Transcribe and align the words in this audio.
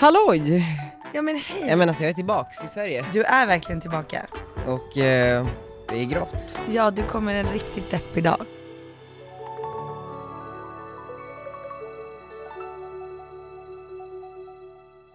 Halloj! 0.00 0.66
Ja 1.12 1.22
men 1.22 1.36
hej! 1.36 1.68
Jag 1.68 1.78
menar 1.78 1.88
alltså, 1.90 2.02
jag 2.02 2.10
är 2.10 2.14
tillbaks 2.14 2.64
i 2.64 2.68
Sverige 2.68 3.04
Du 3.12 3.22
är 3.22 3.46
verkligen 3.46 3.80
tillbaka. 3.80 4.26
och 4.66 4.98
eh, 4.98 5.46
det 5.88 6.00
är 6.00 6.04
grått. 6.04 6.56
Ja, 6.70 6.90
du 6.90 7.02
kommer 7.02 7.34
en 7.34 7.46
riktigt 7.48 7.90
deppig 7.90 8.24
dag. 8.24 8.46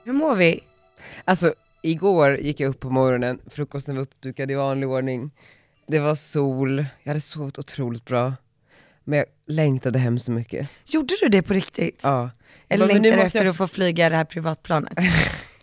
Hur 0.03 0.13
mår 0.13 0.35
vi? 0.35 0.59
Alltså, 1.25 1.53
igår 1.81 2.37
gick 2.37 2.59
jag 2.59 2.69
upp 2.69 2.79
på 2.79 2.89
morgonen, 2.89 3.39
frukosten 3.47 3.95
var 3.95 4.01
uppdukad 4.01 4.51
i 4.51 4.55
vanlig 4.55 4.89
ordning. 4.89 5.31
Det 5.87 5.99
var 5.99 6.15
sol, 6.15 6.85
jag 7.03 7.09
hade 7.09 7.21
sovit 7.21 7.59
otroligt 7.59 8.05
bra. 8.05 8.33
Men 9.05 9.19
jag 9.19 9.27
längtade 9.47 9.99
hem 9.99 10.19
så 10.19 10.31
mycket. 10.31 10.69
Gjorde 10.85 11.13
du 11.21 11.29
det 11.29 11.41
på 11.41 11.53
riktigt? 11.53 11.99
Ja. 12.03 12.29
Eller 12.69 12.87
Men 12.87 13.01
nu 13.01 13.01
längtar 13.01 13.17
du 13.17 13.23
efter 13.25 13.45
att 13.45 13.57
få 13.57 13.67
flyga 13.67 14.09
det 14.09 14.15
här 14.15 14.25
privatplanet? 14.25 14.97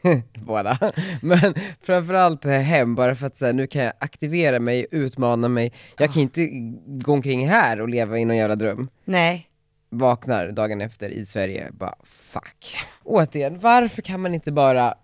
båda. 0.35 0.93
Men 1.23 1.55
framförallt 1.81 2.45
hem, 2.45 2.95
bara 2.95 3.15
för 3.15 3.27
att 3.27 3.37
så 3.37 3.47
här, 3.47 3.53
nu 3.53 3.67
kan 3.67 3.83
jag 3.83 3.93
aktivera 3.99 4.61
mig, 4.61 4.87
utmana 4.91 5.49
mig. 5.49 5.73
Jag 5.99 6.13
kan 6.13 6.23
inte 6.23 6.49
gå 6.87 7.13
omkring 7.13 7.49
här 7.49 7.81
och 7.81 7.89
leva 7.89 8.19
i 8.19 8.25
någon 8.25 8.37
jävla 8.37 8.57
dröm. 8.57 8.89
Nej. 9.05 9.49
Vaknar 9.91 10.49
dagen 10.49 10.81
efter 10.81 11.09
i 11.09 11.27
Sverige, 11.27 11.69
bara 11.73 11.95
fuck. 12.05 12.77
Återigen, 13.03 13.59
varför 13.59 14.03
kan 14.03 14.21
man 14.21 14.35
inte 14.35 14.53
bara 14.53 14.95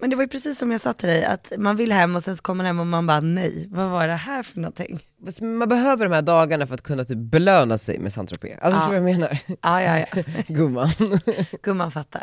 Men 0.00 0.10
det 0.10 0.16
var 0.16 0.22
ju 0.22 0.28
precis 0.28 0.58
som 0.58 0.70
jag 0.72 0.80
sa 0.80 0.92
till 0.92 1.08
dig, 1.08 1.24
att 1.24 1.52
man 1.58 1.76
vill 1.76 1.92
hem 1.92 2.16
och 2.16 2.22
sen 2.22 2.36
så 2.36 2.42
kommer 2.42 2.56
man 2.64 2.66
hem 2.66 2.80
och 2.80 2.86
man 2.86 3.06
bara 3.06 3.20
nej, 3.20 3.66
vad 3.70 3.90
var 3.90 4.08
det 4.08 4.14
här 4.14 4.42
för 4.42 4.58
någonting? 4.60 5.00
Man 5.58 5.68
behöver 5.68 6.04
de 6.08 6.14
här 6.14 6.22
dagarna 6.22 6.66
för 6.66 6.74
att 6.74 6.82
kunna 6.82 7.04
typ 7.04 7.18
belöna 7.18 7.78
sig 7.78 7.98
med 7.98 8.12
Saint-Tropez. 8.12 8.58
Alltså 8.62 8.76
Ja. 8.76 8.80
förstår 8.80 8.94
du 8.94 9.00
vad 9.00 9.10
jag 9.10 9.18
menar? 9.18 9.38
Ja, 9.62 9.82
ja, 9.82 9.98
ja. 9.98 10.22
Gumman. 10.48 10.88
Gumman 11.62 11.90
fattar. 11.90 12.22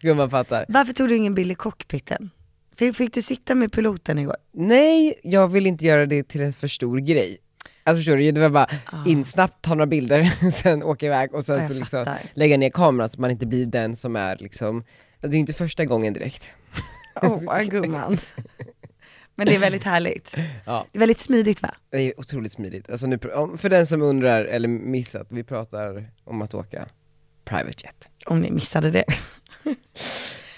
Gumman 0.00 0.30
fattar. 0.30 0.64
Varför 0.68 0.92
tog 0.92 1.08
du 1.08 1.16
ingen 1.16 1.34
bild 1.34 1.52
i 1.52 1.54
cockpiten? 1.54 2.30
Fick, 2.76 2.96
fick 2.96 3.14
du 3.14 3.22
sitta 3.22 3.54
med 3.54 3.72
piloten 3.72 4.18
igår? 4.18 4.36
Nej, 4.52 5.20
jag 5.22 5.48
vill 5.48 5.66
inte 5.66 5.86
göra 5.86 6.06
det 6.06 6.22
till 6.28 6.40
en 6.40 6.52
för 6.52 6.68
stor 6.68 6.98
grej. 6.98 7.38
Alltså 7.84 7.98
förstår 7.98 8.16
du, 8.16 8.32
det 8.32 8.40
var 8.40 8.48
bara 8.48 8.66
in 9.06 9.24
snabbt, 9.24 9.62
ta 9.64 9.70
några 9.70 9.86
bilder, 9.86 10.50
sen 10.50 10.82
åka 10.82 11.06
iväg 11.06 11.34
och 11.34 11.44
sen 11.44 11.54
Ja, 11.54 11.60
jag 11.60 11.68
så 11.70 11.74
liksom 11.74 12.04
fattar. 12.04 12.18
lägga 12.34 12.56
ner 12.56 12.70
kameran 12.70 13.08
så 13.08 13.20
man 13.20 13.30
inte 13.30 13.46
blir 13.46 13.66
den 13.66 13.96
som 13.96 14.16
är 14.16 14.36
liksom, 14.40 14.84
det 15.20 15.26
är 15.26 15.34
inte 15.34 15.52
första 15.52 15.84
gången 15.84 16.12
direkt. 16.14 16.48
Åh, 17.22 17.62
gumman. 17.70 18.18
Men 19.34 19.46
det 19.46 19.54
är 19.54 19.58
väldigt 19.58 19.84
härligt. 19.84 20.34
Ja. 20.66 20.86
Det 20.92 20.98
är 20.98 21.00
väldigt 21.00 21.20
smidigt 21.20 21.62
va? 21.62 21.74
Det 21.90 21.98
är 21.98 22.20
otroligt 22.20 22.52
smidigt. 22.52 22.90
Alltså 22.90 23.06
nu, 23.06 23.18
för 23.58 23.68
den 23.68 23.86
som 23.86 24.02
undrar, 24.02 24.44
eller 24.44 24.68
missat, 24.68 25.26
vi 25.30 25.44
pratar 25.44 26.10
om 26.24 26.42
att 26.42 26.54
åka 26.54 26.88
private 27.44 27.84
jet. 27.84 28.08
Om 28.26 28.40
ni 28.40 28.50
missade 28.50 28.90
det. 28.90 29.04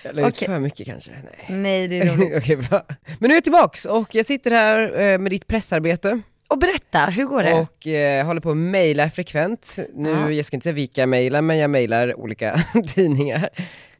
Jag 0.04 0.14
la 0.14 0.28
ut 0.28 0.34
Okej. 0.34 0.48
för 0.48 0.58
mycket 0.58 0.86
kanske? 0.86 1.10
Nej. 1.10 1.46
Nej, 1.48 1.88
det 1.88 1.98
är 2.00 2.16
roligt. 2.16 2.34
Okej, 2.38 2.56
bra. 2.56 2.82
Men 3.18 3.28
nu 3.28 3.28
är 3.28 3.36
jag 3.36 3.44
tillbaks 3.44 3.84
och 3.84 4.14
jag 4.14 4.26
sitter 4.26 4.50
här 4.50 5.00
eh, 5.00 5.18
med 5.18 5.32
ditt 5.32 5.46
pressarbete 5.46 6.20
Och 6.48 6.58
berätta, 6.58 7.04
hur 7.04 7.24
går 7.24 7.42
det? 7.42 7.52
och 7.54 7.86
eh, 7.86 8.26
håller 8.26 8.40
på 8.40 8.50
att 8.50 8.56
mejla 8.56 9.10
frekvent. 9.10 9.76
Nu, 9.94 10.10
Ja. 10.10 10.30
jag 10.32 10.44
ska 10.44 10.56
inte 10.56 10.64
säga 10.64 10.72
vilka 10.72 11.00
jag 11.02 11.08
mejlar, 11.08 11.42
men 11.42 11.58
jag 11.58 11.70
mejlar 11.70 12.14
olika 12.20 12.64
tidningar. 12.94 13.48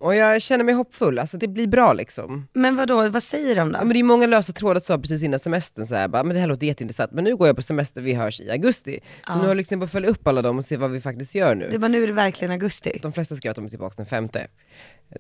Och 0.01 0.15
jag 0.15 0.43
känner 0.43 0.65
mig 0.65 0.75
hoppfull, 0.75 1.19
alltså 1.19 1.39
det 1.39 1.49
blir 1.49 1.67
bra 1.67 1.93
liksom. 1.93 2.49
Men 2.53 2.77
vad 2.77 2.89
då? 2.89 3.09
vad 3.09 3.23
säger 3.23 3.55
de 3.57 3.73
då? 3.73 3.79
Ja, 3.79 3.85
men 3.85 3.93
det 3.95 3.99
är 4.01 4.05
många 4.05 4.27
lösa 4.27 4.53
trådar 4.53 4.81
som 4.81 4.97
sa 4.97 5.01
precis 5.01 5.23
innan 5.23 5.39
semestern 5.39 5.87
så 5.87 5.95
här, 5.95 6.09
bara, 6.09 6.23
men 6.25 6.35
det 6.35 6.41
här 6.41 6.49
låter 6.49 6.67
jätteintressant, 6.67 7.13
men 7.13 7.25
nu 7.25 7.37
går 7.37 7.47
jag 7.47 7.57
på 7.57 7.63
semester, 7.63 8.01
vi 8.01 8.15
hörs 8.15 8.41
i 8.41 8.51
augusti. 8.51 9.01
Så 9.29 9.35
nu 9.35 9.41
har 9.41 9.49
jag 9.49 9.57
liksom 9.57 9.81
bara 9.81 9.89
följa 9.89 10.11
upp 10.11 10.27
alla 10.27 10.43
dem 10.43 10.59
och 10.59 10.65
se 10.65 10.77
vad 10.77 10.91
vi 10.91 11.01
faktiskt 11.01 11.35
gör 11.35 11.55
nu. 11.55 11.69
Det 11.71 11.79
var 11.79 11.89
nu 11.89 12.03
är 12.03 12.07
det 12.07 12.13
verkligen 12.13 12.53
augusti. 12.53 12.99
De 13.03 13.13
flesta 13.13 13.37
skrev 13.37 13.51
att 13.51 13.57
de 13.57 13.65
är 13.65 13.71
tillbaka 13.71 13.95
den 13.97 14.07
femte. 14.07 14.47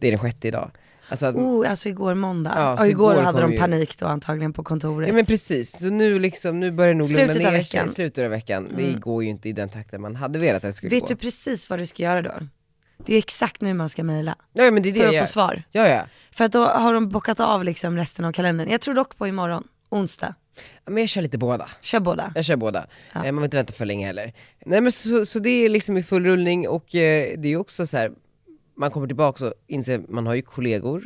Det 0.00 0.06
är 0.06 0.10
den 0.12 0.20
sjätte 0.20 0.48
idag. 0.48 0.70
Alltså, 1.08 1.26
att- 1.26 1.34
Oh, 1.36 1.70
alltså 1.70 1.88
igår 1.88 2.14
måndag. 2.14 2.52
Ja, 2.56 2.76
så 2.76 2.82
och 2.82 2.88
igår, 2.88 3.12
igår 3.12 3.22
hade 3.22 3.38
kom 3.38 3.50
de 3.50 3.54
ju- 3.54 3.60
panik 3.60 3.98
då 3.98 4.06
antagligen 4.06 4.52
på 4.52 4.62
kontoret. 4.64 5.08
Ja 5.08 5.14
men 5.14 5.24
precis, 5.24 5.78
så 5.78 5.86
nu 5.90 6.18
liksom, 6.18 6.60
nu 6.60 6.70
börjar 6.70 6.92
det 6.92 6.98
nog 6.98 7.06
Slutet 7.08 7.34
lugna 7.34 7.48
av 7.48 7.54
ner 7.54 7.62
sig. 7.62 7.78
veckan. 7.78 7.88
Slutet 7.94 8.24
av 8.24 8.30
veckan. 8.30 8.68
Det 8.76 8.82
Mm. 8.88 9.00
går 9.00 9.24
ju 9.24 9.30
inte 9.30 9.48
i 9.48 9.52
den 9.52 9.68
takten 9.68 10.00
man 10.00 10.16
hade 10.16 10.38
velat 10.38 10.56
att 10.56 10.62
det 10.62 10.72
skulle 10.72 10.90
Vet 10.90 11.00
gå. 11.00 11.06
du 11.06 11.16
precis 11.16 11.70
vad 11.70 11.78
du 11.78 11.86
ska 11.86 12.02
göra 12.02 12.22
då? 12.22 12.32
Det 13.06 13.14
är 13.14 13.18
exakt 13.18 13.60
nu 13.60 13.74
man 13.74 13.88
ska 13.88 14.04
mejla. 14.04 14.36
Ja 14.52 14.70
men 14.70 14.82
det 14.82 14.88
är 14.88 14.92
det 14.92 14.98
För 14.98 15.04
jag 15.04 15.08
att 15.08 15.14
gör. 15.14 15.20
få 15.22 15.26
svar. 15.26 15.62
Ja 15.70 15.88
ja. 15.88 16.06
För 16.30 16.44
att 16.44 16.52
då 16.52 16.64
har 16.66 16.94
de 16.94 17.08
bockat 17.08 17.40
av 17.40 17.64
liksom 17.64 17.96
resten 17.96 18.24
av 18.24 18.32
kalendern. 18.32 18.68
Jag 18.68 18.80
tror 18.80 18.94
dock 18.94 19.16
på 19.16 19.26
imorgon, 19.26 19.68
onsdag. 19.88 20.34
Men 20.86 20.96
jag 20.96 21.08
kör 21.08 21.22
lite 21.22 21.38
båda. 21.38 21.68
Kör 21.80 22.00
båda. 22.00 22.32
Jag 22.34 22.44
kör 22.44 22.56
båda. 22.56 22.86
Ja. 23.12 23.24
Eh, 23.24 23.32
Man 23.32 23.36
vill 23.42 23.44
inte 23.44 23.56
vänta 23.56 23.72
för 23.72 23.84
länge 23.86 24.06
heller. 24.06 24.32
Nej 24.66 24.80
men 24.80 24.92
så, 24.92 25.26
så 25.26 25.38
det 25.38 25.50
är 25.50 25.68
liksom 25.68 25.96
i 25.96 26.02
full 26.02 26.24
rullning 26.24 26.68
och 26.68 26.94
eh, 26.94 27.38
det 27.38 27.48
är 27.48 27.50
ju 27.50 27.56
också 27.56 27.86
så 27.86 27.96
här. 27.96 28.12
man 28.76 28.90
kommer 28.90 29.06
tillbaka 29.06 29.46
och 29.46 29.52
inser, 29.66 30.02
man 30.08 30.26
har 30.26 30.34
ju 30.34 30.42
kollegor, 30.42 31.04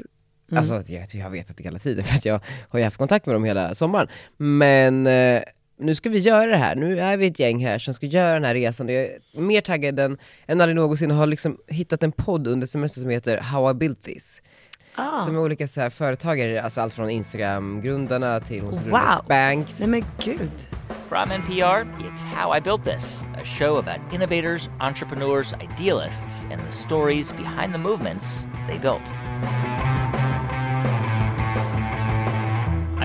Mm. 0.51 0.59
alltså 0.71 0.93
jag, 0.95 1.07
jag 1.13 1.23
har 1.25 1.31
vetat 1.31 1.57
det 1.57 1.65
hela 1.65 1.79
tiden 1.79 2.05
för 2.05 2.15
att 2.17 2.25
jag 2.25 2.41
har 2.69 2.79
ju 2.79 2.85
haft 2.85 2.97
kontakt 2.97 3.27
med 3.27 3.35
dem 3.35 3.45
hela 3.45 3.75
sommaren. 3.75 4.09
Men 4.37 5.07
eh, 5.07 5.43
nu 5.77 5.95
ska 5.95 6.11
vi 6.11 6.19
göra 6.19 6.47
det 6.47 6.57
här, 6.57 6.75
nu 6.77 7.01
är 7.01 7.17
vi 7.17 7.27
ett 7.27 7.39
gäng 7.39 7.65
här 7.65 7.79
som 7.79 7.95
ska 7.95 8.07
göra 8.07 8.35
den 8.35 8.45
här 8.45 8.55
resan. 8.55 8.89
Jag 8.89 9.03
är 9.05 9.19
mer 9.33 9.61
taggad 9.61 9.99
än, 10.01 10.19
än 10.47 10.61
aldrig 10.61 10.77
någonsin 10.77 11.11
och 11.11 11.17
har 11.17 11.27
liksom 11.27 11.59
hittat 11.69 12.03
en 12.03 12.13
podd 12.13 12.47
under 12.47 12.67
semestern 12.67 13.03
som 13.03 13.11
heter 13.11 13.39
How 13.39 13.71
I 13.71 13.75
Built 13.75 14.03
This. 14.03 14.43
Ah. 14.95 15.21
Som 15.21 15.37
är 15.37 15.41
olika 15.41 15.69
så 15.69 15.81
här 15.81 15.91
företagare, 15.91 16.63
alltså 16.63 16.81
allt 16.81 16.95
från 16.95 17.11
Instagram-grundarna 17.11 18.41
till 18.41 18.61
hon 18.63 18.73
som 18.73 18.91
Wow. 18.91 18.99
Spanx. 19.25 19.81
Nej 19.81 19.89
men 19.91 20.05
gud. 20.25 20.69
From 21.09 21.31
NPR, 21.31 21.87
it's 21.99 22.25
How 22.35 22.57
I 22.57 22.61
Built 22.61 22.85
This, 22.85 23.23
a 23.35 23.45
show 23.45 23.79
about 23.79 24.15
innovators, 24.15 24.69
entrepreneurs, 24.81 25.55
idealists, 25.55 26.45
and 26.53 26.61
the 26.71 26.73
stories 26.73 27.33
behind 27.37 27.73
the 27.73 27.79
movements 27.79 28.47
they 28.69 28.79
built. 28.79 29.94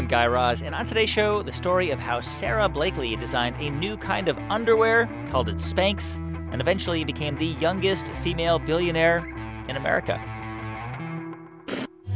Guy 0.09 0.25
Raz, 0.25 0.63
and 0.63 0.73
on 0.73 0.87
today's 0.87 1.07
show, 1.07 1.43
the 1.43 1.51
story 1.51 1.91
of 1.91 1.99
how 1.99 2.19
Sarah 2.19 2.67
Blakely 2.67 3.15
designed 3.15 3.55
a 3.59 3.69
new 3.69 3.95
kind 3.95 4.27
of 4.27 4.39
underwear, 4.49 5.07
called 5.29 5.49
it 5.49 5.57
Spanx, 5.57 6.15
and 6.51 6.59
eventually 6.59 7.03
became 7.03 7.37
the 7.37 7.45
youngest 7.45 8.07
female 8.23 8.57
billionaire 8.57 9.19
in 9.67 9.75
America. 9.75 10.19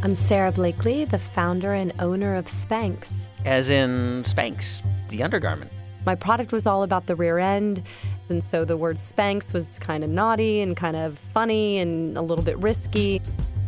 I'm 0.01 0.15
Sarah 0.15 0.51
Blakely, 0.51 1.05
the 1.05 1.19
founder 1.19 1.71
and 1.71 1.93
owner 1.99 2.35
of 2.35 2.45
Spanx. 2.45 3.11
As 3.45 3.69
in 3.69 4.23
Spanx, 4.23 4.81
the 5.09 5.21
undergarment. 5.21 5.71
My 6.03 6.15
product 6.15 6.51
was 6.51 6.65
all 6.65 6.81
about 6.81 7.05
the 7.05 7.15
rear 7.15 7.37
end, 7.37 7.83
and 8.27 8.43
so 8.43 8.65
the 8.65 8.75
word 8.75 8.97
Spanx 8.97 9.53
was 9.53 9.77
kind 9.77 10.03
of 10.03 10.09
naughty 10.09 10.61
and 10.61 10.75
kind 10.75 10.95
of 10.95 11.19
funny 11.19 11.77
and 11.77 12.17
a 12.17 12.23
little 12.23 12.43
bit 12.43 12.57
risky. 12.57 13.21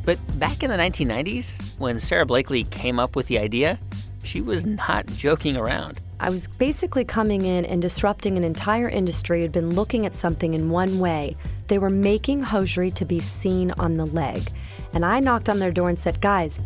But 0.04 0.20
back 0.40 0.64
in 0.64 0.72
the 0.72 0.78
1990s, 0.78 1.78
when 1.78 2.00
Sarah 2.00 2.26
Blakely 2.26 2.64
came 2.64 3.00
up 3.00 3.16
with 3.16 3.28
the 3.28 3.38
idea, 3.38 3.80
she 4.26 4.42
was 4.42 4.66
not 4.66 5.06
joking 5.18 5.58
around. 5.58 6.00
I 6.20 6.30
was 6.30 6.48
basically 6.60 7.04
coming 7.06 7.44
in 7.46 7.66
and 7.66 7.82
disrupting 7.82 8.38
an 8.38 8.44
entire 8.44 8.90
industry 8.90 9.42
who'd 9.42 9.52
been 9.52 9.76
looking 9.76 10.06
at 10.06 10.14
something 10.14 10.54
in 10.54 10.70
one 10.72 11.00
way. 11.00 11.36
They 11.68 11.78
were 11.80 11.90
making 11.90 12.44
hosiery 12.44 12.92
to 12.92 13.06
be 13.06 13.20
seen 13.20 13.72
on 13.72 13.98
the 13.98 14.06
leg. 14.06 14.42
And 14.94 15.04
I 15.06 15.20
knocked 15.20 15.50
on 15.50 15.60
their 15.60 15.72
door 15.72 15.90
and 15.90 16.00
said, 16.00 16.22
guys, 16.22 16.60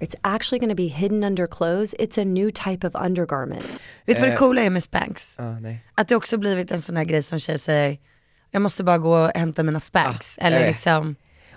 it's 0.00 0.14
actually 0.22 0.58
going 0.58 0.70
to 0.76 0.82
be 0.82 0.88
hidden 0.88 1.24
under 1.24 1.46
clothes. 1.46 1.94
It's 1.98 2.18
a 2.18 2.24
new 2.24 2.50
type 2.50 2.84
of 2.84 2.94
undergarment. 2.96 3.64
Vet 4.06 4.16
du 4.16 4.20
vad 4.20 4.28
det 4.30 4.32
Eh. 4.32 4.38
coola 4.38 4.62
är 4.62 4.70
med 4.70 4.82
Spanx? 4.82 5.34
Ja, 5.38 5.60
nej. 5.60 5.78
Att 5.94 6.08
det 6.08 6.16
också 6.16 6.38
blivit 6.38 6.70
en 6.70 6.82
sån 6.82 6.96
här 6.96 7.04
grej 7.04 7.22
som 7.22 7.38
tjejer 7.38 7.58
säger, 7.58 7.98
jag 8.50 8.62
måste 8.62 8.84
bara 8.84 8.98
gå 8.98 9.16
och 9.24 9.30
hämta 9.34 9.62
mina 9.62 9.80
Spanx. 9.80 10.38
Ah, 10.40 10.46
Eller 10.46 10.56
jag 10.56 10.66
vet. 10.66 10.74
liksom, 10.74 11.16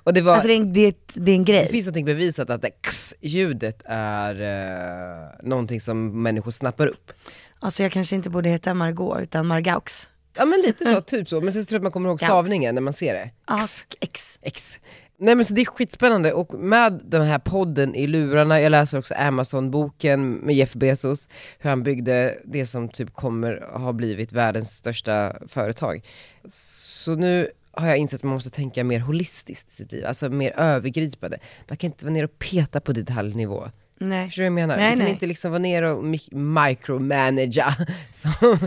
Och 0.09 0.13
det 0.13 0.21
var, 0.21 0.33
alltså 0.33 0.47
det 0.47 0.53
är, 0.53 0.57
en, 0.61 0.73
det, 0.73 0.79
är 0.85 0.89
ett- 0.89 1.11
det 1.13 1.31
är 1.31 1.35
en 1.35 1.45
Det 1.45 1.51
grej. 1.51 1.67
finns 1.67 1.85
någonting 1.85 2.05
bevisat 2.05 2.49
att 2.49 2.61
det 2.61 2.67
x-ljudet 2.67 3.81
är 3.85 4.41
eh, 4.41 5.29
någonting 5.47 5.81
som 5.81 6.23
människor 6.23 6.51
snappar 6.51 6.87
upp. 6.87 7.11
Alltså 7.59 7.83
jag 7.83 7.91
kanske 7.91 8.15
inte 8.15 8.29
borde 8.29 8.49
heta 8.49 8.73
Margot 8.73 9.21
utan 9.21 9.47
Margaux. 9.47 10.09
Ja 10.37 10.45
men 10.45 10.61
lite 10.61 10.85
så, 10.85 11.01
typ 11.05 11.29
så. 11.29 11.41
Men 11.41 11.53
sen 11.53 11.65
tror 11.65 11.75
jag 11.75 11.79
att 11.79 11.83
man 11.83 11.91
kommer 11.91 12.09
ihåg 12.09 12.21
stavningen 12.21 12.75
när 12.75 12.81
man 12.81 12.93
ser 12.93 13.13
det. 13.13 13.29
Ja, 13.47 13.67
X. 14.01 14.39
X. 14.41 14.79
Nej 15.21 15.35
men 15.35 15.45
så 15.45 15.53
det 15.53 15.61
är 15.61 15.65
skitspännande 15.65 16.33
och 16.33 16.53
med 16.53 17.01
den 17.05 17.21
här 17.21 17.39
podden 17.39 17.95
i 17.95 18.07
lurarna, 18.07 18.61
jag 18.61 18.69
läser 18.69 18.97
också 18.99 19.13
Amazon-boken 19.13 20.31
med 20.33 20.55
Jeff 20.55 20.73
Bezos, 20.73 21.27
hur 21.59 21.69
han 21.69 21.83
byggde 21.83 22.37
det 22.45 22.65
som 22.65 22.89
typ 22.89 23.13
kommer 23.13 23.77
ha 23.79 23.93
blivit 23.93 24.33
världens 24.33 24.77
största 24.77 25.35
företag. 25.47 26.05
Så 26.49 27.15
nu 27.15 27.49
har 27.79 27.87
jag 27.87 27.97
insett 27.97 28.19
att 28.19 28.23
man 28.23 28.33
måste 28.33 28.49
tänka 28.49 28.83
mer 28.83 28.99
holistiskt 28.99 29.69
i 29.69 29.73
sitt 29.75 29.91
liv, 29.91 30.05
alltså 30.05 30.29
mer 30.29 30.51
övergripande. 30.59 31.39
Man 31.67 31.77
kan 31.77 31.87
inte 31.89 32.05
vara 32.05 32.13
ner 32.13 32.23
och 32.23 32.39
peta 32.39 32.79
på 32.79 32.91
detaljnivå. 32.93 33.69
Nej. 34.01 34.25
Förstår 34.27 34.43
du 34.43 34.49
vad 34.49 34.59
jag 34.61 34.67
menar? 34.67 34.77
Nej, 34.77 34.89
du 34.91 34.95
kan 34.97 35.03
nej. 35.03 35.13
inte 35.13 35.25
liksom 35.25 35.51
vara 35.51 35.59
ner 35.59 35.83
och 35.83 36.03
mi- 36.03 36.35
micromanagea. 36.69 37.73
Som 38.11 38.57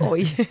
Oj, 0.00 0.36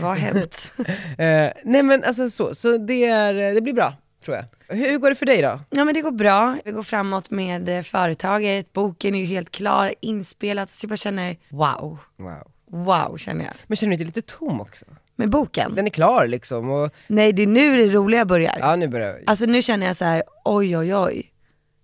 vad 0.00 0.10
har 0.10 0.16
hänt? 0.16 0.72
Eh, 1.18 1.62
nej 1.64 1.82
men 1.82 2.04
alltså 2.04 2.30
så, 2.30 2.54
så 2.54 2.76
det, 2.78 3.04
är, 3.04 3.54
det 3.54 3.60
blir 3.60 3.72
bra, 3.74 3.94
tror 4.24 4.36
jag. 4.36 4.44
Hur 4.76 4.98
går 4.98 5.08
det 5.08 5.14
för 5.16 5.26
dig 5.26 5.42
då? 5.42 5.60
Ja 5.70 5.84
men 5.84 5.94
det 5.94 6.00
går 6.00 6.10
bra, 6.10 6.58
vi 6.64 6.70
går 6.70 6.82
framåt 6.82 7.30
med 7.30 7.68
eh, 7.68 7.82
företaget, 7.82 8.72
boken 8.72 9.14
är 9.14 9.18
ju 9.18 9.24
helt 9.26 9.50
klar, 9.50 9.94
inspelat, 10.00 10.70
så 10.70 10.84
jag 10.84 10.88
bara 10.90 10.96
känner 10.96 11.36
wow, 11.48 11.98
Wow. 12.16 12.50
wow 12.70 13.16
känner 13.16 13.44
jag. 13.44 13.54
Men 13.66 13.76
känner 13.76 13.90
du 13.90 13.94
inte 13.94 14.04
lite 14.20 14.34
tom 14.36 14.60
också? 14.60 14.84
Med 15.16 15.30
boken? 15.30 15.74
Den 15.74 15.86
är 15.86 15.90
klar 15.90 16.26
liksom 16.26 16.70
och, 16.70 16.94
Nej 17.06 17.32
det 17.32 17.42
är 17.42 17.46
nu 17.46 17.76
det 17.76 17.92
roliga 17.92 18.24
börjar. 18.24 18.56
ja 18.60 18.76
nu 18.76 18.88
börjar 18.88 19.20
Alltså 19.26 19.46
nu 19.46 19.62
känner 19.62 19.86
jag 19.86 19.96
så 19.96 20.04
här, 20.04 20.22
oj 20.44 20.78
oj 20.78 20.96
oj. 20.96 21.30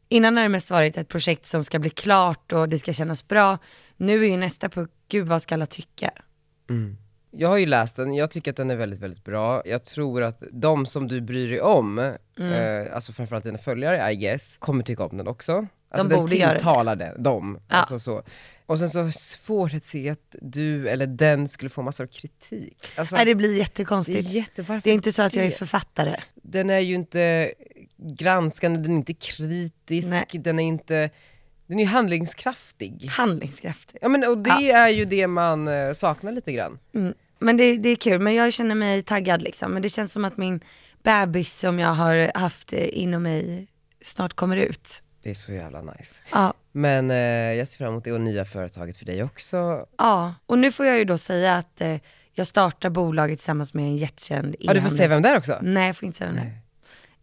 Innan 0.09 0.37
har 0.37 0.43
det 0.43 0.49
mest 0.49 0.71
varit 0.71 0.97
ett 0.97 1.09
projekt 1.09 1.47
som 1.47 1.65
ska 1.65 1.79
bli 1.79 1.91
klart 1.91 2.53
och 2.53 2.69
det 2.69 2.79
ska 2.79 2.93
kännas 2.93 3.29
bra. 3.29 3.59
Nu 3.97 4.25
är 4.25 4.29
ju 4.29 4.37
nästa 4.37 4.69
på, 4.69 4.87
gud 5.09 5.27
vad 5.29 5.43
ska 5.43 5.55
alla 5.55 5.67
tycka? 5.67 6.11
Jag 7.31 7.49
har 7.49 7.57
ju 7.57 7.67
läst 7.67 7.97
den, 7.97 8.15
jag 8.15 8.31
tycker 8.31 8.51
att 8.51 8.57
den 8.57 8.71
är 8.71 8.77
väldigt, 8.77 9.01
väldigt 9.01 9.25
bra. 9.25 9.63
Jag 9.65 9.85
tror 9.85 10.23
att 10.23 10.43
de 10.53 10.87
som 10.87 11.09
du 11.09 11.21
bryr 11.21 11.51
dig 11.51 11.61
om, 11.61 11.99
eh, 11.99 12.95
alltså 12.95 13.13
framförallt 13.13 13.45
dina 13.45 13.59
följare 13.59 14.13
I 14.13 14.17
guess, 14.17 14.57
kommer 14.57 14.85
tycka 14.85 15.05
om 15.05 15.17
den 15.17 15.29
också. 15.29 15.67
Alltså 15.91 16.09
den 16.09 16.19
borde 16.19 16.37
göra 16.37 16.51
tilltalar 16.51 16.97
det, 16.97 17.15
dem. 17.19 17.59
Ja. 17.69 17.77
Alltså 17.77 17.99
så. 17.99 18.23
Och 18.71 18.79
sen 18.79 18.91
så 18.91 19.11
svårt 19.13 19.75
att 19.75 19.85
se 19.85 20.11
att 20.11 20.37
du 20.43 20.89
eller 20.89 21.07
den 21.07 21.49
skulle 21.49 21.71
få 21.71 21.83
massor 21.83 22.05
av 22.05 22.09
kritik. 22.09 22.87
Alltså, 22.97 23.17
Nej 23.17 23.25
det 23.25 23.35
blir 23.35 23.49
det 23.49 23.55
är 23.55 23.59
jättekonstigt. 23.59 24.31
jätte, 24.31 24.63
varför 24.63 24.81
Det 24.85 24.91
är 24.91 24.95
inte 24.95 25.13
så 25.13 25.23
att 25.23 25.35
jag 25.35 25.45
är 25.45 25.51
det? 25.51 25.57
författare. 25.57 26.17
Den 26.35 26.71
är 26.71 26.79
ju 26.79 26.95
inte 26.95 27.53
granskande, 27.97 28.81
den 28.81 28.93
är 28.93 28.97
inte 28.97 29.15
kritisk, 29.15 30.09
Nej. 30.09 30.27
den 30.33 30.59
är 30.59 30.65
inte, 30.65 31.11
den 31.67 31.79
är 31.79 31.83
ju 31.83 31.89
handlingskraftig. 31.89 33.07
Handlingskraftig. 33.11 33.99
Ja 34.03 34.09
men 34.09 34.25
och 34.25 34.39
det 34.39 34.71
är 34.71 34.89
ju 34.89 35.05
det 35.05 35.27
man 35.27 35.69
eh, 35.69 35.93
saknar 35.93 36.33
lite 36.33 36.53
grann. 36.53 36.79
Mm. 36.95 37.15
Men 37.39 37.57
det, 37.57 37.77
det 37.77 37.89
är 37.89 37.97
kul, 37.97 38.21
men 38.21 38.35
jag 38.35 38.53
känner 38.53 38.75
mig 38.75 39.03
taggad 39.03 39.43
liksom. 39.43 39.73
Men 39.73 39.83
det 39.83 39.89
känns 39.89 40.13
som 40.13 40.25
att 40.25 40.37
min 40.37 40.61
bebis 41.03 41.59
som 41.59 41.79
jag 41.79 41.93
har 41.95 42.39
haft 42.39 42.73
inom 42.73 43.23
mig 43.23 43.67
snart 44.01 44.35
kommer 44.35 44.57
ut. 44.57 45.03
Det 45.23 45.31
är 45.31 45.35
så 45.35 45.53
jävla 45.53 45.83
nice. 45.83 46.21
Ja, 46.33 46.55
Men 46.73 47.11
eh, 47.11 47.17
jag 47.59 47.69
ser 47.69 47.79
fram 47.79 47.89
emot 47.89 48.05
det 48.05 48.13
och 48.13 48.21
nya 48.21 48.45
företaget 48.45 48.97
för 48.97 49.05
dig 49.05 49.23
också. 49.23 49.87
ja. 49.99 50.35
och 50.47 50.59
nu 50.59 50.73
får 50.73 50.87
jag 50.87 50.99
ju 50.99 51.05
då 51.05 51.19
säga 51.19 51.57
att 51.57 51.81
eh, 51.81 51.97
jag 52.33 52.47
startar 52.47 52.91
bolaget 52.91 53.39
tillsammans 53.39 53.75
med 53.75 53.85
en 53.85 53.97
jättekänd 53.97 54.57
Ja 54.61 54.75
du 54.75 54.81
får 54.83 54.89
säga 54.89 55.09
vem 55.09 55.23
det 55.23 55.29
är 55.29 55.37
också. 55.37 55.59
Nej 55.63 55.87
jag 55.87 55.97
får 55.97 56.07
inte 56.07 56.19
säga 56.19 56.31
vem 56.33 56.37
det 56.45 56.51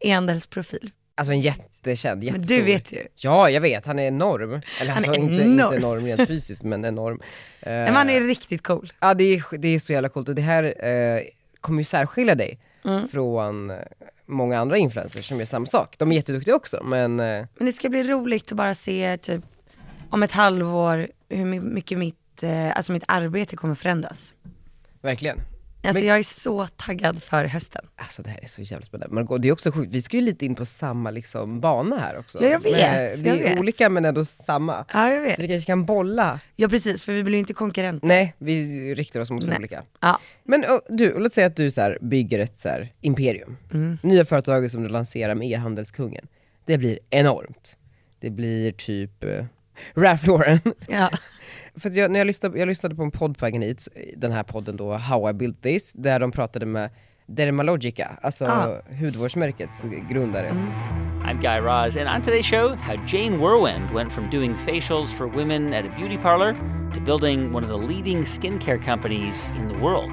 är. 0.08 0.10
E-handelsprofil. 0.10 0.92
Alltså 1.16 1.32
en 1.34 1.40
jättekänd, 1.40 2.24
Men 2.24 2.34
jättestor. 2.34 2.56
du 2.56 2.62
vet 2.62 2.92
ju. 2.92 3.08
Ja 3.16 3.50
jag 3.50 3.62
vet, 3.62 3.86
han 3.86 4.00
är 4.00 4.08
enorm. 4.08 4.52
Eller 4.54 4.62
Han 4.80 4.90
alltså 4.98 5.12
är 5.12 5.16
inte, 5.18 5.34
inte 5.34 5.44
enorm. 5.46 5.74
enorm 5.78 6.06
rent 6.06 6.28
fysiskt 6.28 6.64
men 6.64 6.86
enorm. 6.86 7.22
Eh, 7.62 7.72
Men 7.74 7.96
han 7.96 8.10
är 8.10 8.22
riktigt 8.22 8.64
cool. 8.64 8.94
Ja 9.00 9.14
det 9.14 9.24
är, 9.24 9.58
det 9.58 9.68
är 9.68 9.80
så 9.80 9.94
jävla 9.94 10.10
coolt 10.10 10.30
och 10.30 10.36
det 10.36 10.42
här 10.42 10.86
eh, 10.86 11.22
kommer 11.62 11.80
ju 11.80 11.84
särskilja 11.84 12.36
dig 12.36 12.60
Mm. 12.86 13.08
från 13.08 13.70
eh, 13.72 13.78
många 14.28 14.60
andra 14.60 14.78
influencers 14.78 15.28
som 15.28 15.38
gör 15.40 15.46
samma 15.46 15.66
sak. 15.66 15.96
De 15.98 16.12
är 16.12 16.16
jätteduktiga 16.16 16.56
också 16.56 16.84
men 16.84 17.20
eh, 17.20 17.46
Men 17.58 17.66
det 17.66 17.72
ska 17.72 17.90
bli 17.90 18.04
roligt 18.04 18.52
att 18.52 18.58
bara 18.58 18.74
se 18.74 19.18
typ 19.18 19.42
om 20.10 20.24
ett 20.24 20.32
halvår 20.32 21.08
hur 21.30 21.46
my- 21.46 21.60
mycket 21.60 21.98
mitt, 21.98 22.44
eh, 22.44 22.78
alltså 22.78 22.92
mitt 22.92 23.04
arbete 23.08 23.56
kommer 23.56 23.76
förändras. 23.76 24.36
verkligen. 25.02 25.40
Alltså 25.88 26.02
Men- 26.04 26.08
jag 26.10 26.20
är 26.20 26.24
så 26.24 26.68
taggad 26.68 27.24
för 27.24 27.46
hösten. 27.46 27.86
Alltså 27.96 28.22
det 28.22 28.30
här 28.30 28.40
är 28.44 28.48
så 28.48 28.62
jävla 28.62 28.86
spännande. 28.86 29.16
Men 29.16 29.42
det 29.42 29.48
är 29.48 29.52
också 29.52 29.72
sjukt, 29.72 29.94
vi 29.94 30.02
ska 30.02 30.18
ju 30.18 30.24
lite 30.24 30.46
in 30.46 30.56
på 30.56 30.66
samma 30.66 31.12
liksom 31.12 31.60
bana 31.60 31.98
här 31.98 32.18
också. 32.18 32.44
Ja, 32.44 32.48
jag 32.50 32.60
vet, 32.60 32.72
Men, 32.74 33.24
det 33.24 33.30
jag 33.30 33.38
är 33.38 33.50
vet. 33.50 33.60
olika 33.60 33.90
men 33.90 34.06
ändå 34.06 34.26
samma. 34.26 34.86
Ja 34.94 35.10
jag 35.14 35.36
Så 35.36 35.42
vi 35.42 35.48
kanske 35.48 35.66
kan 35.68 35.86
bolla. 35.86 36.40
Ja 36.56 36.70
precis, 36.70 37.04
för 37.04 37.14
vi 37.14 37.24
blir 37.24 37.34
ju 37.34 37.40
inte 37.40 37.54
konkurrenter. 37.54 38.08
Nej, 38.08 38.34
vi 38.38 38.96
riktar 38.96 39.20
oss 39.20 39.32
mot 39.32 39.46
Nej. 39.46 39.58
olika. 39.58 39.84
Ja. 40.00 40.20
Men 40.44 40.66
du, 40.90 41.14
och 41.14 41.22
låt 41.22 41.34
säga 41.34 41.48
att 41.48 41.56
du 41.56 41.72
så 41.72 41.82
här, 41.82 41.98
bygger 42.02 42.40
ett 42.40 42.58
så 42.58 42.70
här, 42.70 42.94
imperium. 43.02 43.58
Mm. 43.74 43.98
Nya 44.04 44.26
företaget 44.26 44.72
som 44.72 44.84
du 44.84 44.90
lanserar 44.90 45.36
med 45.36 45.48
e-handelskungen. 45.52 46.28
Det 46.66 46.78
blir 46.78 47.00
enormt. 47.10 47.76
Det 48.20 48.30
blir 48.30 48.72
typ 48.72 49.24
uh, 49.24 49.46
Ralph 49.96 50.28
Lauren. 50.28 50.60
Ja. 50.88 51.10
För 51.80 51.90
att 51.90 51.96
jag, 51.96 52.12
när 52.12 52.20
jag 52.20 52.26
lyssnade, 52.28 52.60
jag 52.60 52.68
lyssnade 52.68 52.96
på 52.96 53.04
en 53.04 53.12
podd 53.12 53.38
på 53.38 53.46
vägen 53.46 53.62
hit, 53.62 53.88
den 54.18 54.32
här 54.32 54.44
podden 54.44 54.78
då, 54.78 54.94
How 54.94 55.30
I 55.30 55.34
Built 55.34 55.62
This, 55.64 55.94
där 55.94 56.20
de 56.20 56.32
pratade 56.32 56.66
med 56.66 56.90
Dermalogica, 57.26 58.18
alltså 58.22 58.46
Ah. 58.46 58.82
hudvårdsmärkets 59.00 59.84
grundare. 60.10 60.52
I'm 61.26 61.42
Guy 61.42 61.60
Raz, 61.60 61.98
and 61.98 62.08
on 62.10 62.22
today's 62.22 62.44
show, 62.44 62.76
how 62.76 62.96
Jane 63.08 63.38
Whirlwind 63.38 63.94
went 63.96 64.14
from 64.14 64.30
doing 64.30 64.56
facials 64.56 65.14
for 65.18 65.26
women 65.28 65.74
at 65.74 65.86
a 65.86 65.90
beauty 65.98 66.18
parlor 66.18 66.54
to 66.96 67.02
building 67.06 67.56
one 67.56 67.66
of 67.68 67.72
the 67.82 67.94
leading 67.94 68.24
skincare 68.24 68.86
companies 68.86 69.52
in 69.52 69.70
the 69.70 69.76
world, 69.76 70.12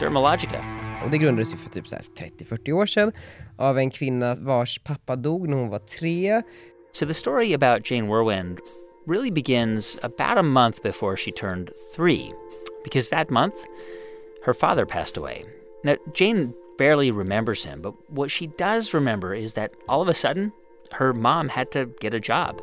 Dermalogica. 0.00 0.64
Och 1.04 1.10
det 1.10 1.18
grundades 1.18 1.52
ju 1.52 1.56
för 1.56 1.70
typ 1.70 1.86
så 1.88 1.96
här 1.96 2.02
30-40 2.38 2.72
år 2.72 2.86
sedan 2.86 3.12
av 3.58 3.78
en 3.78 3.90
kvinna 3.90 4.34
vars 4.34 4.78
pappa 4.84 5.16
dog 5.16 5.48
när 5.48 5.56
hon 5.56 5.68
var 5.68 5.78
tre. 5.78 6.42
So 6.92 7.06
the 7.06 7.14
story 7.14 7.54
about 7.54 7.90
Jane 7.90 8.06
Whirlwind 8.08 8.58
really 9.08 9.30
begins 9.30 9.98
about 10.02 10.38
a 10.38 10.42
month 10.42 10.82
before 10.82 11.16
she 11.16 11.32
turned 11.32 11.72
three, 11.92 12.32
because 12.84 13.08
that 13.08 13.30
month, 13.30 13.54
her 14.44 14.54
father 14.54 14.84
passed 14.84 15.16
away. 15.16 15.44
Now, 15.82 15.96
Jane 16.12 16.54
barely 16.76 17.10
remembers 17.10 17.64
him, 17.64 17.80
but 17.80 17.94
what 18.10 18.30
she 18.30 18.46
does 18.46 18.94
remember 18.94 19.34
is 19.34 19.54
that 19.54 19.74
all 19.88 20.02
of 20.02 20.08
a 20.08 20.14
sudden, 20.14 20.52
her 20.92 21.12
mom 21.12 21.48
had 21.48 21.70
to 21.72 21.86
get 22.00 22.14
a 22.14 22.20
job. 22.20 22.62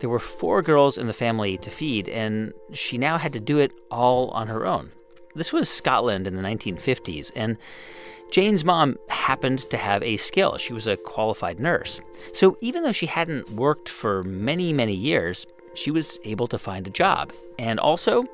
There 0.00 0.10
were 0.10 0.18
four 0.18 0.62
girls 0.62 0.98
in 0.98 1.08
the 1.08 1.12
family 1.12 1.58
to 1.58 1.70
feed, 1.70 2.08
and 2.08 2.52
she 2.72 2.96
now 2.96 3.18
had 3.18 3.32
to 3.32 3.40
do 3.40 3.58
it 3.58 3.72
all 3.90 4.30
on 4.30 4.46
her 4.48 4.66
own. 4.66 4.92
This 5.34 5.52
was 5.52 5.68
Scotland 5.68 6.26
in 6.26 6.36
the 6.36 6.42
1950s, 6.42 7.32
and 7.34 7.58
Jane's 8.30 8.64
mom 8.64 8.98
happened 9.08 9.68
to 9.70 9.76
have 9.76 10.02
a 10.02 10.16
skill. 10.16 10.58
She 10.58 10.72
was 10.72 10.86
a 10.86 10.96
qualified 10.96 11.60
nurse. 11.60 12.00
So 12.32 12.56
even 12.60 12.82
though 12.82 12.92
she 12.92 13.06
hadn't 13.06 13.50
worked 13.50 13.88
for 13.88 14.22
many, 14.22 14.72
many 14.72 14.94
years, 14.94 15.46
she 15.76 15.90
was 15.90 16.18
able 16.24 16.46
to 16.48 16.58
find 16.58 16.86
a 16.86 16.90
job 16.90 17.32
and 17.58 17.78
also 17.80 18.24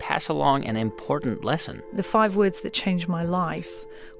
pass 0.00 0.28
along 0.28 0.64
an 0.66 0.76
important 0.76 1.44
lesson. 1.44 1.80
The 1.96 2.02
five 2.02 2.36
words 2.36 2.62
that 2.62 2.72
changed 2.72 3.08
my 3.08 3.24
life 3.24 3.68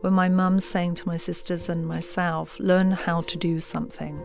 were 0.02 0.10
my 0.10 0.28
mum 0.28 0.60
saying 0.60 0.94
to 0.96 1.02
my 1.12 1.18
sisters 1.18 1.68
and 1.68 1.86
myself, 1.86 2.56
learn 2.60 2.92
how 3.06 3.22
to 3.22 3.38
do 3.38 3.60
something. 3.60 4.18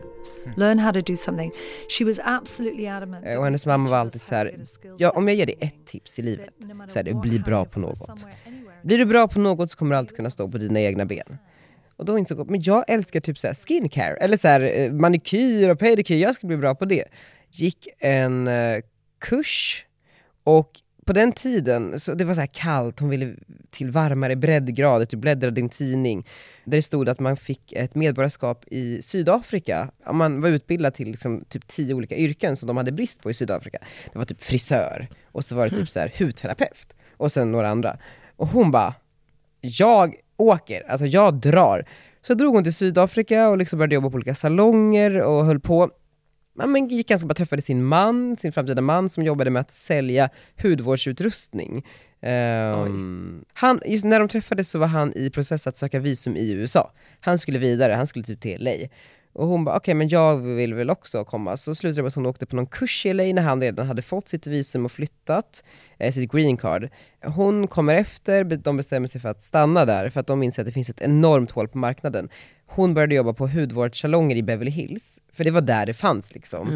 Learn 0.57 0.79
how 0.79 0.91
to 0.91 1.01
do 1.01 1.15
something. 1.15 1.51
She 1.89 2.05
was 2.05 2.19
absolutely 2.23 2.87
adamant. 2.87 3.25
Eh, 3.25 3.37
Och 3.37 3.43
hennes 3.45 3.65
mamma 3.65 3.89
var 3.89 3.97
alltid 3.97 4.21
så 4.21 4.35
här, 4.35 4.65
ja 4.97 5.09
om 5.09 5.27
jag 5.27 5.37
ger 5.37 5.45
dig 5.45 5.55
ett 5.59 5.85
tips 5.85 6.19
i 6.19 6.21
livet, 6.21 6.49
så 6.87 6.99
är 6.99 7.03
det 7.03 7.13
bli 7.13 7.39
bra 7.39 7.65
på 7.65 7.79
något. 7.79 8.25
Blir 8.83 8.97
du 8.97 9.05
bra 9.05 9.27
på 9.27 9.39
något 9.39 9.71
så 9.71 9.77
kommer 9.77 9.95
du 9.95 9.97
alltid 9.99 10.15
kunna 10.15 10.29
stå 10.31 10.47
på 10.49 10.57
dina 10.57 10.81
egna 10.81 11.05
ben. 11.05 11.37
Och 11.97 12.05
då 12.05 12.17
insåg 12.17 12.39
jag, 12.39 12.49
men 12.51 12.61
jag 12.63 12.83
älskar 12.87 13.19
typ 13.19 13.37
så 13.37 13.47
här 13.47 13.53
skincare, 13.53 14.13
eller 14.15 14.37
så 14.37 14.47
här, 14.47 14.61
eh, 14.79 14.91
manikyr 14.91 15.69
och 15.69 15.79
pedikyr, 15.79 16.17
jag 16.17 16.35
skulle 16.35 16.47
bli 16.47 16.57
bra 16.57 16.75
på 16.75 16.85
det. 16.85 17.03
Gick 17.53 17.87
en 17.99 18.47
eh, 18.47 18.81
kurs, 19.19 19.85
och 20.43 20.79
på 21.05 21.13
den 21.13 21.31
tiden, 21.31 21.99
så 21.99 22.13
det 22.13 22.25
var 22.25 22.33
så 22.33 22.39
här 22.39 22.47
kallt, 22.47 22.99
hon 22.99 23.09
ville 23.09 23.35
till 23.71 23.91
varmare 23.91 24.35
breddgrader, 24.35 25.05
typ 25.05 25.19
bläddrade 25.19 25.61
i 25.61 25.63
en 25.63 25.69
tidning, 25.69 26.27
där 26.65 26.77
det 26.77 26.81
stod 26.81 27.09
att 27.09 27.19
man 27.19 27.37
fick 27.37 27.73
ett 27.73 27.95
medborgarskap 27.95 28.65
i 28.67 29.01
Sydafrika. 29.01 29.91
Man 30.11 30.41
var 30.41 30.49
utbildad 30.49 30.93
till 30.93 31.07
liksom 31.07 31.45
typ 31.49 31.67
tio 31.67 31.93
olika 31.93 32.15
yrken 32.15 32.55
som 32.55 32.67
de 32.67 32.77
hade 32.77 32.91
brist 32.91 33.21
på 33.21 33.29
i 33.29 33.33
Sydafrika. 33.33 33.77
Det 34.11 34.17
var 34.17 34.25
typ 34.25 34.43
frisör, 34.43 35.07
och 35.31 35.45
så 35.45 35.55
var 35.55 35.69
det 35.69 35.75
typ 35.75 35.89
så 35.89 35.99
här 35.99 36.13
hudterapeut, 36.19 36.95
och 37.17 37.31
sen 37.31 37.51
några 37.51 37.69
andra. 37.69 37.97
Och 38.35 38.47
hon 38.47 38.71
bara, 38.71 38.95
jag 39.61 40.15
åker, 40.37 40.91
alltså 40.91 41.05
jag 41.05 41.33
drar. 41.33 41.85
Så 42.21 42.33
drog 42.33 42.55
hon 42.55 42.63
till 42.63 42.73
Sydafrika 42.73 43.49
och 43.49 43.57
liksom 43.57 43.79
började 43.79 43.95
jobba 43.95 44.09
på 44.09 44.15
olika 44.15 44.35
salonger 44.35 45.21
och 45.21 45.45
höll 45.45 45.59
på. 45.59 45.91
Ja, 46.57 46.65
men 46.65 46.87
gick 46.87 47.07
ganska 47.07 47.27
bra, 47.27 47.35
träffade 47.35 47.61
sin 47.61 47.83
man, 47.83 48.37
sin 48.37 48.51
framtida 48.51 48.81
man 48.81 49.09
som 49.09 49.23
jobbade 49.23 49.49
med 49.49 49.59
att 49.59 49.71
sälja 49.71 50.29
hudvårdsutrustning. 50.61 51.85
Ehm, 52.21 53.45
han, 53.53 53.79
just 53.85 54.05
när 54.05 54.19
de 54.19 54.27
träffades 54.27 54.69
så 54.69 54.79
var 54.79 54.87
han 54.87 55.13
i 55.15 55.29
process 55.29 55.67
att 55.67 55.77
söka 55.77 55.99
visum 55.99 56.35
i 56.35 56.51
USA. 56.51 56.91
Han 57.19 57.37
skulle 57.37 57.59
vidare, 57.59 57.93
han 57.93 58.07
skulle 58.07 58.25
typ 58.25 58.41
till 58.41 58.63
LA. 58.63 58.71
Och 59.33 59.47
hon 59.47 59.65
bara, 59.65 59.77
okej 59.77 59.93
men 59.93 60.07
jag 60.09 60.37
vill 60.37 60.73
väl 60.73 60.89
också 60.89 61.25
komma. 61.25 61.57
Så 61.57 61.75
slutade 61.75 61.99
det 61.99 62.01
med 62.01 62.07
att 62.07 62.15
hon 62.15 62.25
åkte 62.25 62.45
på 62.45 62.55
någon 62.55 62.65
kurs 62.67 63.05
i 63.05 63.13
LA 63.13 63.23
när 63.23 63.41
han 63.41 63.61
redan 63.61 63.87
hade 63.87 64.01
fått 64.01 64.27
sitt 64.27 64.47
visum 64.47 64.85
och 64.85 64.91
flyttat, 64.91 65.63
eh, 65.97 66.11
sitt 66.11 66.31
green 66.31 66.57
card. 66.57 66.89
Hon 67.25 67.67
kommer 67.67 67.95
efter, 67.95 68.43
de 68.43 68.77
bestämmer 68.77 69.07
sig 69.07 69.21
för 69.21 69.29
att 69.29 69.41
stanna 69.41 69.85
där, 69.85 70.09
för 70.09 70.19
att 70.19 70.27
de 70.27 70.43
inser 70.43 70.61
att 70.61 70.65
det 70.65 70.71
finns 70.71 70.89
ett 70.89 71.01
enormt 71.01 71.51
hål 71.51 71.67
på 71.67 71.77
marknaden. 71.77 72.29
Hon 72.65 72.93
började 72.93 73.15
jobba 73.15 73.33
på 73.33 73.47
hudvårdssalonger 73.47 74.35
i 74.35 74.43
Beverly 74.43 74.71
Hills, 74.71 75.19
för 75.33 75.43
det 75.43 75.51
var 75.51 75.61
där 75.61 75.85
det 75.85 75.93
fanns 75.93 76.33
liksom. 76.33 76.67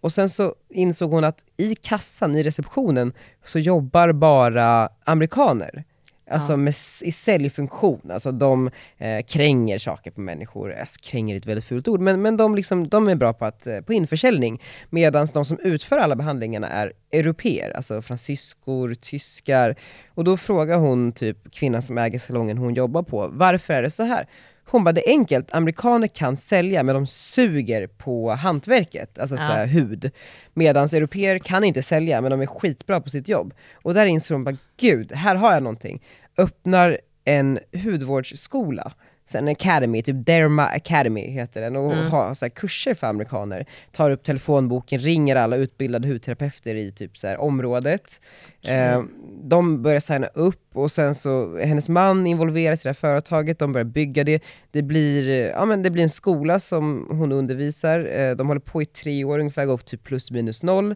Och 0.00 0.12
sen 0.12 0.30
så 0.30 0.54
insåg 0.70 1.10
hon 1.10 1.24
att 1.24 1.44
i 1.56 1.74
kassan, 1.74 2.36
i 2.36 2.42
receptionen, 2.42 3.12
så 3.44 3.58
jobbar 3.58 4.12
bara 4.12 4.88
amerikaner. 5.04 5.84
Alltså 6.30 6.56
med, 6.56 6.74
i 7.02 7.12
säljfunktion, 7.12 8.10
alltså 8.10 8.32
de 8.32 8.70
eh, 8.98 9.24
kränger 9.24 9.78
saker 9.78 10.10
på 10.10 10.20
människor, 10.20 10.72
alltså, 10.72 11.00
kränger 11.02 11.34
är 11.34 11.38
ett 11.38 11.46
väldigt 11.46 11.64
fult 11.64 11.88
ord, 11.88 12.00
men, 12.00 12.22
men 12.22 12.36
de, 12.36 12.54
liksom, 12.54 12.88
de 12.88 13.08
är 13.08 13.14
bra 13.14 13.32
på, 13.32 13.44
att, 13.44 13.66
eh, 13.66 13.80
på 13.80 13.92
införsäljning, 13.92 14.62
medan 14.90 15.26
de 15.34 15.44
som 15.44 15.58
utför 15.58 15.98
alla 15.98 16.16
behandlingarna 16.16 16.68
är 16.68 16.92
europeer, 17.12 17.70
alltså 17.76 18.02
fransyskor, 18.02 18.94
tyskar. 18.94 19.76
Och 20.08 20.24
då 20.24 20.36
frågar 20.36 20.78
hon 20.78 21.12
typ 21.12 21.52
kvinnan 21.52 21.82
som 21.82 21.98
äger 21.98 22.18
salongen 22.18 22.58
hon 22.58 22.74
jobbar 22.74 23.02
på, 23.02 23.28
varför 23.32 23.74
är 23.74 23.82
det 23.82 23.90
så 23.90 24.02
här? 24.02 24.26
Hon 24.66 24.84
bara, 24.84 24.92
det 24.92 25.08
är 25.08 25.10
enkelt, 25.10 25.54
amerikaner 25.54 26.06
kan 26.06 26.36
sälja 26.36 26.82
men 26.82 26.94
de 26.94 27.06
suger 27.06 27.86
på 27.86 28.30
hantverket, 28.32 29.18
alltså 29.18 29.36
Ja. 29.36 29.38
så 29.46 29.52
här, 29.52 29.66
hud. 29.66 30.10
Medan 30.54 30.84
europeer 30.84 31.38
kan 31.38 31.64
inte 31.64 31.82
sälja 31.82 32.20
men 32.20 32.30
de 32.30 32.40
är 32.40 32.46
skitbra 32.46 33.00
på 33.00 33.10
sitt 33.10 33.28
jobb. 33.28 33.54
Och 33.74 33.94
där 33.94 34.06
insåg 34.06 34.34
hon 34.34 34.44
bara, 34.44 34.56
gud, 34.80 35.12
här 35.12 35.34
har 35.34 35.52
jag 35.54 35.62
någonting. 35.62 36.02
Öppnar 36.38 36.98
en 37.24 37.58
hudvårdsskola 37.84 38.92
en 39.32 39.48
academy, 39.48 40.02
typ 40.02 40.26
Derma 40.26 40.66
Academy 40.66 41.30
heter 41.30 41.60
den, 41.60 41.76
och 41.76 41.94
har 41.94 42.34
så 42.34 42.50
kurser 42.50 42.94
för 42.94 43.06
amerikaner. 43.06 43.66
Tar 43.92 44.10
upp 44.10 44.22
telefonboken, 44.22 44.98
ringer 44.98 45.36
alla 45.36 45.56
utbildade 45.56 46.08
hudterapeuter 46.08 46.74
i 46.74 46.92
typ 46.92 47.16
så 47.16 47.26
här, 47.26 47.40
området. 47.40 48.20
Eh, 48.68 49.02
de 49.42 49.82
börjar 49.82 50.00
signa 50.00 50.26
upp 50.26 50.76
och 50.76 50.90
sen 50.90 51.14
så, 51.14 51.58
hennes 51.58 51.88
man 51.88 52.26
involveras 52.26 52.80
i 52.80 52.82
det 52.82 52.88
här 52.88 52.94
företaget, 52.94 53.58
de 53.58 53.72
börjar 53.72 53.84
bygga 53.84 54.24
det. 54.24 54.42
Det 54.70 54.82
blir, 54.82 55.28
eh, 55.28 55.36
ja, 55.36 55.64
men 55.64 55.82
det 55.82 55.90
blir 55.90 56.02
en 56.02 56.10
skola 56.10 56.60
som 56.60 57.06
hon 57.10 57.32
undervisar, 57.32 58.18
eh, 58.18 58.36
de 58.36 58.48
håller 58.48 58.60
på 58.60 58.82
i 58.82 58.86
tre 58.86 59.24
år 59.24 59.38
ungefär, 59.38 59.66
går 59.66 59.74
upp 59.74 59.86
till 59.86 59.98
plus 59.98 60.30
minus 60.30 60.62
noll. 60.62 60.94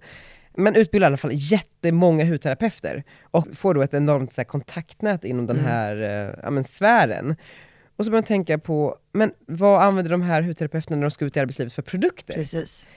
Men 0.56 0.74
utbildar 0.74 1.06
i 1.06 1.08
alla 1.08 1.16
fall 1.16 1.30
jättemånga 1.34 2.24
hudterapeuter 2.24 3.04
och 3.22 3.46
får 3.52 3.74
då 3.74 3.82
ett 3.82 3.94
enormt 3.94 4.32
så 4.32 4.40
här, 4.40 4.46
kontaktnät 4.46 5.24
inom 5.24 5.46
den 5.46 5.58
här 5.58 5.96
eh, 6.02 6.34
ja, 6.42 6.50
men, 6.50 6.64
sfären. 6.64 7.36
Och 7.98 8.04
så 8.04 8.10
börjar 8.10 8.22
man 8.22 8.26
tänka 8.26 8.58
på, 8.58 8.96
men 9.12 9.32
vad 9.46 9.82
använder 9.82 10.10
de 10.10 10.22
här 10.22 10.42
hudterapeuterna 10.42 10.96
när 10.96 11.02
de 11.02 11.10
ska 11.10 11.24
ut 11.24 11.36
i 11.36 11.40
arbetslivet 11.40 11.72
för 11.72 11.82
produkter? 11.82 12.34
Precis. 12.34 12.88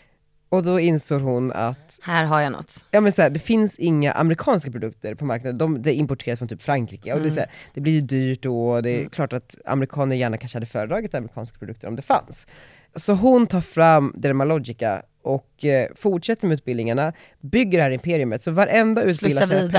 Och 0.49 0.63
då 0.63 0.79
insåg 0.79 1.21
hon 1.21 1.51
att 1.51 1.99
Här 2.01 2.23
har 2.23 2.41
jag 2.41 2.51
något. 2.51 2.85
ja, 2.91 3.01
men 3.01 3.11
så 3.11 3.21
här, 3.21 3.29
det 3.29 3.39
finns 3.39 3.77
inga 3.79 4.11
amerikanska 4.11 4.71
produkter 4.71 5.15
på 5.15 5.25
marknaden, 5.25 5.57
de, 5.57 5.81
det 5.81 5.91
är 5.91 5.93
importerat 5.93 6.39
från 6.39 6.47
typ 6.47 6.61
Frankrike, 6.61 7.13
och 7.13 7.21
det, 7.21 7.29
här, 7.29 7.51
det 7.73 7.81
blir 7.81 7.93
ju 7.93 8.01
dyrt 8.01 8.45
och 8.45 8.83
det 8.83 8.89
är 9.01 9.09
klart 9.09 9.33
att 9.33 9.55
amerikaner 9.65 10.15
gärna 10.15 10.37
kanske 10.37 10.55
hade 10.55 10.65
föredragit 10.65 11.15
amerikanska 11.15 11.57
produkter 11.59 11.87
om 11.87 11.95
det 11.95 12.01
fanns. 12.01 12.47
Så 12.95 13.13
hon 13.13 13.47
tar 13.47 13.61
fram 13.61 14.13
Dermalogica 14.17 15.01
och 15.23 15.65
eh, 15.65 15.87
fortsätter 15.95 16.47
med 16.47 16.55
utbildningarna, 16.55 17.13
bygger 17.39 17.77
det 17.77 17.83
här 17.83 17.91
imperiumet, 17.91 18.43
så 18.43 18.51
varenda 18.51 19.03
utbildad 19.03 19.49
terapeut 19.49 19.71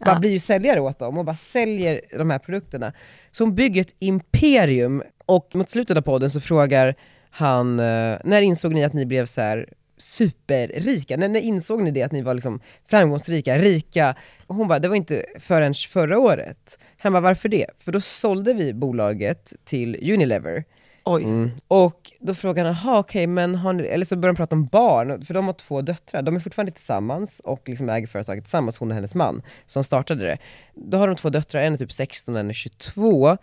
bara 0.00 0.10
Ja. 0.12 0.18
blir 0.18 0.30
ju 0.30 0.38
säljare 0.38 0.80
åt 0.80 0.98
dem 0.98 1.18
och 1.18 1.24
bara 1.24 1.36
säljer 1.36 2.00
de 2.18 2.30
här 2.30 2.38
produkterna. 2.38 2.92
Så 3.34 3.44
hon 3.44 3.54
bygger 3.54 3.80
ett 3.80 3.94
imperium, 3.98 5.02
och 5.26 5.54
mot 5.54 5.70
slutet 5.70 5.96
av 5.96 6.02
podden 6.02 6.30
så 6.30 6.40
frågar 6.40 6.94
han, 7.30 7.80
eh, 7.80 8.18
när 8.24 8.40
insåg 8.40 8.74
ni 8.74 8.84
att 8.84 8.92
ni 8.92 9.06
blev 9.06 9.26
så 9.26 9.40
här 9.40 9.68
superrika? 9.96 11.16
När, 11.16 11.28
när 11.28 11.40
insåg 11.40 11.82
ni 11.82 11.90
det, 11.90 12.02
att 12.02 12.12
ni 12.12 12.22
var 12.22 12.34
liksom 12.34 12.60
framgångsrika, 12.90 13.58
rika? 13.58 14.14
Och 14.46 14.54
hon 14.54 14.68
bara, 14.68 14.78
det 14.78 14.88
var 14.88 14.96
inte 14.96 15.24
förrän 15.38 15.74
förra 15.74 16.18
året. 16.18 16.78
Han 16.98 17.12
bara, 17.12 17.20
varför 17.20 17.48
det? 17.48 17.66
För 17.78 17.92
då 17.92 18.00
sålde 18.00 18.54
vi 18.54 18.72
bolaget 18.72 19.52
till 19.64 20.12
Unilever. 20.12 20.64
Oj. 21.04 21.22
Mm. 21.22 21.50
Och 21.68 22.12
då 22.20 22.34
frågade 22.34 22.68
han, 22.68 22.88
jaha 22.88 22.98
okej, 22.98 23.26
men 23.26 23.54
har 23.54 23.72
ni, 23.72 23.84
eller 23.84 24.04
så 24.04 24.16
började 24.16 24.32
de 24.32 24.36
prata 24.36 24.56
om 24.56 24.66
barn, 24.66 25.24
för 25.24 25.34
de 25.34 25.46
har 25.46 25.52
två 25.52 25.82
döttrar, 25.82 26.22
de 26.22 26.36
är 26.36 26.40
fortfarande 26.40 26.72
tillsammans 26.72 27.40
och 27.44 27.68
liksom 27.68 27.88
äger 27.88 28.06
företaget 28.06 28.44
tillsammans, 28.44 28.78
hon 28.78 28.90
och 28.90 28.94
hennes 28.94 29.14
man, 29.14 29.42
som 29.66 29.84
startade 29.84 30.24
det. 30.24 30.38
Då 30.74 30.98
har 30.98 31.06
de 31.06 31.16
två 31.16 31.30
döttrar, 31.30 31.62
en 31.62 31.72
är 31.72 31.76
typ 31.76 31.92
16 31.92 32.34
och 32.34 32.40
en 32.40 32.48
är 32.48 32.52
22, 32.52 33.38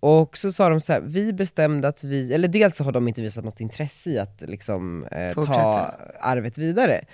och 0.00 0.36
så 0.38 0.52
sa 0.52 0.68
de 0.68 0.80
så 0.80 0.92
här, 0.92 1.00
vi 1.00 1.32
bestämde 1.32 1.88
att 1.88 2.04
vi, 2.04 2.34
eller 2.34 2.48
dels 2.48 2.76
så 2.76 2.84
har 2.84 2.92
de 2.92 3.08
inte 3.08 3.22
visat 3.22 3.44
något 3.44 3.60
intresse 3.60 4.10
i 4.10 4.18
att 4.18 4.40
liksom 4.40 5.04
eh, 5.04 5.44
ta 5.44 5.94
arvet 6.20 6.58
vidare. 6.58 7.04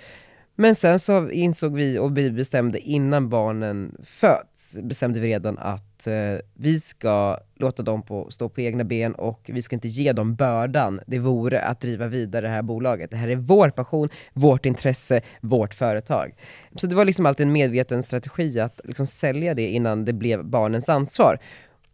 Men 0.61 0.75
sen 0.75 0.99
så 0.99 1.29
insåg 1.29 1.75
vi, 1.75 1.99
och 1.99 2.17
vi 2.17 2.31
bestämde 2.31 2.79
innan 2.79 3.29
barnen 3.29 3.95
föds, 4.03 4.77
bestämde 4.83 5.19
vi 5.19 5.27
redan 5.27 5.57
att 5.57 6.07
eh, 6.07 6.13
vi 6.53 6.79
ska 6.79 7.39
låta 7.55 7.83
dem 7.83 8.01
på, 8.01 8.31
stå 8.31 8.49
på 8.49 8.61
egna 8.61 8.83
ben 8.83 9.13
och 9.13 9.41
vi 9.53 9.61
ska 9.61 9.75
inte 9.75 9.87
ge 9.87 10.13
dem 10.13 10.35
bördan 10.35 10.99
det 11.07 11.19
vore 11.19 11.61
att 11.61 11.81
driva 11.81 12.07
vidare 12.07 12.41
det 12.41 12.51
här 12.51 12.61
bolaget. 12.61 13.11
Det 13.11 13.17
här 13.17 13.27
är 13.27 13.35
vår 13.35 13.69
passion, 13.69 14.09
vårt 14.33 14.65
intresse, 14.65 15.21
vårt 15.41 15.73
företag. 15.73 16.35
Så 16.75 16.87
det 16.87 16.95
var 16.95 17.05
liksom 17.05 17.25
alltid 17.25 17.45
en 17.45 17.53
medveten 17.53 18.03
strategi 18.03 18.59
att 18.59 18.81
liksom 18.83 19.05
sälja 19.05 19.53
det 19.53 19.67
innan 19.67 20.05
det 20.05 20.13
blev 20.13 20.45
barnens 20.45 20.89
ansvar. 20.89 21.39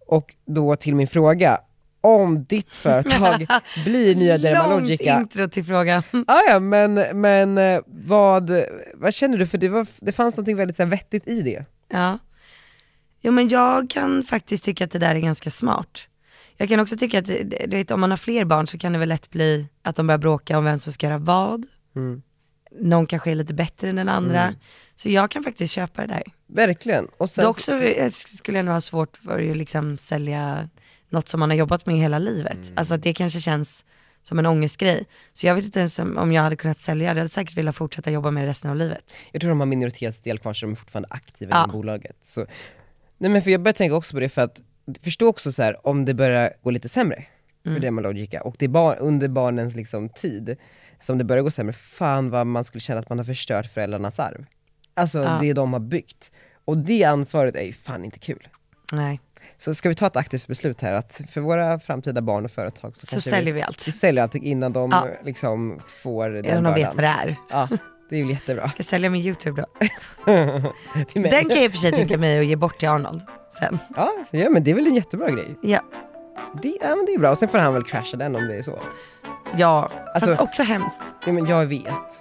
Och 0.08 0.36
då 0.46 0.76
till 0.76 0.96
min 0.96 1.08
fråga, 1.08 1.60
om 2.06 2.44
ditt 2.46 2.76
företag 2.76 3.48
blir 3.86 4.16
nya 4.16 4.38
Dermalogica, 4.38 5.18
Långt 5.18 5.22
intro 5.36 5.48
till 5.50 5.66
frågan. 5.66 6.04
Ah, 6.28 6.42
ja, 6.50 6.60
men, 6.60 6.94
men 7.22 7.58
eh, 7.58 7.82
vad, 7.88 8.52
vad 8.94 9.14
känner 9.14 9.38
du? 9.38 9.48
För 9.48 9.58
det, 9.58 9.70
var, 9.70 9.88
det 10.00 10.12
fanns 10.12 10.38
något 10.38 10.48
väldigt 10.48 10.76
så 10.78 10.84
här, 10.84 10.90
vettigt 10.90 11.28
i 11.28 11.42
det. 11.42 11.66
Ja. 11.90 12.20
Jo 13.22 13.32
men 13.32 13.48
jag 13.50 13.90
kan 13.90 14.24
faktiskt 14.24 14.64
tycka 14.64 14.84
att 14.86 14.92
det 14.92 15.00
där 15.00 15.16
är 15.16 15.20
ganska 15.20 15.52
smart. 15.52 16.08
Jag 16.58 16.70
kan 16.70 16.80
också 16.80 16.98
tycka 16.98 17.20
att, 17.20 17.26
det- 17.26 17.44
du 17.68 17.78
vet, 17.78 17.92
om 17.92 18.00
man 18.02 18.10
har 18.10 18.18
fler 18.18 18.46
barn 18.46 18.68
så 18.68 18.78
kan 18.78 18.94
det 18.94 19.00
väl 19.00 19.10
lätt 19.10 19.30
bli 19.30 19.68
att 19.84 19.96
de 19.96 20.08
börjar 20.08 20.18
bråka 20.18 20.58
om 20.58 20.64
vem 20.66 20.80
som 20.80 20.94
ska 20.94 21.08
göra 21.08 21.18
vad. 21.18 21.66
Mm. 21.96 22.22
Någon 22.82 23.08
kanske 23.08 23.32
är 23.32 23.36
lite 23.36 23.54
bättre 23.54 23.90
än 23.90 23.96
den 23.96 24.10
andra. 24.10 24.54
Så 24.96 25.10
jag 25.10 25.32
kan 25.32 25.44
faktiskt 25.44 25.74
köpa 25.74 26.02
det 26.02 26.08
där. 26.08 26.24
Verkligen. 26.48 27.06
Och 27.18 27.30
Dock 27.38 27.60
så 27.60 27.78
eh, 27.80 28.10
skulle 28.12 28.58
jag 28.58 28.66
nog 28.66 28.74
ha 28.74 28.82
svårt 28.82 29.18
för 29.18 29.50
att 29.52 29.58
liksom 29.58 29.98
sälja 29.98 30.70
något 31.16 31.28
som 31.28 31.40
man 31.40 31.50
har 31.50 31.58
jobbat 31.58 31.86
med 31.86 31.96
hela 31.96 32.20
livet. 32.20 32.54
Mm. 32.58 32.74
Alltså 32.76 32.98
det 32.98 33.14
kanske 33.14 33.40
känns 33.40 33.86
som 34.22 34.40
en 34.40 34.46
ångestgrej. 34.46 35.06
Så 35.34 35.48
jag 35.48 35.56
vet 35.56 35.66
inte 35.66 35.80
ens 35.80 36.00
om 36.00 36.32
jag 36.32 36.42
hade 36.42 36.56
kunnat 36.56 36.78
sälja 36.78 37.08
det, 37.08 37.18
jag 37.18 37.22
hade 37.24 37.30
säkert 37.30 37.58
velat 37.58 37.76
fortsätta 37.76 38.12
jobba 38.12 38.32
med 38.32 38.44
det 38.44 38.50
resten 38.50 38.72
av 38.72 38.78
livet. 38.78 39.16
jag 39.32 39.42
tror 39.42 39.50
de 39.50 39.60
har 39.60 39.68
minoritetsdel 39.68 40.40
kvar 40.40 40.54
så 40.54 40.66
de 40.66 40.72
är 40.72 40.76
fortfarande 40.76 41.08
aktiva 41.12 41.52
Ja. 41.52 41.66
i 41.70 41.72
bolaget. 41.72 42.18
Så, 42.22 42.46
nej 43.18 43.32
men 43.32 43.42
för 43.42 43.52
jag 43.52 43.62
börjar 43.62 43.74
tänka 43.74 43.96
också 43.96 44.14
på 44.16 44.20
det 44.20 44.30
för 44.30 44.42
att, 44.42 44.62
förstå 45.02 45.28
också 45.28 45.52
så 45.52 45.64
här, 45.64 45.88
om 45.88 46.06
det 46.06 46.14
börjar 46.14 46.54
gå 46.64 46.70
lite 46.72 46.90
sämre 46.90 47.26
Mm. 47.66 47.76
för 47.76 47.82
Dermalogica, 47.82 48.42
och 48.44 48.56
det 48.60 48.66
är 48.66 48.70
bar, 48.70 48.98
under 49.00 49.28
barnens 49.28 49.76
liksom, 49.76 50.10
tid 50.10 50.56
som 51.00 51.18
det 51.18 51.24
börjar 51.24 51.44
gå 51.44 51.52
sämre, 51.52 51.74
fan 51.74 52.30
vad 52.30 52.48
man 52.48 52.64
skulle 52.64 52.80
känna 52.82 53.00
att 53.00 53.10
man 53.10 53.18
har 53.18 53.26
förstört 53.26 53.66
föräldrarnas 53.74 54.20
arv. 54.20 54.46
Alltså 54.94 55.20
Ja. 55.24 55.38
det 55.42 55.54
de 55.54 55.74
har 55.74 55.80
byggt. 55.80 56.32
Och 56.66 56.78
det 56.78 57.04
ansvaret 57.04 57.56
är 57.56 57.64
ju 57.64 57.74
fan 57.74 58.06
inte 58.06 58.20
kul. 58.20 58.48
Nej, 58.92 59.20
Så 59.58 59.74
ska 59.76 59.90
vi 59.90 59.96
ta 59.96 60.08
ett 60.08 60.16
aktivt 60.16 60.48
beslut 60.48 60.82
här, 60.82 60.94
att 60.94 61.22
för 61.30 61.42
våra 61.42 61.80
framtida 61.80 62.22
barn 62.22 62.46
och 62.46 62.52
företag 62.52 62.96
så, 62.96 63.06
så 63.06 63.22
säljer 63.22 63.54
vi, 63.54 63.60
vi 63.60 63.62
allt. 63.62 63.88
vi 63.88 63.92
säljer 63.92 64.24
allting 64.24 64.44
innan 64.44 64.74
de 64.74 64.90
Ja. 64.92 65.08
liksom 65.24 65.80
får 66.04 66.30
den 66.30 66.46
Innan 66.46 66.64
de 66.64 66.74
vet 66.74 66.96
vad 66.96 67.04
det 67.04 67.08
är. 67.08 67.36
Ja, 67.50 67.68
det 68.10 68.16
är 68.20 68.22
väl 68.24 68.30
jättebra. 68.32 68.70
Ska 68.70 68.84
sälja 68.84 69.10
min 69.10 69.22
YouTube 69.22 69.62
då. 69.62 69.68
Den 71.14 71.32
kan 71.32 71.50
jag 71.50 71.64
i 71.64 71.68
och 71.68 71.72
för 71.72 71.78
sig 71.80 71.92
tänka 71.92 72.18
mig 72.18 72.40
att 72.40 72.46
ge 72.46 72.56
bort 72.56 72.80
till 72.80 72.90
Arnold 72.90 73.22
sen. 73.60 73.80
Ja, 73.96 74.12
ja, 74.32 74.50
men 74.50 74.64
det 74.64 74.72
är 74.72 74.76
väl 74.76 74.88
en 74.88 74.96
jättebra 74.96 75.30
grej. 75.30 75.56
Ja, 75.62 75.80
Det, 76.62 76.78
ja, 76.82 76.96
men 76.96 77.06
det 77.06 77.14
är 77.14 77.20
bra, 77.20 77.32
och 77.32 77.38
sen 77.38 77.50
får 77.50 77.58
han 77.58 77.74
väl 77.74 77.84
crasha 77.84 78.18
den 78.18 78.36
om 78.36 78.48
det 78.48 78.56
är 78.56 78.62
så. 78.62 78.80
ja. 79.58 79.90
Alltså- 80.14 80.30
fast 80.30 80.42
också 80.42 80.64
hemskt. 80.64 81.02
Ja, 81.26 81.34
men 81.34 81.46
jag 81.46 81.66
vet. 81.66 82.20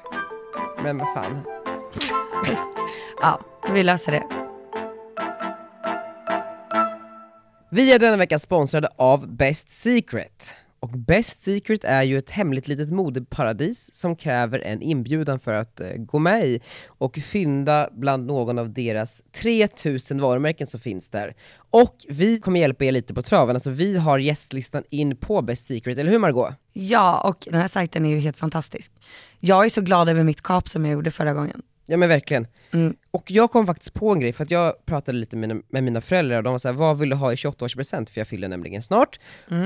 Men 0.83 0.99
vad 0.99 1.15
fan. 1.15 1.41
Ja, 3.23 3.41
vi 3.73 3.83
löser 3.83 4.13
det. 4.13 4.23
Vi 7.75 7.93
är 7.93 7.99
denna 7.99 8.17
vecka 8.17 8.39
sponsrade 8.39 8.89
av 8.97 9.37
Best 9.37 9.71
Secret. 9.71 10.55
Och 10.81 10.89
Best 10.89 11.41
Secret 11.41 11.85
är 11.85 12.03
ju 12.03 12.19
ett 12.19 12.31
hemligt 12.31 12.69
litet 12.69 12.91
modeparadis 12.91 13.95
som 13.95 14.17
kräver 14.17 14.59
en 14.59 14.83
inbjudan 14.83 15.41
för 15.41 15.55
att 15.55 15.81
eh, 15.81 15.89
gå 15.89 16.19
med 16.19 16.47
i 16.47 16.61
och 16.87 17.17
fynda 17.17 17.89
bland 17.93 18.27
någon 18.27 18.59
av 18.59 18.73
deras 18.73 19.23
3000 19.33 20.21
varumärken 20.21 20.67
som 20.67 20.81
finns 20.81 21.11
där. 21.11 21.35
Och 21.71 21.97
vi 22.09 22.41
kommer 22.41 22.61
hjälpa 22.61 22.85
er 22.85 22.93
lite 22.93 23.15
på 23.15 23.23
traven, 23.23 23.57
alltså 23.57 23.71
vi 23.71 23.97
har 23.97 24.19
gästlistan 24.19 24.83
in 24.91 25.17
på 25.17 25.43
Best 25.43 25.67
Secret, 25.67 25.99
eller 25.99 26.11
hur 26.11 26.19
Margot? 26.19 26.55
Ja, 26.73 27.21
och 27.21 27.45
den 27.51 27.61
här 27.61 27.69
sajten 27.69 28.07
är 28.07 28.11
ju 28.11 28.19
helt 28.19 28.39
fantastisk. 28.39 28.93
Jag 29.41 29.65
är 29.65 29.69
så 29.69 29.81
glad 29.81 30.09
över 30.09 30.23
mitt 30.23 30.43
kap 30.43 30.69
som 30.69 30.85
jag 30.85 30.93
gjorde 30.93 31.11
förra 31.11 31.33
gången. 31.35 31.63
Ja 31.87 31.97
men 31.97 32.09
verkligen. 32.09 32.47
Mm. 32.73 32.97
Och 33.11 33.31
jag 33.31 33.51
kom 33.51 33.67
faktiskt 33.67 33.95
på 33.95 34.13
en 34.13 34.21
grej, 34.21 34.33
för 34.33 34.45
att 34.45 34.51
jag 34.51 34.87
pratade 34.87 35.19
lite 35.19 35.37
med, 35.37 35.63
med 35.69 35.85
mina 35.85 36.01
föräldrar 36.01 36.37
och 36.37 36.43
de 36.43 36.51
var 36.51 36.59
såhär, 36.59 36.75
vad 36.75 36.99
vill 36.99 37.09
du 37.09 37.17
ha 37.17 37.33
i 37.33 37.35
28-årspresent? 37.35 38.11
För 38.11 38.21
jag 38.21 38.29
fyller 38.29 38.49
nämligen 38.49 38.83
snart. 38.83 39.21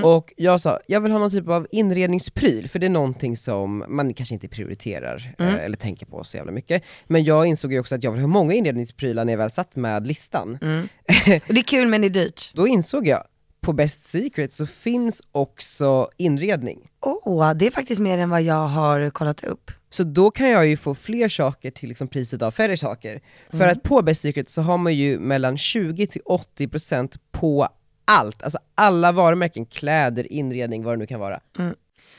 Och 0.04 0.32
jag 0.36 0.60
sa, 0.60 0.80
jag 0.86 1.00
vill 1.00 1.12
ha 1.12 1.18
någon 1.18 1.30
typ 1.30 1.48
av 1.48 1.66
inredningspryl, 1.70 2.68
för 2.68 2.78
det 2.78 2.86
är 2.86 2.90
någonting 2.90 3.36
som 3.36 3.84
man 3.88 4.14
kanske 4.14 4.34
inte 4.34 4.48
prioriterar 4.48 5.34
eh, 5.38 5.54
eller 5.54 5.76
tänker 5.76 6.06
på 6.06 6.24
så 6.24 6.36
jävla 6.36 6.52
mycket. 6.52 6.82
Men 7.06 7.24
jag 7.24 7.46
insåg 7.46 7.72
ju 7.72 7.80
också 7.80 7.94
att 7.94 8.02
jag 8.02 8.12
vill 8.12 8.20
ha 8.20 8.28
många 8.28 8.54
inredningsprylar 8.54 9.24
när 9.24 9.32
jag 9.32 9.38
väl 9.38 9.50
satt 9.50 9.76
med 9.76 10.06
listan. 10.06 10.58
Och 11.06 11.08
det 11.54 11.60
är 11.60 11.62
kul 11.62 11.88
men 11.88 12.00
det 12.00 12.06
är 12.06 12.10
dyrt. 12.10 12.50
Då 12.54 12.68
insåg 12.68 13.06
jag, 13.06 13.24
på 13.60 13.72
Best 13.72 14.02
Secret 14.02 14.52
så 14.52 14.66
finns 14.66 15.22
också 15.32 16.08
inredning. 16.16 16.90
Åh, 17.00 17.54
det 17.54 17.66
är 17.66 17.70
faktiskt 17.70 18.00
mer 18.00 18.18
än 18.18 18.30
vad 18.30 18.42
jag 18.42 18.66
har 18.66 19.10
kollat 19.10 19.44
upp. 19.44 19.70
Så 19.90 20.02
då 20.02 20.30
kan 20.30 20.48
jag 20.48 20.66
ju 20.66 20.76
få 20.76 20.94
fler 20.94 21.28
saker 21.28 21.70
till 21.70 21.88
liksom 21.88 22.08
priset 22.08 22.42
av 22.42 22.50
färre 22.50 22.76
saker. 22.76 23.20
För 23.50 23.68
att 23.68 23.82
på 23.82 24.02
Best 24.02 24.20
Secret 24.20 24.48
så 24.48 24.62
har 24.62 24.78
man 24.78 24.94
ju 24.94 25.18
mellan 25.18 25.56
20-80% 25.56 27.18
på 27.30 27.68
allt, 28.04 28.42
alltså 28.42 28.58
alla 28.74 29.12
varumärken, 29.12 29.66
kläder, 29.66 30.32
inredning, 30.32 30.82
vad 30.82 30.94
det 30.94 30.98
nu 30.98 31.06
kan 31.06 31.20
vara. 31.20 31.40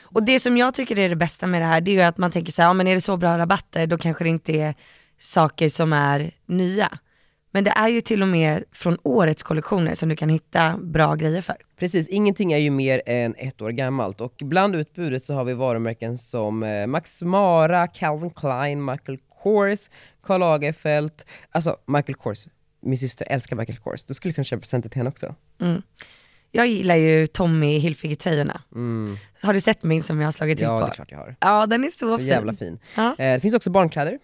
Och 0.02 0.22
det 0.22 0.40
som 0.40 0.56
jag 0.56 0.74
tycker 0.74 0.98
är 0.98 1.08
det 1.08 1.16
bästa 1.16 1.46
med 1.46 1.62
det 1.62 1.66
här, 1.66 1.80
det 1.80 1.90
är 1.90 1.94
ju 1.94 2.02
att 2.02 2.18
man 2.18 2.30
tänker 2.30 2.52
så 2.52 2.62
här, 2.62 2.68
ja 2.68 2.72
men 2.72 2.86
är 2.86 2.94
det 2.94 3.00
så 3.00 3.16
bra 3.16 3.38
rabatter, 3.38 3.86
då 3.86 3.98
kanske 3.98 4.24
det 4.24 4.30
inte 4.30 4.52
är 4.52 4.74
saker 5.18 5.68
som 5.68 5.92
är 5.92 6.30
nya. 6.46 6.98
Men 7.52 7.64
det 7.64 7.70
är 7.70 7.88
ju 7.88 8.00
till 8.00 8.22
och 8.22 8.28
med 8.28 8.64
från 8.72 8.98
årets 9.02 9.42
kollektioner 9.42 9.94
som 9.94 10.08
du 10.08 10.16
kan 10.16 10.28
hitta 10.28 10.76
bra 10.82 11.14
grejer 11.14 11.42
för. 11.42 11.56
Precis, 11.78 12.08
ingenting 12.08 12.52
är 12.52 12.58
ju 12.58 12.70
mer 12.70 13.02
än 13.06 13.34
ett 13.38 13.62
år 13.62 13.70
gammalt 13.70 14.20
och 14.20 14.34
bland 14.40 14.76
utbudet 14.76 15.24
så 15.24 15.34
har 15.34 15.44
vi 15.44 15.54
varumärken 15.54 16.18
som 16.18 16.62
eh, 16.62 16.86
Max 16.86 17.22
Mara, 17.22 17.86
Calvin 17.86 18.30
Klein, 18.30 18.84
Michael 18.84 19.18
Kors, 19.42 19.90
Karl 20.22 20.40
Lagerfeld, 20.40 21.12
alltså 21.50 21.76
Michael 21.86 22.14
Kors, 22.14 22.38
min 22.82 22.98
syster 22.98 23.26
älskar 23.30 23.56
Michael 23.56 23.78
Kors, 23.78 24.04
du 24.04 24.14
skulle 24.14 24.34
kunna 24.34 24.44
köpa 24.44 24.60
presenter 24.60 24.88
till 24.88 24.98
henne 24.98 25.10
också. 25.10 25.34
Jag 26.52 26.66
gillar 26.66 26.96
ju 26.96 27.26
Tommy 27.26 27.78
Hilfiger-tröjorna. 27.78 28.60
Har 29.42 29.52
du 29.52 29.60
sett 29.60 29.82
min 29.82 30.02
som 30.02 30.20
jag 30.20 30.26
har 30.26 30.32
slagit 30.32 30.58
till 30.58 30.66
Mm. 30.66 30.76
Ja, 30.76 30.80
på? 30.80 30.86
det 30.86 30.92
är 30.92 30.94
klart 30.94 31.10
jag 31.10 31.18
har. 31.18 31.36
Ja 31.40 31.66
den 31.66 31.84
är 31.84 31.88
så 31.90 31.98
Så 31.98 32.18
fin. 32.18 32.26
jävla 32.26 32.52
fin. 32.54 32.78
Ja. 32.96 33.10
Eh, 33.18 33.34
det 33.34 33.40
finns 33.40 33.54
också 33.54 33.70
barnkläder 33.70 34.12
Ja, 34.12 34.18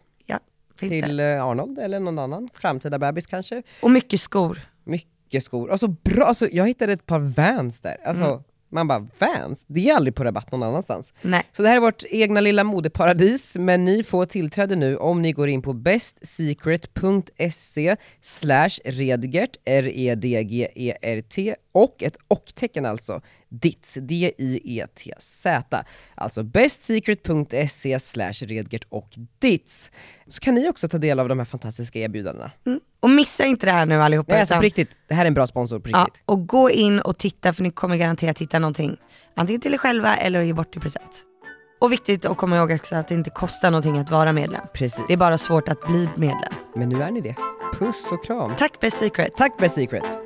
finns 0.76 1.04
till 1.04 1.16
det. 1.16 1.32
eh, 1.34 1.44
Arnold 1.46 1.78
eller 1.78 2.00
någon 2.00 2.18
annan 2.18 2.48
framtida 2.54 2.98
bebis 2.98 3.26
kanske. 3.26 3.62
Och 3.82 3.90
mycket 3.90 4.20
skor. 4.20 4.60
Mycket 4.84 5.44
skor. 5.44 5.70
Alltså 5.70 5.88
bra, 5.88 6.24
alltså, 6.24 6.48
jag 6.52 6.66
hittade 6.66 6.92
ett 6.92 7.06
par 7.06 7.20
Vans 7.20 7.80
där. 7.80 7.96
Alltså, 8.04 8.24
Mm. 8.24 8.40
Man 8.68 8.88
bara 8.88 9.06
Vans, 9.18 9.64
det 9.66 9.88
är 9.90 9.94
aldrig 9.96 10.14
på 10.14 10.24
rabatt 10.24 10.52
någon 10.52 10.62
annanstans. 10.62 11.12
Nej. 11.22 11.42
Så 11.52 11.62
det 11.62 11.68
här 11.68 11.76
är 11.76 11.80
vårt 11.80 12.02
egna 12.10 12.40
lilla 12.40 12.64
modeparadis, 12.64 13.56
men 13.58 13.84
ni 13.84 14.02
får 14.04 14.26
tillträde 14.26 14.76
nu 14.76 14.96
om 14.96 15.22
ni 15.22 15.32
går 15.32 15.48
in 15.48 15.62
på 15.62 15.72
bestsecret.se 15.72 17.96
slash 18.20 18.68
redgert, 18.84 19.56
R-E-D-G-E-R-T, 19.64 21.54
och 21.76 22.02
ett 22.02 22.16
och-tecken 22.28 22.86
alltså, 22.86 23.20
DITZ, 23.48 23.98
D-I-E-T-Z. 24.00 25.84
Alltså 26.14 26.42
bestsecret.se 26.42 28.00
slash 28.00 28.32
redgert 28.32 28.84
och 28.88 29.08
DITZ. 29.38 29.90
Så 30.26 30.40
kan 30.40 30.54
ni 30.54 30.68
också 30.68 30.88
ta 30.88 30.98
del 30.98 31.20
av 31.20 31.28
de 31.28 31.38
här 31.38 31.44
fantastiska 31.46 31.98
erbjudandena. 31.98 32.50
Mm. 32.66 32.80
Och 33.00 33.10
missa 33.10 33.44
inte 33.44 33.66
det 33.66 33.72
här 33.72 33.86
nu 33.86 34.02
allihopa. 34.02 34.32
Nej, 34.32 34.40
alltså 34.40 34.54
utan- 34.54 34.60
på 34.60 34.64
riktigt, 34.64 34.90
det 35.08 35.14
här 35.14 35.22
är 35.22 35.26
en 35.26 35.34
bra 35.34 35.46
sponsor 35.46 35.78
på 35.78 35.90
Ja, 35.90 36.04
riktigt. 36.04 36.22
och 36.26 36.46
gå 36.46 36.70
in 36.70 37.00
och 37.00 37.18
titta 37.18 37.52
för 37.52 37.62
ni 37.62 37.70
kommer 37.70 37.96
garanterat 37.96 38.38
hitta 38.38 38.58
någonting. 38.58 38.96
Antingen 39.34 39.60
till 39.60 39.74
er 39.74 39.78
själva 39.78 40.16
eller 40.16 40.40
ge 40.42 40.52
bort 40.52 40.76
i 40.76 40.80
present. 40.80 41.22
Och 41.80 41.92
viktigt 41.92 42.24
att 42.26 42.36
komma 42.36 42.56
ihåg 42.56 42.70
också 42.70 42.96
att 42.96 43.08
det 43.08 43.14
inte 43.14 43.30
kostar 43.30 43.70
någonting 43.70 43.98
att 43.98 44.10
vara 44.10 44.32
medlem. 44.32 44.62
Precis. 44.74 45.04
Det 45.08 45.12
är 45.12 45.16
bara 45.16 45.38
svårt 45.38 45.68
att 45.68 45.86
bli 45.86 46.08
medlem. 46.16 46.52
Men 46.74 46.88
nu 46.88 47.02
är 47.02 47.10
ni 47.10 47.20
det. 47.20 47.36
Puss 47.78 48.04
och 48.10 48.24
kram. 48.24 48.56
Tack 48.56 48.80
Best 48.80 48.98
Secret. 48.98 49.36
Tack 49.36 49.58
Best 49.58 49.74
Secret. 49.74 50.25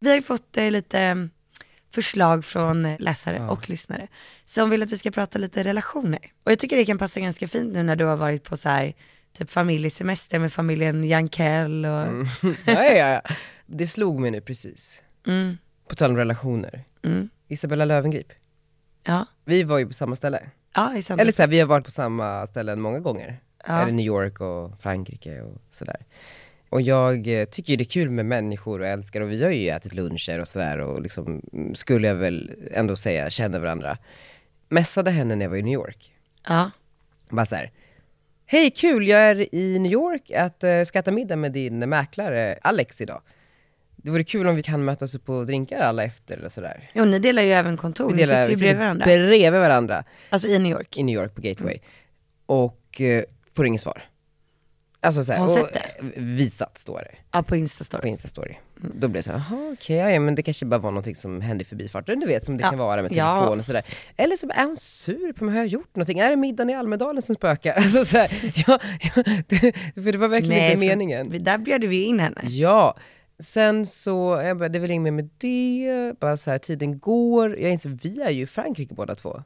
Vi 0.00 0.08
har 0.08 0.16
ju 0.16 0.22
fått 0.22 0.56
eh, 0.56 0.70
lite 0.70 1.00
eh, 1.00 1.14
förslag 1.94 2.44
från 2.44 2.84
eh, 2.84 2.96
läsare 2.98 3.36
Ja. 3.36 3.50
och 3.50 3.70
lyssnare 3.70 4.08
som 4.44 4.70
vill 4.70 4.82
att 4.82 4.92
vi 4.92 4.98
ska 4.98 5.10
prata 5.10 5.38
lite 5.38 5.62
relationer. 5.62 6.18
Och 6.44 6.52
jag 6.52 6.58
tycker 6.58 6.76
det 6.76 6.84
kan 6.84 6.98
passa 6.98 7.20
ganska 7.20 7.48
fint 7.48 7.72
nu 7.74 7.82
när 7.82 7.96
du 7.96 8.04
har 8.04 8.16
varit 8.16 8.44
på 8.44 8.56
så 8.56 8.68
här 8.68 8.94
typ 9.32 9.50
familjesemester 9.50 10.38
med 10.38 10.52
familjen 10.52 11.04
Jankell 11.04 11.84
och 11.84 11.90
ja, 12.64 12.84
ja, 12.84 13.08
ja. 13.08 13.20
Det 13.66 13.86
slog 13.86 14.20
mig 14.20 14.30
nu 14.30 14.40
precis. 14.40 15.02
mm, 15.26 15.58
På 15.88 15.94
tal 15.94 16.10
om 16.10 16.16
relationer. 16.16 16.84
mm, 17.02 17.28
Isabella 17.48 17.84
Löwengrip. 17.84 18.32
ja, 19.06 19.26
Vi 19.44 19.62
var 19.62 19.78
ju 19.78 19.86
på 19.86 19.92
samma 19.92 20.16
ställe. 20.16 20.50
ja 20.74 20.96
i 20.96 21.02
samma. 21.02 21.22
Eller 21.22 21.32
så 21.32 21.42
här, 21.42 21.48
vi 21.48 21.60
har 21.60 21.66
varit 21.66 21.84
på 21.84 21.90
samma 21.90 22.46
ställen 22.46 22.80
många 22.80 23.00
gånger. 23.00 23.40
Ja. 23.66 23.82
Eller 23.82 23.92
New 23.92 24.06
York 24.06 24.40
och 24.40 24.80
Frankrike 24.82 25.40
och 25.42 25.62
sådär. 25.70 25.96
Och 26.72 26.82
jag 26.82 27.40
eh, 27.40 27.44
tycker 27.44 27.76
det 27.76 27.82
är 27.82 27.84
kul 27.84 28.10
med 28.10 28.26
människor 28.26 28.80
och 28.80 28.86
älskar 28.86 29.20
och 29.20 29.30
vi 29.30 29.42
har 29.42 29.50
ju 29.50 29.68
ätit 29.68 29.94
luncher 29.94 30.38
och 30.38 30.48
sådär 30.48 30.78
och 30.78 31.02
liksom, 31.02 31.42
mm, 31.52 31.74
skulle 31.74 32.08
jag 32.08 32.14
väl 32.14 32.50
ändå 32.70 32.96
säga, 32.96 33.30
känner 33.30 33.58
varandra. 33.58 33.98
Mässade 34.68 35.10
henne 35.10 35.34
när 35.36 35.44
jag 35.44 35.50
var 35.50 35.56
i 35.56 35.62
New 35.62 35.72
York. 35.72 36.14
Ja. 36.48 36.70
Bara 37.28 37.46
så 37.46 37.56
här. 37.56 37.70
Hej 38.46 38.70
kul, 38.70 39.08
jag 39.08 39.20
är 39.20 39.54
i 39.54 39.78
New 39.78 39.92
York 39.92 40.30
att 40.30 40.64
uh, 40.64 40.84
ska 40.84 40.98
äta 40.98 41.10
middag 41.10 41.36
med 41.36 41.52
din 41.52 41.78
mäklare 41.78 42.58
Alex 42.62 43.00
idag. 43.00 43.22
Det 43.96 44.10
vore 44.10 44.24
kul 44.24 44.46
om 44.46 44.56
vi 44.56 44.62
kan 44.62 44.84
mötas 44.84 45.14
upp 45.14 45.28
och 45.28 45.46
drinkar 45.46 45.80
alla 45.80 46.04
efter 46.04 46.36
eller 46.36 46.48
sådär. 46.48 46.90
Jo 46.94 47.04
ni 47.04 47.18
delar 47.18 47.42
ju 47.42 47.52
även 47.52 47.76
kontor, 47.76 48.12
ni 48.12 48.24
sitter 48.24 48.50
ju 48.50 48.56
bredvid 48.56 48.78
varandra. 48.78 49.04
bredvid 49.04 49.52
varandra 49.52 50.04
Alltså 50.30 50.48
i 50.48 50.58
New 50.58 50.72
York. 50.72 50.98
i 50.98 51.02
New 51.02 51.14
York 51.14 51.34
på 51.34 51.40
Gateway. 51.40 51.78
Och 52.46 53.00
uh, 53.00 53.22
får 53.56 53.66
inget 53.66 53.80
svar. 53.80 54.02
Alltså 55.04 55.24
såhär, 55.24 55.38
Har 55.38 55.46
hon 55.46 55.54
sett 55.54 55.72
det? 55.72 56.20
visat 56.20 56.78
står 56.78 56.98
det 56.98 57.14
Ja 57.32 57.42
på 57.42 57.48
på 57.48 57.56
Instastory. 57.56 58.08
Instastory. 58.08 58.54
Då 58.76 59.08
blev 59.08 59.12
det 59.12 59.22
såhär, 59.22 59.42
jaha 59.50 59.72
okej, 59.72 59.96
ja, 59.96 60.10
ja, 60.10 60.20
men 60.20 60.34
det 60.34 60.42
kanske 60.42 60.66
bara 60.66 60.80
var 60.80 60.90
någonting 60.90 61.16
som 61.16 61.40
hände 61.40 61.62
i 61.62 61.64
förbifarten, 61.64 62.20
du 62.20 62.26
vet 62.26 62.44
som 62.44 62.56
det 62.56 62.62
Ja. 62.62 62.70
kan 62.70 62.78
vara 62.78 63.02
med 63.02 63.12
Ja. 63.12 63.34
telefon 63.38 63.58
och 63.58 63.64
sådär. 63.64 63.82
Eller 64.16 64.36
så 64.36 64.46
bara, 64.46 64.54
är 64.54 64.64
hon 64.66 64.76
sur 64.76 65.32
på 65.32 65.44
mig, 65.44 65.54
har 65.54 65.60
jag 65.60 65.66
gjort 65.68 65.96
någonting? 65.96 66.18
Är 66.18 66.30
det 66.30 66.36
middagen 66.36 66.70
i 66.70 66.74
Almedalen 66.74 67.22
som 67.22 67.34
spökar? 67.34 67.72
Alltså, 67.76 68.04
så 68.04 68.18
här, 68.18 68.52
ja, 68.66 68.78
ja, 69.16 69.22
det, 69.48 69.72
för 69.94 70.12
det 70.12 70.18
var 70.18 70.28
verkligen 70.28 70.62
inte 70.64 70.70
för 70.72 70.78
meningen. 70.78 71.30
vi- 71.30 71.38
Där 71.38 71.58
bjöd 71.58 71.84
vi 71.84 72.04
in 72.04 72.20
henne. 72.20 72.40
Ja, 72.44 72.96
sen 73.38 73.86
så, 73.86 74.40
jag 74.44 74.58
bara, 74.58 74.68
det 74.68 74.78
är 74.78 74.80
väl 74.80 74.90
inget 74.90 75.02
mer 75.02 75.10
med 75.22 75.30
det, 75.38 76.14
bara 76.20 76.36
så 76.36 76.50
här, 76.50 76.58
tiden 76.58 76.98
går, 76.98 77.58
jag 77.58 77.70
inser, 77.70 77.98
vi 78.02 78.20
är 78.22 78.30
ju 78.30 78.42
i 78.42 78.46
Frankrike 78.46 78.94
båda 78.94 79.14
två. 79.14 79.42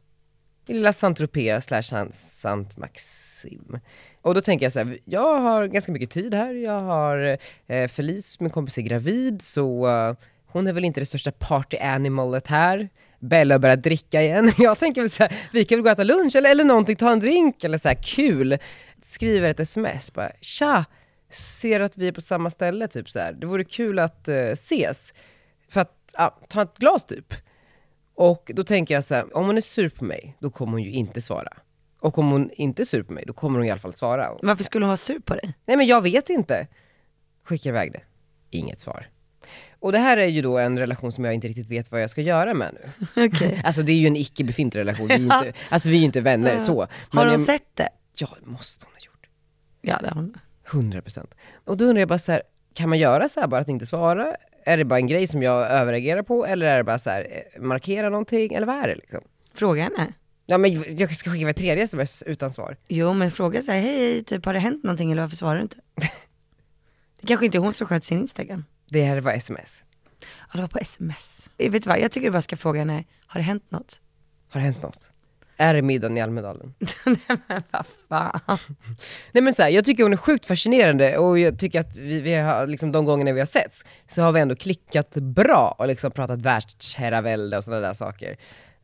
I 0.69 0.73
lilla 0.73 0.93
Saint-Tropez 0.93 1.61
slash 1.65 1.83
Saint- 1.83 2.13
Saint 2.15 2.77
Maxim. 2.77 3.79
Och 4.27 4.35
då 4.35 4.41
tänker 4.41 4.67
jag 4.67 4.73
så 4.73 4.79
här, 4.79 4.99
jag 5.05 5.41
har 5.41 5.67
ganska 5.67 5.93
mycket 5.93 6.11
tid 6.11 6.35
här, 6.35 6.55
jag 6.55 6.81
har 6.81 7.39
eh, 7.67 7.89
Felice, 7.89 8.41
min 8.41 8.51
kompis 8.51 8.79
är 8.79 8.83
gravid, 8.83 9.43
så 9.43 9.89
eh, 9.89 10.15
hon 10.47 10.67
är 10.67 10.73
väl 10.73 10.85
inte 10.85 11.01
det 11.01 11.07
största 11.07 11.31
party-animalet 11.31 12.47
här. 12.47 12.89
Bella 13.21 13.55
har 13.55 13.59
börjat 13.59 13.83
dricka 13.83 14.23
igen. 14.23 14.53
Jag 14.59 14.79
tänker 14.79 15.01
väl 15.01 15.11
så 15.11 15.23
här, 15.23 15.37
vi 15.53 15.65
kan 15.65 15.79
väl 15.79 15.83
gå 15.83 15.89
och 15.89 15.93
äta 15.93 16.05
lunch 16.05 16.37
eller, 16.37 16.51
eller 16.51 16.65
någonting, 16.65 16.97
ta 16.97 17.13
en 17.13 17.21
drink 17.21 17.65
eller 17.65 17.79
så 17.79 17.89
här, 17.89 17.99
kul. 18.03 18.59
Skriver 19.01 19.51
ett 19.51 19.61
sms 19.61 20.13
bara, 20.13 20.33
tja, 20.41 20.85
ser 21.31 21.81
att 21.81 21.99
vi 21.99 22.09
är 22.09 22.13
på 22.13 22.21
samma 22.21 22.51
ställe 22.51 22.89
typ 22.89 23.11
så 23.11 23.19
här. 23.19 23.33
det 23.33 23.47
vore 23.47 23.65
kul 23.65 23.99
att 23.99 24.29
uh, 24.29 24.37
ses. 24.37 25.15
För 25.69 25.81
att, 25.81 25.93
ja, 26.13 26.41
ta 26.49 26.63
ett 26.63 26.79
glas 26.79 27.05
typ. 27.05 27.35
Och 28.15 28.51
då 28.55 28.65
tänker 28.65 28.95
jag 28.95 29.05
så 29.05 29.15
här, 29.15 29.37
om 29.37 29.47
hon 29.47 29.57
är 29.57 29.61
sur 29.61 29.89
på 29.89 30.05
mig, 30.05 30.37
då 30.39 30.51
kommer 30.51 30.73
hon 30.73 30.83
ju 30.83 30.93
inte 30.93 31.21
svara. 31.21 31.53
Och 32.07 32.19
om 32.19 32.31
hon 32.31 32.51
inte 32.51 32.83
är 32.83 32.85
sur 32.85 33.03
på 33.03 33.13
mig, 33.13 33.25
då 33.27 33.33
kommer 33.33 33.59
hon 33.59 33.67
i 33.69 33.71
alla 33.71 33.81
fall 33.81 33.93
svara. 33.93 34.31
Varför 34.43 34.65
skulle 34.65 34.85
hon 34.85 34.89
vara 34.89 34.97
sur 34.97 35.19
på 35.21 35.35
dig? 35.35 35.55
Nej 35.67 35.77
men 35.77 35.87
jag 35.87 36.03
vet 36.03 36.31
inte. 36.31 36.67
Skickar 37.45 37.71
iväg 37.71 37.93
det. 37.93 38.01
Inget 38.51 38.81
svar. 38.81 39.09
Och 39.81 39.93
det 39.93 39.99
här 39.99 40.17
är 40.17 40.27
ju 40.27 40.43
då 40.43 40.59
en 40.59 40.79
relation 40.79 41.13
som 41.13 41.25
jag 41.25 41.35
inte 41.35 41.49
riktigt 41.49 41.69
vet 41.69 41.91
vad 41.93 42.03
jag 42.03 42.11
ska 42.11 42.21
göra 42.21 42.55
med 42.55 42.75
nu. 42.75 43.27
Okej. 43.27 43.61
Alltså 43.65 43.83
det 43.83 43.93
är 43.93 43.97
ju 43.97 44.07
en 44.07 44.17
icke 44.17 44.45
befintlig 44.45 44.81
relation, 44.81 45.09
vi 45.09 45.15
är 45.15 45.19
inte, 45.19 45.53
alltså 45.69 45.89
vi 45.89 45.95
är 45.95 45.99
ju 45.99 46.05
inte 46.05 46.21
vänner 46.21 46.59
så. 46.59 46.81
Har 46.81 46.89
Men 47.13 47.25
hon 47.25 47.33
jag- 47.33 47.41
sett 47.41 47.71
det? 47.77 47.89
Ja, 48.19 48.29
det 48.41 48.47
måste 48.51 48.87
hon 48.87 48.93
ha 48.93 49.01
gjort. 49.07 49.27
Ja 49.81 49.99
det 50.03 50.09
har 50.09 50.15
hon. 50.15 50.35
100%. 50.93 51.27
Och 51.65 51.77
då 51.77 51.85
undrar 51.85 52.01
jag 52.01 52.09
bara 52.09 52.19
så 52.19 52.33
här, 52.33 52.43
kan 52.75 52.89
man 52.89 52.99
göra 52.99 53.29
så 53.29 53.41
här 53.41 53.47
bara 53.47 53.61
att 53.61 53.69
inte 53.69 53.87
svara? 53.87 54.37
Är 54.65 54.77
det 54.77 54.85
bara 54.85 54.99
en 54.99 55.07
grej 55.07 55.27
som 55.27 55.43
jag 55.43 55.71
överreagerar 55.71 56.23
på? 56.23 56.47
Eller 56.47 56.67
är 56.67 56.77
det 56.77 56.85
bara 56.85 56.99
så 56.99 57.11
här, 57.11 57.27
eh, 57.55 57.63
markera 57.63 58.11
någonting? 58.11 58.55
Eller 58.55 58.67
vad 58.67 58.77
är 58.77 58.89
det 58.89 58.95
liksom? 58.95 59.21
Fråga 59.55 59.83
henne. 59.83 60.13
Ja 60.47 60.59
men 60.59 60.97
jag 60.97 61.17
ska 61.17 61.31
skicka 61.31 61.51
ett 61.51 61.57
tredje 61.57 61.85
sms 61.85 62.23
utan 62.23 62.53
svar. 62.53 62.77
Jo 62.89 63.13
men 63.13 63.31
fråga 63.31 63.63
så 63.63 63.73
här, 63.73 63.81
hej, 63.81 64.25
typ 64.25 64.45
har 64.45 64.53
det 64.53 64.59
hänt 64.59 64.85
någonting 64.85 65.13
eller 65.13 65.23
varför 65.23 65.37
svarar 65.37 65.57
du 65.57 65.63
inte? 65.63 65.77
Det 67.21 67.27
kanske 67.27 67.47
inte 67.47 67.59
är 67.59 67.61
hon 67.61 67.73
som 67.73 67.87
sköter 67.87 68.07
sin 68.07 68.19
Instagram. 68.19 68.65
Det 68.89 69.03
här 69.03 69.21
var 69.21 69.33
sms. 69.33 69.85
Ja 70.21 70.47
det 70.53 70.61
var 70.61 70.69
på 70.69 70.79
sms. 70.79 71.51
Jag 71.57 71.71
vet 71.71 71.83
du 71.83 71.89
vad, 71.89 72.01
jag 72.01 72.13
tycker 72.13 72.29
du 72.29 72.33
bara 72.33 72.41
ska 72.41 72.57
fråga 72.57 72.81
henne, 72.81 73.05
har 73.27 73.41
det 73.41 73.45
hänt 73.45 73.71
något? 73.71 74.01
Har 74.49 74.61
det 74.61 74.65
hänt 74.65 74.83
något? 74.83 75.11
Är 75.57 75.75
det 75.75 75.83
middagen 75.83 76.17
i 76.17 76.21
Almedalen? 76.21 76.75
Men 77.05 77.63
vad 77.71 77.87
fan. 78.09 78.59
Nej 79.33 79.43
men 79.43 79.55
så 79.55 79.63
här, 79.63 79.71
jag 79.71 79.85
tycker 79.85 80.03
hon 80.03 80.13
är 80.13 80.17
sjukt 80.17 80.47
fascinerande 80.47 81.19
och 81.19 81.39
jag 81.39 81.59
tycker 81.59 81.81
att 81.81 81.97
vi, 81.99 82.21
vi 82.21 82.35
har, 82.35 82.67
liksom 82.67 82.93
de 82.93 83.05
gångerna 83.05 83.33
vi 83.33 83.39
har 83.39 83.47
setts, 83.47 83.85
så 84.07 84.23
har 84.23 84.33
vi 84.33 84.41
ändå 84.41 84.57
klickat 84.57 85.15
bra 85.15 85.77
och 85.79 85.89
liksom 85.89 86.11
pratat 86.11 86.41
världsherravälde 86.41 87.57
och 87.57 87.65
sådana 87.65 87.87
där 87.87 87.95
saker. 87.95 88.37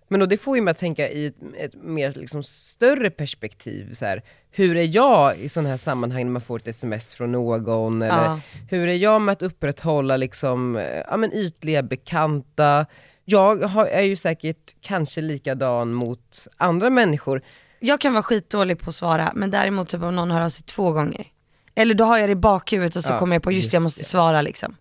Men 0.08 0.20
då, 0.20 0.26
det 0.26 0.38
får 0.38 0.56
ju 0.56 0.62
mig 0.62 0.70
att 0.70 0.76
tänka 0.78 1.08
i 1.08 1.26
ett, 1.26 1.34
ett 1.58 1.74
mer 1.74 2.12
liksom 2.12 2.42
större 2.42 3.10
perspektiv, 3.10 3.94
så 3.94 4.04
här, 4.06 4.22
hur 4.50 4.76
är 4.76 4.94
jag 4.96 5.38
i 5.38 5.48
sådana 5.48 5.68
här 5.68 5.76
sammanhang 5.76 6.24
när 6.24 6.30
man 6.32 6.42
får 6.42 6.56
ett 6.58 6.68
sms 6.68 7.14
från 7.14 7.32
någon, 7.32 8.02
eller 8.02 8.24
Ja. 8.24 8.40
hur 8.70 8.88
är 8.88 8.94
jag 8.94 9.20
med 9.20 9.32
att 9.32 9.42
upprätthålla 9.42 10.16
liksom, 10.16 10.76
eh, 10.76 10.84
ja, 11.10 11.16
men 11.16 11.32
ytliga 11.32 11.82
bekanta, 11.82 12.86
jag 13.24 13.56
har, 13.62 13.86
är 13.86 14.02
ju 14.02 14.16
säkert 14.16 14.74
kanske 14.80 15.20
likadan 15.20 15.92
mot 15.92 16.46
andra 16.56 16.90
människor, 16.90 17.42
Jag 17.80 18.00
kan 18.00 18.12
vara 18.12 18.22
skitdålig 18.22 18.78
på 18.78 18.88
att 18.88 18.94
svara, 18.94 19.32
men 19.34 19.50
däremot 19.50 19.88
typ 19.88 20.02
om 20.02 20.16
någon 20.16 20.30
hör 20.30 20.40
av 20.40 20.48
sig 20.48 20.66
två 20.66 20.92
gånger. 20.92 21.26
Eller 21.74 21.94
då 21.94 22.04
har 22.04 22.18
jag 22.18 22.28
det 22.28 22.32
i 22.32 22.36
bakhuvudet 22.36 22.96
och 22.96 23.04
så 23.04 23.12
Ja, 23.12 23.18
kommer 23.18 23.36
jag 23.36 23.42
på, 23.42 23.52
just, 23.52 23.64
just 23.64 23.72
jag 23.72 23.82
måste 23.82 24.00
det. 24.00 24.04
svara 24.04 24.42
liksom. 24.42 24.76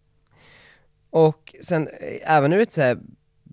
Och 1.10 1.56
sen 1.62 1.88
eh, 1.88 2.36
även 2.38 2.54
ur 2.54 2.60
ett 2.62 2.72
så 2.72 2.82
här 2.82 2.98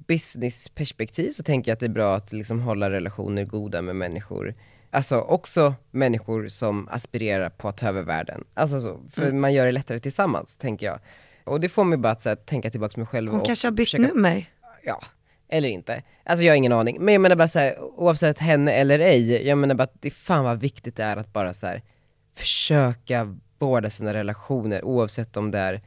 businessperspektiv 0.09 1.31
så 1.31 1.42
tänker 1.42 1.71
jag 1.71 1.75
att 1.75 1.81
det 1.81 1.87
är 1.87 1.90
bra 1.90 2.14
att 2.16 2.33
liksom 2.33 2.61
hålla 2.61 2.90
relationer 2.90 3.44
goda 3.44 3.83
med 3.83 3.97
människor 3.97 4.55
Alltså 4.90 5.18
också 5.21 5.75
människor 5.90 6.49
som 6.49 6.88
aspirerar 6.88 7.51
på 7.51 7.68
att 7.68 7.77
ta 7.77 7.88
över 7.88 8.03
världen. 8.03 8.44
Alltså 8.55 8.81
så, 8.81 9.01
för 9.12 9.23
Mm. 9.23 9.40
man 9.40 9.55
gör 9.55 9.66
det 9.66 9.73
lättare 9.73 9.99
tillsammans, 9.99 10.57
tänker 10.57 10.87
jag. 10.87 10.99
Och 11.44 11.61
det 11.61 11.68
får 11.68 11.85
mig 11.85 11.99
bara 11.99 12.12
att 12.12 12.25
här, 12.25 12.35
tänka 12.37 12.71
tillbaka 12.71 12.94
på 12.94 13.01
mig 13.01 13.07
själv 13.07 13.31
Hon 13.31 13.40
och 13.40 13.47
kanske 13.47 13.66
har 13.68 13.73
bytt 13.73 13.87
försöka- 13.88 14.03
nummer. 14.14 14.44
Ja, 14.85 15.01
eller 15.49 15.68
inte. 15.68 16.03
Alltså 16.25 16.44
jag 16.44 16.53
har 16.53 16.57
ingen 16.57 16.73
aning. 16.73 16.97
Men 17.01 17.14
jag 17.14 17.21
menar 17.21 17.37
bara 17.37 17.49
så 17.49 17.59
här, 17.59 17.79
oavsett 17.81 18.38
henne 18.38 18.73
eller 18.73 18.99
ej, 18.99 19.47
jag 19.49 19.59
menar 19.59 19.75
bara 19.75 19.83
att 19.85 20.03
det 20.03 20.11
fan 20.11 20.44
vad 20.44 20.61
viktigt 20.61 20.97
det 20.97 21.03
är 21.05 21.16
att 21.16 21.33
bara 21.33 21.55
så 21.55 21.66
här, 21.66 21.83
försöka 22.37 23.37
vårda 23.59 23.90
sina 23.90 24.14
relationer 24.14 24.85
oavsett 24.85 25.37
om 25.37 25.51
det 25.51 25.59
är 25.59 25.81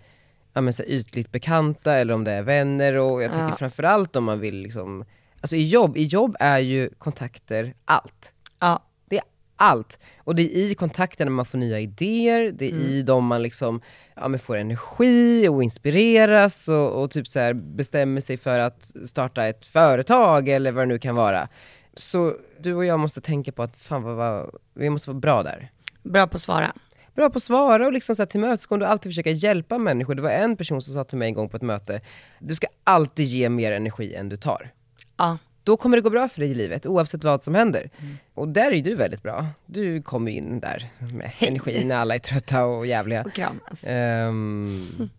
ja, 0.54 0.62
men 0.62 0.74
så 0.74 0.84
ytligt 0.84 1.32
bekanta 1.32 1.94
eller 1.94 2.14
om 2.14 2.24
det 2.24 2.32
är 2.32 2.42
vänner 2.42 2.94
och 2.96 3.24
jag 3.24 3.32
tycker 3.32 3.46
Ja. 3.46 3.56
framförallt 3.56 4.16
om 4.16 4.24
man 4.24 4.40
vill 4.40 4.56
liksom, 4.56 5.06
alltså 5.42 5.56
i 5.56 5.68
jobb, 5.68 5.98
i 5.98 6.04
jobb 6.04 6.36
är 6.40 6.60
ju 6.60 6.90
kontakter 6.98 7.74
allt. 7.86 8.32
Ja. 8.60 8.84
Det 9.10 9.18
är 9.18 9.24
allt. 9.56 10.00
Och 10.18 10.36
det 10.36 10.42
är 10.58 10.72
i 10.72 10.76
kontakterna 10.76 11.32
man 11.32 11.46
får 11.46 11.58
nya 11.58 11.80
idéer, 11.80 12.52
det 12.52 12.66
är 12.66 12.72
Mm. 12.72 12.86
i 12.86 13.02
dem 13.02 13.26
man 13.26 13.44
liksom, 13.44 13.82
ja, 14.16 14.28
men 14.28 14.40
får 14.40 14.58
energi 14.58 15.48
och 15.48 15.64
inspireras 15.64 16.68
och, 16.68 17.02
och 17.04 17.12
typ 17.12 17.28
så 17.28 17.40
här 17.40 17.54
bestämmer 17.54 18.22
sig 18.22 18.38
för 18.38 18.60
att 18.60 18.92
starta 19.06 19.46
ett 19.48 19.66
företag 19.66 20.50
eller 20.50 20.72
vad 20.72 20.82
det 20.84 20.88
nu 20.88 21.00
kan 21.00 21.16
vara. 21.16 21.48
Så 21.94 22.36
du 22.60 22.74
och 22.74 22.86
jag 22.86 23.00
måste 23.00 23.22
tänka 23.22 23.52
på 23.52 23.64
att 23.64 23.76
fan 23.76 24.04
vad, 24.04 24.16
vad, 24.16 24.56
vi 24.74 24.90
måste 24.90 25.10
vara 25.10 25.20
bra 25.20 25.44
där. 25.44 25.72
Bra 26.04 26.28
på 26.28 26.36
att 26.36 26.42
svara. 26.42 26.74
Bra 27.16 27.30
på 27.30 27.38
att 27.38 27.44
svara 27.44 27.86
och 27.86 27.94
liksom 27.94 28.16
så 28.16 28.22
här 28.22 28.28
tillmötesgående 28.28 28.86
och 28.86 28.92
alltid 28.92 29.12
försöka 29.12 29.32
hjälpa 29.32 29.78
människor. 29.78 30.16
Det 30.16 30.22
var 30.22 30.30
en 30.30 30.58
person 30.58 30.82
som 30.82 30.94
sa 30.94 31.04
till 31.04 31.18
mig 31.18 31.28
en 31.28 31.34
gång 31.34 31.50
på 31.50 31.58
ett 31.58 31.64
möte, 31.64 32.02
du 32.40 32.56
ska 32.56 32.68
alltid 32.84 33.26
ge 33.26 33.50
mer 33.50 33.72
energi 33.72 34.16
än 34.16 34.30
du 34.30 34.38
tar. 34.38 34.72
Ja. 35.18 35.38
Då 35.64 35.78
kommer 35.78 35.98
det 35.98 36.02
gå 36.02 36.10
bra 36.10 36.30
för 36.30 36.40
dig 36.40 36.52
i 36.52 36.54
livet, 36.54 36.86
oavsett 36.86 37.24
vad 37.24 37.44
som 37.44 37.56
händer. 37.56 37.90
Och 38.34 38.48
där 38.48 38.72
är 38.72 38.82
du 38.82 38.96
väldigt 38.96 39.24
bra. 39.24 39.48
Du 39.66 40.02
kommer 40.02 40.32
in 40.32 40.60
där 40.60 40.90
med 41.14 41.32
energi 41.40 41.84
när 41.84 41.96
alla 41.96 42.16
är 42.16 42.20
trötta 42.20 42.66
och 42.66 42.88
jävliga. 42.88 43.24
Och 43.24 43.34
kramas. 43.34 43.80
Ehm, 43.84 45.10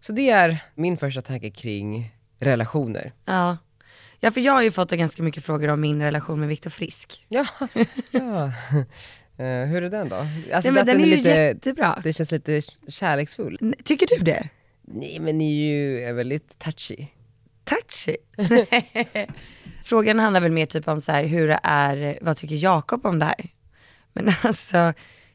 så 0.00 0.12
det 0.12 0.30
är 0.30 0.58
min 0.74 0.96
första 0.96 1.22
tanke 1.22 1.50
kring 1.50 2.12
relationer. 2.38 3.12
Ja. 3.24 3.56
ja, 4.20 4.30
för 4.30 4.40
jag 4.40 4.52
har 4.52 4.62
ju 4.62 4.70
fått 4.70 4.90
ganska 4.90 5.22
mycket 5.22 5.44
frågor 5.44 5.68
om 5.68 5.80
min 5.80 6.02
relation 6.02 6.40
med 6.40 6.48
Viktor 6.48 6.70
Frisk. 6.70 7.24
Ja, 7.28 7.46
ja. 8.10 8.52
Eh, 9.38 9.44
hur 9.46 9.82
är 9.82 9.90
den 9.90 10.08
då? 10.08 10.16
Alltså, 10.16 10.70
Nej, 10.70 10.72
men 10.72 10.86
den 10.86 11.00
är 11.00 11.04
ju 11.06 11.16
lite, 11.16 11.30
jättebra. 11.30 12.00
Det 12.04 12.12
känns 12.12 12.32
lite 12.32 12.60
kärleksfull. 12.88 13.58
N- 13.60 13.74
Tycker 13.84 14.06
du 14.18 14.24
det? 14.24 14.48
Nej 14.82 15.18
men 15.20 15.38
ni 15.38 15.60
är 15.60 15.66
ju 15.66 16.00
är 16.00 16.12
väldigt 16.12 16.58
touchy. 16.58 17.06
Touchy. 17.64 18.16
Frågan 19.84 20.18
handlar 20.20 20.40
väl 20.40 20.52
mer 20.52 20.66
typ 20.66 20.88
om 20.88 21.00
så 21.00 21.12
här, 21.12 21.24
hur 21.24 21.48
det 21.48 21.60
är, 21.62 22.18
vad 22.22 22.36
tycker 22.36 22.56
Jakob 22.56 23.06
om 23.06 23.18
det 23.18 23.24
här? 23.24 23.48
Men 24.12 24.32
alltså, 24.42 24.92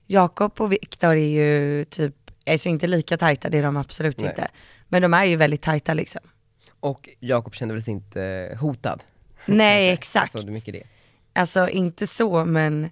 Jakob 0.07 0.61
och 0.61 0.71
Viktor 0.71 1.15
är 1.15 1.27
ju 1.27 1.83
typ, 1.83 2.15
alltså 2.45 2.69
inte 2.69 2.87
lika 2.87 3.17
tajta, 3.17 3.49
det 3.49 3.57
är 3.57 3.63
de 3.63 3.77
absolut 3.77 4.19
Nej. 4.19 4.29
inte. 4.29 4.47
Men 4.87 5.01
de 5.01 5.13
är 5.13 5.25
ju 5.25 5.35
väldigt 5.35 5.61
tajta 5.61 5.93
liksom. 5.93 6.21
Och 6.79 7.09
Jakob 7.19 7.55
kände 7.55 7.73
väl 7.73 7.83
sig 7.83 7.93
inte 7.93 8.57
hotad? 8.61 9.03
Nej 9.45 9.89
exakt. 9.89 10.35
Alltså 10.35 10.49
mycket 10.49 10.73
det. 10.73 10.83
Alltså 11.33 11.69
inte 11.69 12.07
så 12.07 12.45
men 12.45 12.89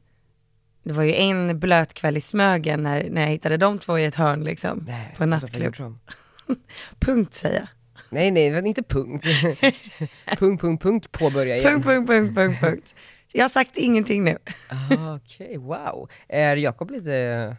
det 0.89 0.93
var 0.95 1.04
ju 1.04 1.13
en 1.15 1.60
blöt 1.60 1.93
kväll 1.93 2.17
i 2.17 2.21
Smögen 2.21 2.84
när, 2.84 3.10
när 3.10 3.21
jag 3.21 3.30
hittade 3.30 3.58
de 3.58 3.80
två 3.80 3.99
i 3.99 4.06
ett 4.06 4.15
hörn 4.15 4.43
liksom. 4.43 4.86
Nej, 4.88 5.13
på 5.17 5.23
en 5.23 5.30
nattklubb. 5.30 5.75
Punkt 6.99 7.34
säger 7.34 7.56
jag. 7.60 7.67
Nej 8.10 8.32
nej, 8.32 8.67
inte 8.67 8.84
punkt. 8.84 9.25
punkt, 10.38 10.62
punkt, 10.62 10.84
punkt, 10.84 11.12
påbörja 11.12 11.58
igen. 11.58 11.71
Punkt, 11.71 11.86
punkt, 11.86 12.08
punkt, 12.08 12.36
punkt, 12.36 12.60
punkt. 12.62 12.95
Jag 13.34 13.43
har 13.43 13.49
sagt 13.49 13.78
ingenting 13.78 14.23
nu. 14.23 14.38
Ah, 14.69 15.15
Okej, 15.15 15.58
wow. 15.58 16.10
Är 16.28 16.56
Jakob 16.56 16.91
lite 16.91 17.56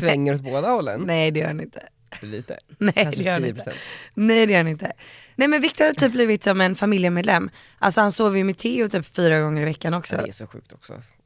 svänger 0.00 0.34
åt 0.34 0.42
båda 0.42 0.70
hållen? 0.70 1.02
Nej 1.06 1.30
det 1.30 1.40
gör 1.40 1.46
han 1.46 1.60
inte. 1.60 1.88
Lite? 2.22 2.58
Nej 2.78 2.92
det 2.96 3.02
Kanske 3.02 3.22
gör 3.22 3.32
han 3.32 3.42
10%. 3.44 3.48
inte. 3.48 3.72
Nej 4.14 4.46
det 4.46 4.52
gör 4.52 4.58
han 4.60 4.68
inte. 4.68 4.92
Nej 5.36 5.48
men 5.48 5.60
Viktor 5.60 5.84
har 5.84 5.92
typ 5.92 6.12
blivit 6.12 6.44
som 6.44 6.60
en 6.60 6.74
familjemedlem. 6.74 7.50
Alltså 7.78 8.00
han 8.00 8.12
sover 8.12 8.38
ju 8.38 8.44
med 8.44 8.56
Theo 8.58 8.88
typ 8.88 9.06
fyra 9.06 9.40
gånger 9.40 9.62
i 9.62 9.64
veckan 9.64 9.94
också. 9.94 10.16
Det 10.16 10.28
är 10.28 10.32
så 10.32 10.46
sjukt 10.46 10.72
också. 10.72 11.02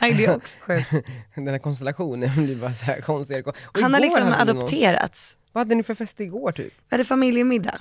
det 0.00 0.22
är 0.24 0.36
också 0.36 0.58
sjukt. 0.60 0.90
Den 1.34 1.48
här 1.48 1.58
konstellationen 1.58 2.44
blir 2.44 2.56
bara 2.56 2.74
så 2.74 2.84
här 2.84 3.00
konstig. 3.00 3.48
Och 3.48 3.56
Han 3.80 3.94
har 3.94 4.00
liksom 4.00 4.24
ni 4.24 4.30
någon- 4.30 4.40
adopterats. 4.40 5.38
Vad 5.52 5.60
hade 5.60 5.74
ni 5.74 5.82
för 5.82 5.94
fest 5.94 6.20
igår 6.20 6.52
typ? 6.52 6.72
Vi 6.88 6.94
hade 6.94 7.04
familjemiddag 7.04 7.80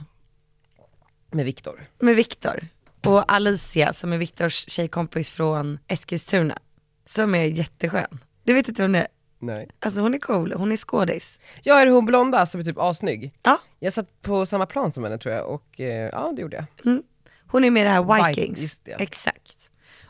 Med 1.31 1.45
Viktor? 1.45 1.85
med 1.99 2.15
Viktor. 2.15 2.59
Och 3.05 3.31
Alicia 3.33 3.93
som 3.93 4.13
är 4.13 4.17
Viktors 4.17 4.69
tjejkompis 4.69 5.31
från 5.31 5.79
Eskilstuna. 5.87 6.57
Som 7.05 7.35
är 7.35 7.43
jätteskön. 7.43 8.19
Du 8.43 8.53
vet 8.53 8.67
inte 8.67 8.81
vem 8.81 8.91
det 8.91 8.99
är? 8.99 9.07
Nej. 9.39 9.69
Alltså 9.79 10.01
hon 10.01 10.13
är 10.13 10.19
cool, 10.19 10.53
hon 10.53 10.71
är 10.71 10.75
skådis. 10.75 11.39
Jag 11.63 11.81
är 11.81 11.87
hon 11.87 12.05
blonda 12.05 12.45
som 12.45 12.59
är 12.59 12.65
typ 12.65 12.77
assnygg. 12.77 13.33
Ja. 13.43 13.59
Jag 13.79 13.93
satt 13.93 14.21
på 14.21 14.45
samma 14.45 14.65
plan 14.65 14.91
som 14.91 15.03
henne 15.03 15.17
tror 15.17 15.35
jag 15.35 15.47
och 15.49 15.79
eh, 15.79 16.09
ja 16.11 16.33
det 16.35 16.41
gjorde 16.41 16.67
jag. 16.83 17.01
Hon 17.47 17.63
är 17.63 17.71
med 17.71 17.81
i 17.81 17.83
det 17.83 17.89
här 17.89 18.03
Viking, 18.27 18.43
Vikings. 18.43 18.61
just 18.61 18.85
det. 18.85 18.91
Exakt. 18.91 19.53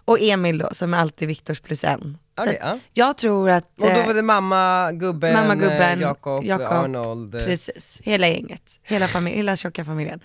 Och 0.06 0.18
Emil 0.22 0.58
då, 0.58 0.70
som 0.72 0.94
är 0.94 0.98
alltid 0.98 1.28
Viktors 1.28 1.60
plus 1.60 1.84
en. 1.84 2.18
Så 2.38 2.44
Okej, 2.44 2.60
att 2.60 2.68
ja. 2.68 2.80
jag 2.94 3.18
tror 3.18 3.50
att... 3.50 3.82
Och 3.82 3.88
då 3.88 4.00
eh, 4.00 4.08
var 4.08 4.14
det 4.14 4.22
mamma, 4.22 4.92
gubben, 4.92 5.34
Mamma, 5.34 5.56
gubben, 5.56 5.98
eh, 5.98 6.02
Jakob, 6.02 6.44
Jakob, 6.44 6.68
Arnold. 6.68 7.32
Precis, 7.32 8.02
hela 8.04 8.28
gänget. 8.28 8.80
Hela, 8.84 9.08
familj, 9.08 9.36
hela 9.36 9.56
tjocka 9.56 9.86
familjen. 9.86 10.20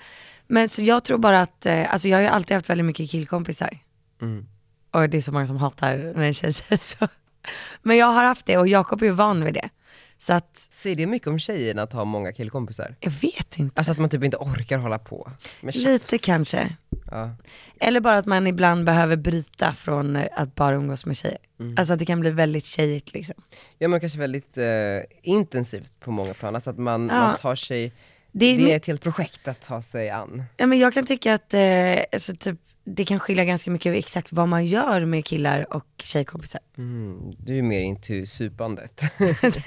Men 0.47 0.69
så 0.69 0.83
jag 0.83 1.05
tror 1.05 1.19
bara 1.19 1.41
att, 1.41 1.67
eh, 1.67 1.93
alltså 1.93 2.09
jag 2.09 2.17
har 2.17 2.23
ju 2.23 2.29
alltid 2.29 2.55
haft 2.55 2.71
väldigt 2.71 2.85
mycket 2.85 3.11
killkompisar. 3.11 3.79
Mm. 4.23 4.47
Och 4.91 5.09
det 5.09 5.17
är 5.17 5.21
så 5.21 5.33
många 5.33 5.47
som 5.47 5.57
hatar 5.57 6.13
när 6.17 6.23
en 6.25 6.35
tjej 6.35 6.53
säger 6.53 6.83
så. 6.83 7.09
Men 7.83 7.97
jag 7.97 8.07
har 8.07 8.25
haft 8.25 8.47
det 8.47 8.59
och 8.59 8.69
Jakob 8.69 9.03
är 9.03 9.07
ju 9.07 9.13
van 9.13 9.45
vid 9.45 9.55
det. 9.55 9.69
Så 10.19 10.33
att, 10.33 10.67
Säger 10.71 10.97
det 10.97 11.07
mycket 11.07 11.29
om 11.29 11.39
tjejerna 11.39 11.83
att 11.83 11.93
ha 11.93 12.05
många 12.05 12.33
killkompisar? 12.33 12.97
jag 13.01 13.11
vet 13.11 13.59
inte. 13.59 13.81
Alltså 13.81 13.93
att 13.93 13.99
man 13.99 14.11
typ 14.11 14.25
inte 14.25 14.37
orkar 14.37 14.79
hålla 14.79 14.99
på 14.99 15.31
med 15.61 15.75
tjafs. 15.75 15.85
Lite 15.87 16.19
kanske. 16.19 16.77
Ja. 17.11 17.31
Eller 17.81 18.01
bara 18.01 18.19
att 18.19 18.27
man 18.27 18.47
ibland 18.47 18.85
behöver 18.85 19.17
bryta 19.17 19.73
från 19.73 20.17
eh, 20.17 20.27
att 20.33 20.55
bara 20.55 20.75
umgås 20.77 21.07
med 21.07 21.17
tjejer. 21.17 21.39
Mm. 21.61 21.75
Alltså 21.79 21.93
att 21.93 21.99
det 21.99 22.05
kan 22.05 22.21
bli 22.21 22.31
väldigt 22.31 22.67
tjejigt 22.67 23.13
liksom. 23.13 23.35
ja 23.79 23.89
men 23.89 24.01
kanske 24.01 24.19
väldigt 24.19 24.59
eh, 24.59 24.65
intensivt 25.23 26.01
på 26.01 26.11
många 26.11 26.35
plan, 26.35 26.55
alltså 26.55 26.71
att 26.71 26.79
man, 26.79 27.09
Ja. 27.09 27.15
man 27.21 27.37
tar 27.37 27.55
sig, 27.57 27.93
Det 28.33 28.57
det 28.57 28.65
är, 28.65 28.73
är 28.73 28.77
ett 28.77 28.87
helt 28.87 29.03
projekt 29.03 29.49
att 29.49 29.61
ta 29.63 29.83
sig 29.83 30.11
an. 30.11 30.43
ja, 30.57 30.67
men 30.67 30.79
jag 30.79 30.95
kan 30.95 31.07
tycka 31.07 31.35
att 31.35 31.55
eh, 31.55 31.61
alltså, 32.13 32.37
typ, 32.37 32.59
det 32.85 33.05
kan 33.05 33.21
skilja 33.21 33.45
ganska 33.45 33.71
mycket 33.71 33.95
exakt 33.95 34.33
vad 34.33 34.49
man 34.49 34.67
gör 34.67 35.05
med 35.05 35.25
killar 35.25 35.75
och 35.77 35.87
tjejkompisar. 36.05 36.61
Mm, 36.79 37.33
du 37.39 37.59
är 37.59 37.63
mer 37.63 37.81
into 37.81 38.27
supandet, 38.27 39.03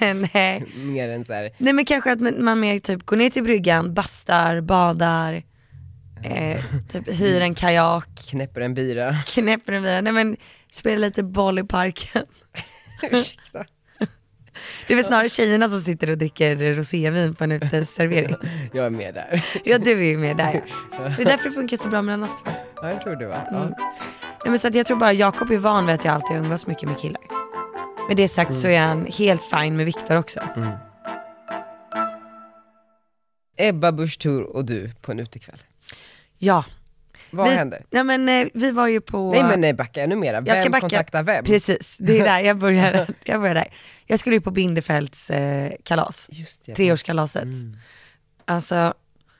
Nej. 0.34 0.64
mer 0.76 1.08
än 1.08 1.24
så 1.24 1.32
här. 1.32 1.50
Nej 1.58 1.72
men 1.72 1.84
kanske 1.84 2.12
att 2.12 2.20
man 2.20 2.44
man 2.44 2.60
mer 2.60 2.78
typ 2.78 3.06
går 3.06 3.16
ner 3.16 3.30
till 3.30 3.42
bryggan, 3.42 3.94
bastar, 3.94 4.60
badar, 4.60 5.42
eh, 6.24 6.64
typ 6.88 7.20
hyr 7.20 7.40
en 7.40 7.54
kajak, 7.54 8.08
knäpper 8.30 8.60
en 8.60 8.74
bira. 8.74 9.16
knäpper 9.26 9.72
en 9.72 9.82
vira, 9.82 10.00
nej 10.00 10.12
men 10.12 10.36
spelar 10.70 10.98
lite 10.98 11.22
boll 11.22 11.58
i 11.58 11.62
parken. 11.64 12.22
Ursäkta. 13.10 13.64
Det 14.86 14.92
är 14.92 14.96
väl 14.96 15.04
snarare 15.04 15.28
tjejerna 15.28 15.68
som 15.68 15.80
sitter 15.80 16.10
och 16.10 16.18
dricker 16.18 16.74
rosévin 16.74 17.34
på 17.34 17.44
en 17.44 17.52
uteservering. 17.52 18.34
Jag 18.72 18.86
är 18.86 18.90
med 18.90 19.14
där. 19.14 19.44
Ja 19.64 19.78
du 19.78 19.90
är 19.90 20.04
ju 20.04 20.18
med 20.18 20.36
där 20.36 20.62
ja. 20.92 20.98
Det 21.16 21.22
är 21.22 21.26
därför 21.26 21.44
det 21.44 21.54
funkar 21.54 21.76
så 21.76 21.88
bra 21.88 22.02
mellan 22.02 22.22
oss 22.22 22.42
två. 22.42 22.50
Ja, 22.82 22.90
jag 22.90 23.02
tror 23.02 23.16
det 23.16 23.26
va? 23.26 23.46
Mm. 23.50 23.62
Ja. 23.62 23.92
Nej, 24.44 24.50
men 24.50 24.58
så 24.58 24.68
att 24.68 24.74
jag 24.74 24.86
tror 24.86 24.96
bara 24.96 25.12
Jakob 25.12 25.50
är 25.50 25.58
van 25.58 25.86
vid 25.86 25.94
att 25.94 26.04
jag 26.04 26.14
alltid 26.14 26.36
umgås 26.36 26.66
mycket 26.66 26.88
med 26.88 26.98
killar. 26.98 27.22
Med 28.08 28.16
det 28.16 28.28
sagt 28.28 28.54
så 28.54 28.68
är 28.68 28.80
han 28.80 29.06
helt 29.06 29.42
fine 29.42 29.76
med 29.76 29.86
Viktor 29.86 30.16
också. 30.16 30.40
Ebba 33.58 33.92
Busch 33.92 34.26
och 34.26 34.64
du 34.64 34.90
på 35.02 35.12
en 35.12 35.20
utekväll. 35.20 35.58
Ja. 36.38 36.64
Vad 37.30 37.48
vi, 37.48 37.54
händer? 37.54 37.84
Ja 37.90 38.04
men 38.04 38.28
eh, 38.28 38.48
vi 38.54 38.70
var 38.70 38.88
ju 38.88 39.00
på... 39.00 39.32
Nej 39.32 39.42
men 39.42 39.60
nej, 39.60 39.72
backa 39.72 40.02
ännu 40.02 40.16
mera. 40.16 40.40
Vem 40.40 40.46
Jag 40.46 40.58
ska 40.58 40.70
backa. 40.70 40.80
kontaktar 40.80 41.22
vem? 41.22 41.44
Precis, 41.44 41.96
det 41.98 42.20
är 42.20 42.24
där 42.24 42.40
jag 42.40 42.56
börjar. 42.58 43.08
jag 43.24 43.40
börjar 43.40 43.54
där. 43.54 43.68
Jag 44.06 44.18
skulle 44.18 44.36
ju 44.36 44.40
på 44.40 44.50
Bindefelds 44.50 45.30
eh, 45.30 45.72
kalas, 45.82 46.28
Just 46.32 46.66
det. 46.66 46.74
treårskalaset. 46.74 47.42
Mm. 47.42 47.76
Alltså, 48.44 48.94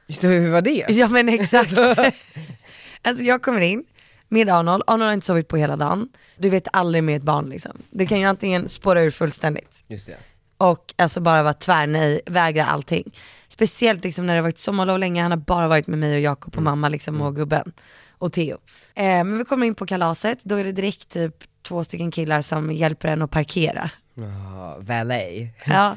Just 0.06 0.22
det, 0.22 0.28
hur 0.28 0.50
var 0.50 0.62
det? 0.62 0.84
ja 0.88 1.08
men 1.08 1.28
exakt. 1.28 1.72
alltså 3.02 3.24
jag 3.24 3.42
kommer 3.42 3.60
in 3.60 3.84
med 4.28 4.48
Arnold, 4.48 4.82
Arnold 4.86 5.02
har 5.02 5.12
inte 5.12 5.26
sovit 5.26 5.48
på 5.48 5.56
hela 5.56 5.76
dagen. 5.76 6.08
Du 6.36 6.48
vet 6.48 6.68
aldrig 6.72 7.04
med 7.04 7.16
ett 7.16 7.22
barn 7.22 7.48
liksom. 7.48 7.82
Det 7.90 8.06
kan 8.06 8.20
ju 8.20 8.26
antingen 8.26 8.68
spåra 8.68 9.02
ur 9.02 9.10
fullständigt 9.10 9.82
Just 9.88 10.06
det. 10.06 10.16
Och 10.58 10.94
alltså 10.98 11.20
bara 11.20 11.42
vara 11.42 11.54
tvärnej, 11.54 12.20
vägra 12.26 12.64
allting. 12.64 13.12
Speciellt 13.48 14.04
liksom 14.04 14.26
när 14.26 14.34
det 14.34 14.40
har 14.40 14.42
varit 14.42 14.58
sommarlov 14.58 14.98
länge, 14.98 15.22
han 15.22 15.30
har 15.30 15.38
bara 15.38 15.68
varit 15.68 15.86
med 15.86 15.98
mig 15.98 16.14
och 16.14 16.20
Jakob 16.20 16.56
och 16.56 16.62
mamma 16.62 16.88
liksom 16.88 17.22
och 17.22 17.36
gubben 17.36 17.72
och 18.18 18.32
Theo. 18.32 18.58
Eh, 18.94 19.04
men 19.04 19.38
vi 19.38 19.44
kommer 19.44 19.66
in 19.66 19.74
på 19.74 19.86
kalaset, 19.86 20.38
då 20.42 20.56
är 20.56 20.64
det 20.64 20.72
direkt 20.72 21.08
typ 21.08 21.44
två 21.62 21.84
stycken 21.84 22.10
killar 22.10 22.42
som 22.42 22.72
hjälper 22.72 23.08
en 23.08 23.22
att 23.22 23.30
parkera. 23.30 23.90
Ja, 24.14 24.76
valet. 24.80 25.48
Ja, 25.66 25.96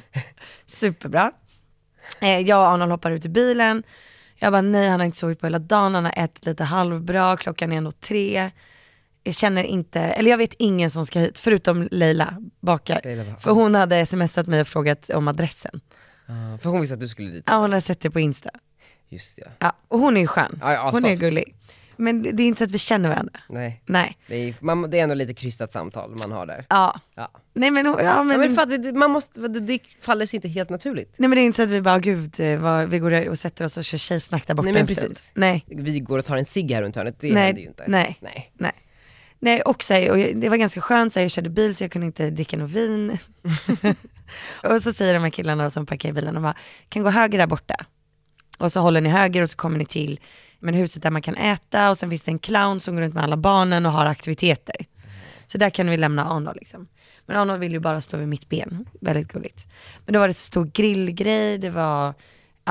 superbra. 0.67 1.31
Eh, 2.19 2.39
jag 2.39 2.59
och 2.59 2.67
Arnold 2.67 2.91
hoppar 2.91 3.11
ut 3.11 3.25
i 3.25 3.29
bilen. 3.29 3.83
Jag 4.35 4.51
bara 4.51 4.61
nej 4.61 4.89
han 4.89 4.99
har 4.99 5.05
inte 5.05 5.17
sovit 5.17 5.39
på 5.39 5.45
hela 5.45 5.59
dagen, 5.59 5.95
han 5.95 6.05
har 6.05 6.13
ätit 6.17 6.45
lite 6.45 6.63
halvbra, 6.63 7.37
klockan 7.37 7.71
är 7.71 7.77
ändå 7.77 7.91
tre. 7.91 8.51
Jag 9.23 9.35
känner 9.35 9.63
inte, 9.63 9.99
eller 9.99 10.29
jag 10.31 10.37
vet 10.37 10.53
ingen 10.59 10.91
som 10.91 11.05
ska 11.05 11.19
hit, 11.19 11.37
förutom 11.37 11.87
Leila 11.91 12.37
Bakar. 12.61 13.01
Leila 13.03 13.23
bara, 13.23 13.35
För 13.35 13.51
hon 13.51 13.75
hade 13.75 14.05
smsat 14.05 14.47
mig 14.47 14.61
och 14.61 14.67
frågat 14.67 15.09
om 15.09 15.27
adressen. 15.27 15.81
ah, 16.27 16.57
för 16.57 16.69
hon 16.69 16.81
visste 16.81 16.93
att 16.93 16.99
du 16.99 17.07
skulle 17.07 17.31
dit. 17.31 17.43
Ja, 17.47 17.53
hon 17.57 17.69
hade 17.71 17.81
sett 17.81 17.99
det 18.01 18.09
på 18.11 18.19
Insta. 18.19 18.49
Just 19.09 19.37
ja. 19.37 19.47
Ja, 19.59 19.73
och 19.87 19.99
hon 19.99 20.17
är 20.17 20.21
ju 20.21 20.27
skön. 20.27 20.57
Ja, 20.61 20.73
ja, 20.73 20.89
hon 20.91 21.05
är 21.05 21.09
soft. 21.09 21.19
gullig. 21.21 21.55
Men 21.97 22.23
det 22.23 22.31
det 22.31 22.43
är 22.43 22.47
inte 22.47 22.57
så 22.57 22.63
att 22.63 22.71
vi 22.71 22.77
känner 22.77 23.09
varandra. 23.09 23.39
Nej, 23.49 23.81
Nej. 23.85 24.17
det 24.27 24.35
är, 24.35 24.55
man, 24.59 24.89
det 24.89 24.99
är 24.99 25.03
ändå 25.03 25.15
lite 25.15 25.33
krystat 25.33 25.71
samtal 25.71 26.15
man 26.19 26.31
har 26.31 26.45
där. 26.45 26.65
Ja. 26.69 26.99
Ja. 27.15 27.31
Nej 27.53 27.71
men, 27.71 27.85
ja, 27.85 28.01
Ja, 28.03 28.23
men, 28.23 28.39
men 28.39 28.55
för 28.55 28.61
att 28.61 28.83
det, 28.83 28.93
man 28.93 29.11
måste, 29.11 29.39
det, 29.47 29.59
det 29.59 29.79
faller 30.01 30.25
sig 30.25 30.37
inte 30.37 30.47
helt 30.47 30.69
naturligt. 30.69 31.15
nej 31.17 31.29
men 31.29 31.35
det 31.35 31.41
är 31.41 31.45
inte 31.45 31.55
så 31.57 31.63
att 31.63 31.69
vi 31.69 31.81
bara, 31.81 31.99
gud, 31.99 32.39
eh, 32.39 32.59
vad, 32.59 32.89
vi 32.89 32.99
går 32.99 33.29
och 33.29 33.39
sätter 33.39 33.65
oss 33.65 33.77
och 33.77 33.83
kör 33.85 33.97
tjejsnack 33.97 34.47
där 34.47 34.53
borta 34.53 34.63
Nej, 34.65 34.73
men 34.73 34.81
en 34.81 34.87
precis. 34.87 35.03
stund. 35.03 35.17
Nej. 35.33 35.65
Vi 35.67 35.99
går 35.99 36.17
och 36.17 36.25
tar 36.25 36.37
en 36.37 36.45
cigg 36.45 36.71
här 36.71 36.81
runt 36.81 36.95
hörnet, 36.95 37.15
det 37.19 37.33
Nej, 37.33 37.45
händer 37.45 37.61
ju 37.61 37.67
inte. 37.67 37.83
nej. 37.87 38.17
nej. 38.21 38.51
Nej. 38.53 38.71
Nej 39.39 39.61
och, 39.61 39.83
så 39.83 39.93
här, 39.93 40.11
och 40.11 40.19
jag- 40.19 40.41
det 40.41 40.49
var 40.49 40.57
ganska 40.57 40.81
skönt, 40.81 41.13
så 41.13 41.19
här, 41.19 41.23
jag 41.23 41.31
körde 41.31 41.49
bil 41.49 41.75
så 41.75 41.83
jag 41.83 41.91
kunde 41.91 42.07
inte 42.07 42.29
dricka 42.29 42.57
något 42.57 42.71
vin. 42.71 43.17
och 44.63 44.81
så 44.81 44.93
säger 44.93 45.13
de 45.13 45.23
här 45.23 45.29
killarna 45.29 45.69
som 45.69 45.85
parkerar 45.85 46.13
bilen, 46.13 46.33
de 46.33 46.43
bara, 46.43 46.55
kan 46.89 47.03
gå 47.03 47.09
höger 47.09 47.37
där 47.37 47.47
borta. 47.47 47.75
Och 48.59 48.71
så 48.71 48.79
håller 48.81 49.01
ni 49.01 49.09
höger 49.09 49.41
och 49.41 49.49
så 49.49 49.57
kommer 49.57 49.77
ni 49.77 49.85
till 49.85 50.19
men 50.59 50.73
huset 50.73 51.03
där 51.03 51.11
man 51.11 51.21
kan 51.21 51.35
äta 51.35 51.89
och 51.89 51.97
sen 51.97 52.09
finns 52.09 52.21
det 52.21 52.31
en 52.31 52.39
clown 52.39 52.79
som 52.79 52.95
går 52.95 53.01
runt 53.01 53.13
med 53.13 53.23
alla 53.23 53.37
barnen 53.37 53.85
och 53.85 53.91
har 53.91 54.05
aktiviteter. 54.05 54.75
Så 55.47 55.57
där 55.57 55.69
kan 55.69 55.89
vi 55.89 55.97
lämna 55.97 56.25
Arnold 56.25 56.57
liksom. 56.57 56.87
Men 57.25 57.37
Arnold 57.37 57.59
vill 57.59 57.71
ju 57.71 57.79
bara 57.79 58.01
stå 58.01 58.17
vid 58.17 58.27
mitt 58.27 58.49
ben, 58.49 58.85
väldigt 59.01 59.27
gulligt. 59.27 59.67
Men 60.05 60.13
då 60.13 60.19
var 60.19 60.27
det 60.27 60.33
så 60.33 60.39
stor 60.39 60.65
grillgrej, 60.65 61.57
det 61.57 61.69
var 61.69 62.13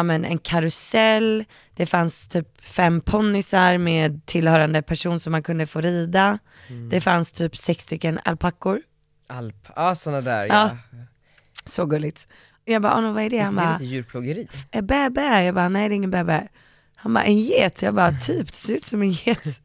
men 0.02 0.24
en 0.24 0.38
karusell, 0.38 1.44
det 1.74 1.86
fanns 1.86 2.28
typ 2.28 2.64
fem 2.64 3.00
ponnysar 3.00 3.78
med 3.78 4.26
tillhörande 4.26 4.82
person 4.82 5.20
som 5.20 5.30
man 5.32 5.42
kunde 5.42 5.66
få 5.66 5.80
rida. 5.80 6.38
Det 6.90 7.00
fanns 7.00 7.32
typ 7.32 7.56
sex 7.56 7.84
stycken 7.84 8.20
alpackor, 8.24 8.80
Alp, 9.26 9.68
ja 9.76 9.94
såna 9.94 10.20
där 10.20 10.44
ja. 10.46 10.70
Ja. 10.90 10.98
så 11.64 11.86
gulligt. 11.86 12.28
Jag 12.64 12.82
bara, 12.82 12.92
Arnold 12.92 13.14
vad 13.14 13.22
är 13.24 13.30
det? 13.30 13.38
Han 13.38 13.56
det 13.56 13.62
är 13.62 13.66
bara, 13.66 13.78
lite 13.78 13.84
djurplågeri. 13.84 14.48
bäbä? 14.82 15.42
Jag 15.42 15.54
bara, 15.54 15.68
nej 15.68 15.88
det 15.88 15.94
är 15.94 15.96
ingen 15.96 16.10
bäbä. 16.10 16.48
Han 16.96 17.14
bara, 17.14 17.24
en 17.24 17.38
get? 17.38 17.82
Jag 17.82 17.94
bara, 17.94 18.12
typ, 18.12 18.46
det 18.46 18.56
ser 18.56 18.74
ut 18.74 18.84
som 18.84 19.02
en 19.02 19.10
get. 19.10 19.60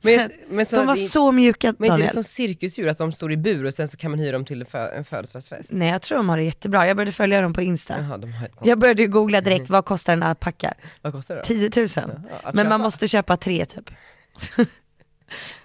Men, 0.00 0.30
men, 0.48 0.66
så, 0.66 0.76
De 0.76 0.86
var 0.86 0.94
det, 0.94 1.00
så 1.00 1.32
mjuka 1.32 1.74
men 1.78 1.88
Daniel. 1.88 2.06
det 2.06 2.12
som 2.12 2.24
cirkusdjur, 2.24 2.88
att 2.88 2.98
de 2.98 3.12
står 3.12 3.32
i 3.32 3.36
bur 3.36 3.64
och 3.64 3.74
sen 3.74 3.88
så 3.88 3.96
kan 3.96 4.10
man 4.10 4.20
hyra 4.20 4.32
dem 4.32 4.44
till 4.44 4.60
en, 4.60 4.66
fö, 4.66 4.88
en 4.90 5.04
födelsedagsfest? 5.04 5.70
Nej 5.72 5.88
jag 5.88 6.02
tror 6.02 6.18
de 6.18 6.28
har 6.28 6.36
det 6.36 6.44
jättebra, 6.44 6.86
jag 6.86 6.96
började 6.96 7.12
följa 7.12 7.40
dem 7.40 7.52
på 7.52 7.62
Insta. 7.62 7.98
Jaha, 7.98 8.18
de 8.18 8.32
Jag 8.62 8.78
började 8.78 9.06
googla 9.06 9.40
direkt, 9.40 9.70
vad 9.70 9.84
kostar 9.84 10.12
en 10.12 10.22
alpacka? 10.22 10.74
Vad 11.02 11.12
kostar 11.12 11.34
det 11.34 11.40
då? 11.40 11.44
10 11.44 11.70
000. 11.76 11.88
Ja, 11.96 12.06
Men 12.44 12.54
man 12.54 12.64
köpa. 12.64 12.78
måste 12.78 13.08
köpa 13.08 13.36
tre 13.36 13.66
typ. 13.66 13.90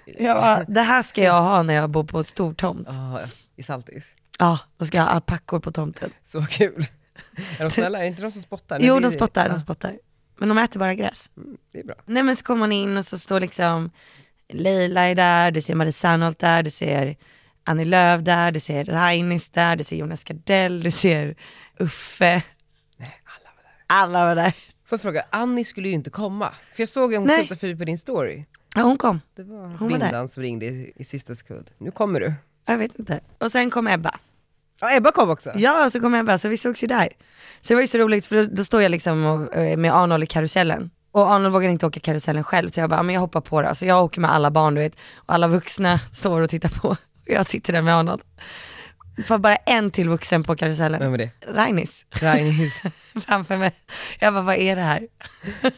jag 0.06 0.38
bara, 0.42 0.64
det 0.64 0.82
här 0.82 1.04
ska 1.04 1.24
jag 1.24 1.42
ha 1.42 1.64
när 1.64 1.74
jag 1.74 1.90
bor 1.90 2.04
på 2.04 2.24
stor 2.24 2.54
tomt. 2.54 2.88
Ja, 2.92 3.22
i 3.56 3.64
Saltis. 3.64 4.06
Ja, 4.40 4.60
då 4.78 4.86
ska 4.86 4.98
jag 4.98 5.04
ha 5.04 5.12
alpackor 5.12 5.60
på 5.60 5.72
tomten. 5.72 6.10
Så 6.24 6.46
kul. 6.46 6.86
Är 7.60 7.64
de 7.64 7.70
snälla? 7.70 8.04
Är 8.04 8.08
inte 8.08 8.22
de 8.22 8.32
som 8.32 8.42
spottar? 8.42 8.80
Jo 8.82 9.00
de 9.00 9.12
spottar, 9.12 9.50
de 9.50 9.60
spottar. 9.60 9.98
Men 10.38 10.50
de 10.50 10.58
äter 10.58 10.80
bara 10.80 10.96
gräs. 10.96 11.30
Det 11.72 11.80
är 11.80 11.84
bra. 11.84 11.96
Nej 12.06 12.24
men 12.24 12.36
så 12.36 12.44
kommer 12.46 12.60
man 12.60 12.72
in 12.72 12.98
och 12.98 13.06
så 13.06 13.18
står 13.18 13.40
liksom 13.40 13.92
Leila 14.50 15.02
är 15.02 15.16
där, 15.16 15.52
du 15.52 15.62
ser 15.62 15.76
Marie 15.76 15.92
Serneholt 15.94 16.40
där, 16.40 16.64
du 16.64 16.70
ser 16.70 17.16
Annie 17.64 17.86
Lööf 17.86 18.22
där, 18.22 18.52
du 18.52 18.60
ser 18.60 18.86
Rainis 18.86 19.50
där, 19.50 19.76
du 19.76 19.84
ser 19.84 19.96
Jonas 19.96 20.24
Gardell, 20.24 20.84
du 20.84 20.92
ser 20.92 21.36
Uffe. 21.80 22.44
Nej, 22.98 23.22
alla 23.26 23.50
var 23.56 23.64
där. 23.64 23.84
Alla 23.88 24.26
var 24.26 24.36
där. 24.36 24.52
Får 24.86 24.96
jag 24.96 25.02
fråga, 25.02 25.26
Annie 25.30 25.64
skulle 25.66 25.88
ju 25.88 25.94
inte 25.94 26.10
komma. 26.10 26.50
För 26.74 26.82
jag 26.82 26.90
såg 26.90 27.14
hon 27.14 27.24
Nej. 27.24 27.38
skyltade 27.38 27.60
förbi 27.60 27.76
på 27.76 27.86
din 27.86 27.98
story. 27.98 28.46
Ja 28.76 28.82
hon 28.82 28.98
kom, 28.98 29.22
Det 29.36 29.44
var 29.44 29.68
Hon 29.68 29.90
var 29.92 30.00
där. 30.00 30.28
som 30.28 30.44
ringde 30.44 30.66
i, 30.66 30.94
i 30.96 31.04
sista 31.04 31.36
sekund. 31.36 31.72
Nu 31.78 31.92
kommer 31.92 32.20
du. 32.20 32.34
jag 32.66 32.78
vet 32.78 33.00
inte. 33.00 33.20
Och 33.38 33.52
sen 33.52 33.70
kom 33.70 33.88
Ebba. 33.88 34.20
Ja, 34.82 34.96
Ebba 34.98 35.12
kom 35.12 35.30
också. 35.30 35.52
Ja, 35.56 35.90
så 35.90 36.00
kom 36.00 36.16
Ebba, 36.16 36.38
så 36.38 36.50
vi 36.50 36.58
sågs 36.58 36.84
ju 36.84 36.88
där. 36.88 37.10
Så 37.62 37.74
det 37.74 37.76
var 37.76 37.82
ju 37.82 37.88
så 37.88 37.98
roligt 37.98 38.26
för 38.26 38.36
då, 38.36 38.44
då 38.52 38.64
står 38.64 38.82
jag 38.82 38.92
liksom 38.92 39.26
och, 39.26 39.56
eh, 39.56 39.78
med 39.78 39.94
Arnold 39.96 40.24
i 40.24 40.28
karusellen. 40.28 40.90
Och 41.12 41.32
Arnold 41.32 41.54
vågar 41.54 41.70
inte 41.70 41.86
åka 41.86 42.00
karusellen 42.00 42.44
själv 42.44 42.70
så 42.70 42.80
jag 42.80 42.90
bara, 42.90 42.96
"Ja, 42.96 43.04
men 43.04 43.14
jag 43.16 43.22
hoppar 43.22 43.42
på 43.42 43.62
det. 43.62 43.76
Så 43.76 43.86
jag 43.86 44.04
åker 44.04 44.22
med 44.22 44.32
alla 44.32 44.52
barn 44.52 44.76
du 44.76 44.82
vet, 44.82 44.94
och 45.16 45.34
alla 45.34 45.48
vuxna 45.48 46.00
står 46.14 46.42
och 46.42 46.50
tittar 46.50 46.70
på. 46.70 46.88
Och 46.90 46.98
jag 47.26 47.46
sitter 47.46 47.74
där 47.74 47.82
med 47.82 47.96
Arnold. 47.96 48.22
För 49.26 49.38
bara 49.38 49.56
en 49.56 49.92
till 49.92 50.10
vuxen 50.10 50.44
på 50.44 50.56
karusellen. 50.56 51.00
Vem 51.00 51.12
var 51.12 51.18
det? 51.18 51.30
Rainis 51.48 52.06
Rainis. 52.22 52.82
framför 53.28 53.58
mig. 53.58 53.72
Jag 54.20 54.34
bara, 54.34 54.44
vad 54.44 54.56
är 54.56 54.76
det 54.76 54.82
här? 54.82 55.08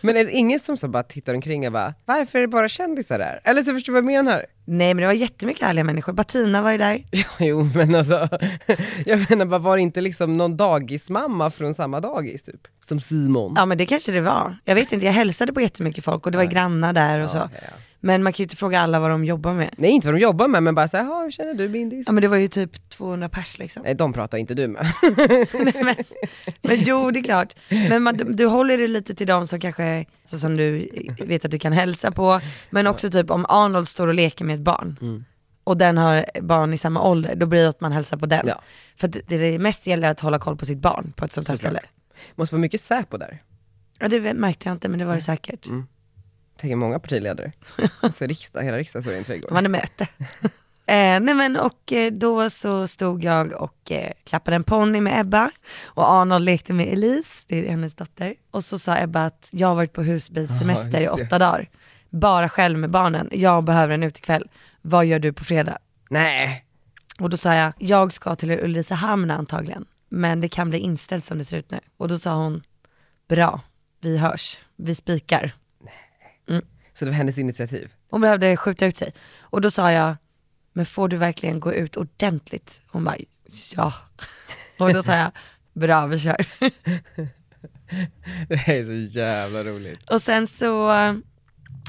Men 0.01 0.17
är 0.17 0.25
det 0.25 0.31
ingen 0.31 0.59
som 0.59 0.77
så 0.77 0.87
bara 0.87 1.03
tittar 1.03 1.33
omkring 1.33 1.67
och 1.67 1.73
bara, 1.73 1.93
varför 2.05 2.37
är 2.37 2.41
det 2.41 2.47
bara 2.47 2.67
kändisar 2.67 3.19
där? 3.19 3.41
Eller 3.43 3.63
så 3.63 3.73
förstår 3.73 3.93
du 3.93 4.01
vad 4.01 4.11
jag 4.11 4.25
menar? 4.25 4.45
Nej 4.71 4.93
men 4.93 5.01
det 5.01 5.05
var 5.07 5.13
jättemycket 5.13 5.63
härliga 5.63 5.83
människor. 5.83 6.13
Batina 6.13 6.61
var 6.61 6.71
ju 6.71 6.77
där. 6.77 7.03
Ja, 7.11 7.25
jo 7.39 7.69
men 7.75 7.95
alltså, 7.95 8.29
jag 9.05 9.29
menar 9.29 9.45
bara 9.45 9.59
var 9.59 9.77
det 9.77 9.81
inte 9.83 10.01
liksom 10.01 10.37
någon 10.37 10.57
dagismamma 10.57 11.51
från 11.51 11.73
samma 11.73 11.99
dagis 11.99 12.43
typ? 12.43 12.61
Som 12.83 12.99
Simon? 12.99 13.53
Ja 13.57 13.65
men 13.65 13.77
det 13.77 13.85
kanske 13.85 14.11
det 14.11 14.21
var. 14.21 14.57
Jag 14.65 14.75
vet 14.75 14.91
inte, 14.91 15.05
jag 15.05 15.13
hälsade 15.13 15.53
på 15.53 15.61
jättemycket 15.61 16.03
folk 16.03 16.25
och 16.25 16.31
det 16.31 16.37
var 16.37 16.45
grannar 16.45 16.93
där 16.93 17.19
och 17.19 17.29
så. 17.29 17.37
Ja, 17.37 17.49
ja. 17.53 17.67
Men 18.01 18.23
man 18.23 18.33
kan 18.33 18.37
ju 18.37 18.45
inte 18.45 18.55
fråga 18.55 18.79
alla 18.81 18.99
vad 18.99 19.09
de 19.09 19.25
jobbar 19.25 19.53
med. 19.53 19.69
Nej 19.77 19.91
inte 19.91 20.07
vad 20.07 20.15
de 20.15 20.19
jobbar 20.19 20.47
med 20.47 20.63
men 20.63 20.75
bara 20.75 20.87
såhär, 20.87 21.03
"Jaha, 21.03 21.23
hur 21.23 21.31
känner 21.31 21.53
du 21.53 21.69
Bindis? 21.69 22.07
Ja 22.07 22.11
men 22.13 22.21
det 22.21 22.27
var 22.27 22.37
ju 22.37 22.47
typ 22.47 22.89
200 22.89 23.29
pers 23.29 23.59
liksom. 23.59 23.83
Nej 23.83 23.95
de 23.95 24.13
pratar 24.13 24.37
inte 24.37 24.53
du 24.53 24.67
med. 24.67 24.87
Nej, 25.53 25.83
men, 25.83 25.95
men 26.61 26.77
jo, 26.83 27.11
det 27.11 27.19
är 27.19 27.23
klart. 27.23 27.53
Men 27.69 28.03
man, 28.03 28.17
du, 28.17 28.23
du 28.23 28.45
håller 28.45 28.77
dig 28.77 28.87
lite 28.87 29.15
till 29.15 29.27
dem 29.27 29.47
som 29.47 29.59
kanske, 29.59 30.05
så 30.23 30.37
som 30.37 30.57
du 30.57 30.89
vet 31.25 31.45
att 31.45 31.51
du 31.51 31.59
kan 31.59 31.73
hälsa 31.73 32.11
på. 32.11 32.41
Men 32.69 32.87
också 32.87 33.09
typ 33.09 33.31
om 33.31 33.45
Arnold 33.49 33.87
står 33.87 34.07
och 34.07 34.13
leker 34.13 34.45
med 34.45 34.58
ett 34.59 34.65
barn. 34.65 34.99
Mm. 35.01 35.25
Och 35.63 35.77
den 35.77 35.97
har 35.97 36.25
barn 36.41 36.73
i 36.73 36.77
samma 36.77 37.01
ålder, 37.01 37.35
då 37.35 37.45
blir 37.45 37.61
det 37.61 37.69
att 37.69 37.81
man 37.81 37.91
hälsar 37.91 38.17
på 38.17 38.25
den. 38.25 38.47
Ja. 38.47 38.61
För 38.95 39.07
att 39.07 39.13
det, 39.13 39.37
det 39.37 39.59
mest 39.59 39.87
gäller 39.87 40.09
att 40.09 40.19
hålla 40.19 40.39
koll 40.39 40.57
på 40.57 40.65
sitt 40.65 40.79
barn 40.79 41.13
på 41.15 41.25
ett 41.25 41.33
sånt 41.33 41.47
här 41.47 41.55
Såklart. 41.55 41.71
ställe. 41.71 41.87
Måste 42.35 42.55
vara 42.55 42.61
mycket 42.61 42.81
Säpo 42.81 43.17
där. 43.17 43.43
Ja 43.99 44.07
det 44.07 44.33
märkte 44.33 44.69
jag 44.69 44.75
inte 44.75 44.89
men 44.89 44.99
det 44.99 45.05
var 45.05 45.15
det 45.15 45.21
säkert. 45.21 45.67
Mm. 45.67 45.87
Tänker 46.57 46.75
många 46.75 46.99
partiledare. 46.99 47.51
Så 48.11 48.25
riksdag, 48.25 48.63
hela 48.63 48.77
riksdagen 48.77 49.03
står 49.03 49.13
i 49.13 49.17
en 49.17 49.23
trädgård. 49.23 49.51
var 49.51 49.61
det 49.61 49.69
möte. 49.69 50.07
eh, 50.85 51.19
nej 51.19 51.33
men 51.33 51.57
och 51.57 51.93
eh, 51.93 52.11
då 52.11 52.49
så 52.49 52.87
stod 52.87 53.23
jag 53.23 53.53
och 53.53 53.91
eh, 53.91 54.11
klappade 54.23 54.55
en 54.55 54.63
ponny 54.63 55.01
med 55.01 55.21
Ebba 55.21 55.51
och 55.83 56.11
Arnold 56.11 56.45
lekte 56.45 56.73
med 56.73 56.87
Elise, 56.87 57.45
det 57.47 57.65
är 57.65 57.69
hennes 57.69 57.95
dotter. 57.95 58.35
Och 58.51 58.65
så 58.65 58.79
sa 58.79 58.97
Ebba 58.97 59.25
att 59.25 59.49
jag 59.51 59.67
har 59.67 59.75
varit 59.75 59.93
på 59.93 60.03
husbilssemester 60.03 60.99
i 60.99 61.07
åtta 61.07 61.39
dagar. 61.39 61.69
Bara 62.09 62.49
själv 62.49 62.77
med 62.79 62.89
barnen, 62.89 63.29
jag 63.31 63.63
behöver 63.63 63.93
en 63.93 64.03
utekväll. 64.03 64.49
Vad 64.81 65.05
gör 65.05 65.19
du 65.19 65.33
på 65.33 65.43
fredag? 65.43 65.77
Nej, 66.09 66.65
Och 67.19 67.29
då 67.29 67.37
sa 67.37 67.53
jag, 67.53 67.73
jag 67.77 68.13
ska 68.13 68.35
till 68.35 68.51
Ulricehamn 68.51 69.31
antagligen. 69.31 69.85
Men 70.09 70.41
det 70.41 70.47
kan 70.49 70.69
bli 70.69 70.79
inställt 70.79 71.25
som 71.25 71.37
det 71.37 71.45
ser 71.45 71.57
ut 71.57 71.71
nu. 71.71 71.79
Och 71.97 72.07
då 72.07 72.19
sa 72.19 72.35
hon, 72.35 72.63
bra, 73.27 73.61
vi 74.01 74.17
hörs, 74.17 74.57
vi 74.75 74.95
spikar. 74.95 75.51
så 76.93 77.05
det 77.05 77.11
var 77.11 77.17
hennes 77.17 77.37
initiativ. 77.37 77.93
Hon 78.09 78.21
behövde 78.21 78.57
skjuta 78.57 78.85
ut 78.85 78.97
sig. 78.97 79.13
Och 79.39 79.61
då 79.61 79.71
sa 79.71 79.91
jag, 79.91 80.15
men 80.73 80.85
får 80.85 81.07
du 81.07 81.17
verkligen 81.17 81.59
gå 81.59 81.73
ut 81.73 81.97
ordentligt? 81.97 82.81
Hon 82.87 83.03
bara, 83.03 83.15
ja. 83.75 83.93
Och 84.79 84.93
då 84.93 85.03
sa 85.03 85.15
jag, 85.15 85.31
bra 85.73 86.05
vi 86.05 86.19
kör. 86.19 86.45
Det 88.47 88.67
är 88.67 88.85
så 88.85 89.17
jävla 89.19 89.63
roligt. 89.63 90.09
Och 90.09 90.21
sen 90.21 90.47
så 90.47 90.89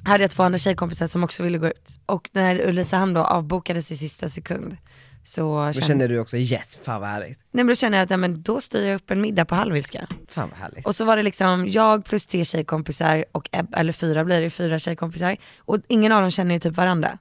hade 0.04 0.24
jag 0.24 0.30
två 0.30 0.42
andra 0.42 0.58
tjejkompisar 0.58 1.06
som 1.06 1.24
också 1.24 1.42
ville 1.42 1.58
gå 1.58 1.66
ut. 1.68 1.88
Och 2.06 2.30
när 2.32 2.68
Ulricehamn 2.68 3.14
då 3.14 3.20
avbokades 3.24 3.90
i 3.92 3.96
sista 3.96 4.28
sekund 4.28 4.76
så 5.24 5.66
Då 5.66 5.72
kände, 5.72 5.86
känner 5.86 6.08
du 6.08 6.18
också 6.18 6.36
yes, 6.36 6.78
fan 6.82 7.00
vad 7.00 7.10
härligt. 7.10 7.38
nej, 7.38 7.64
men 7.64 7.66
då 7.66 7.74
kände 7.74 7.98
jag 7.98 8.04
att 8.04 8.10
ja, 8.10 8.16
men 8.16 8.42
då 8.42 8.60
styr 8.60 8.86
jag 8.88 8.94
upp 8.96 9.10
en 9.10 9.20
middag 9.20 9.44
på 9.44 9.54
Hallwylska. 9.54 10.06
Fan 10.28 10.48
vad 10.50 10.58
härligt. 10.58 10.86
Och 10.86 10.94
så 10.94 11.04
var 11.04 11.16
det 11.16 11.22
liksom 11.22 11.68
jag 11.68 12.04
plus 12.04 12.26
tre 12.26 12.44
tjejkompisar, 12.44 13.24
och 13.32 13.48
Eb- 13.52 13.74
eller 13.76 13.92
fyra 13.92 14.24
blir 14.24 14.40
det, 14.40 14.50
fyra 14.50 14.78
tjejkompisar. 14.78 15.36
Och 15.58 15.78
ingen 15.88 16.12
av 16.12 16.20
dem 16.22 16.30
känner 16.30 16.54
ju 16.54 16.58
typ 16.58 16.76
varandra. 16.76 17.18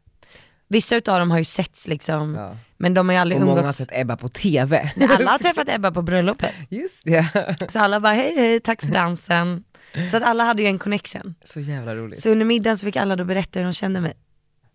Vissa 0.68 0.96
utav 0.96 1.20
dem 1.20 1.32
har 1.32 1.38
ju 1.38 1.44
setts 1.44 1.88
liksom, 1.88 2.36
Ja. 2.36 2.56
men 2.78 2.94
de 2.94 3.10
har 3.10 3.14
ju 3.14 3.20
aldrig 3.20 3.42
Och 3.42 3.46
många 3.46 3.56
har 3.58 3.64
umgåtts. 3.64 3.78
sett 3.78 3.90
Ebba 3.92 4.18
på 4.18 4.30
TV. 4.30 4.92
Alla 5.10 5.32
har 5.32 5.38
träffat 5.40 5.70
Ebba 5.70 5.92
på 5.92 6.02
bröllopet. 6.02 6.54
Just 6.70 7.06
det. 7.06 7.56
Så 7.70 7.80
alla 7.80 8.00
bara 8.00 8.14
hej 8.14 8.34
hej, 8.38 8.60
tack 8.60 8.82
för 8.82 8.88
dansen. 8.92 9.64
Så 10.12 10.18
att 10.18 10.24
alla 10.24 10.44
hade 10.44 10.62
ju 10.62 10.68
en 10.68 10.80
connection. 10.80 11.36
Så 11.44 11.60
jävla 11.60 11.96
roligt. 11.96 12.20
Så 12.22 12.30
under 12.30 12.46
middagen 12.46 12.78
så 12.78 12.86
fick 12.86 12.96
alla 12.96 13.16
då 13.16 13.24
berätta 13.24 13.60
hur 13.60 13.64
de 13.64 13.74
kände 13.74 14.02
mig. 14.02 14.14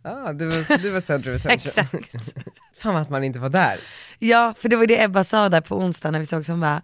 Ja, 0.04 0.32
du 0.32 0.46
var, 0.46 0.78
du 0.78 0.90
var 0.90 1.00
center 1.00 1.34
of 1.34 1.46
attention. 1.46 1.84
Exakt. 1.98 2.48
Fan 2.80 2.96
att 2.96 3.10
man 3.10 3.24
inte 3.24 3.38
var 3.38 3.48
där. 3.48 3.78
Ja, 4.18 4.54
för 4.58 4.68
det 4.68 4.76
var 4.76 4.86
det 4.86 5.02
Ebba 5.02 5.24
sa 5.24 5.48
där 5.48 5.60
på 5.60 5.76
onsdag 5.76 6.10
när 6.10 6.18
vi 6.18 6.26
såg 6.26 6.44
som 6.44 6.60
bara, 6.60 6.82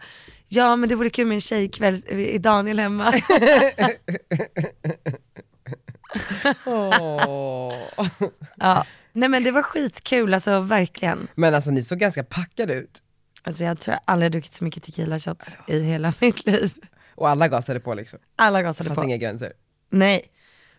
ja 0.49 0.77
men 0.77 0.89
det 0.89 0.95
vore 0.95 1.11
kul 1.11 1.27
med 1.27 1.35
en 1.35 1.41
tjejkväll, 1.41 2.03
är 2.09 2.39
Daniel 2.39 2.81
hemma? 2.81 3.13
Åh. 6.67 7.75
ja. 8.57 8.87
Nej 9.13 9.29
men 9.29 9.45
det 9.45 9.51
var 9.51 9.63
skitkul, 9.63 10.35
alltså 10.35 10.61
verkligen. 10.61 11.29
Men 11.35 11.55
alltså 11.55 11.71
ni 11.71 11.83
såg 11.83 11.99
ganska 11.99 12.25
packade 12.25 12.75
ut. 12.75 13.03
Alltså 13.43 13.65
jag 13.65 13.81
tror 13.81 13.93
jag 13.93 14.01
aldrig 14.05 14.27
har 14.27 14.31
druckit 14.31 14.53
så 14.53 14.65
mycket 14.65 14.83
tequila 14.83 15.19
shots 15.19 15.57
i 15.69 15.81
hela 15.81 16.13
mitt 16.21 16.47
liv. 16.47 16.75
Och 17.21 17.29
alla 17.29 17.49
gasade 17.49 17.81
på 17.81 17.95
liksom. 17.95 18.19
Alla 18.37 18.63
gasade 18.63 18.89
Fanns 18.89 18.99
på. 18.99 19.05
inga 19.05 19.17
gränser. 19.17 19.53
Nej. 19.91 20.23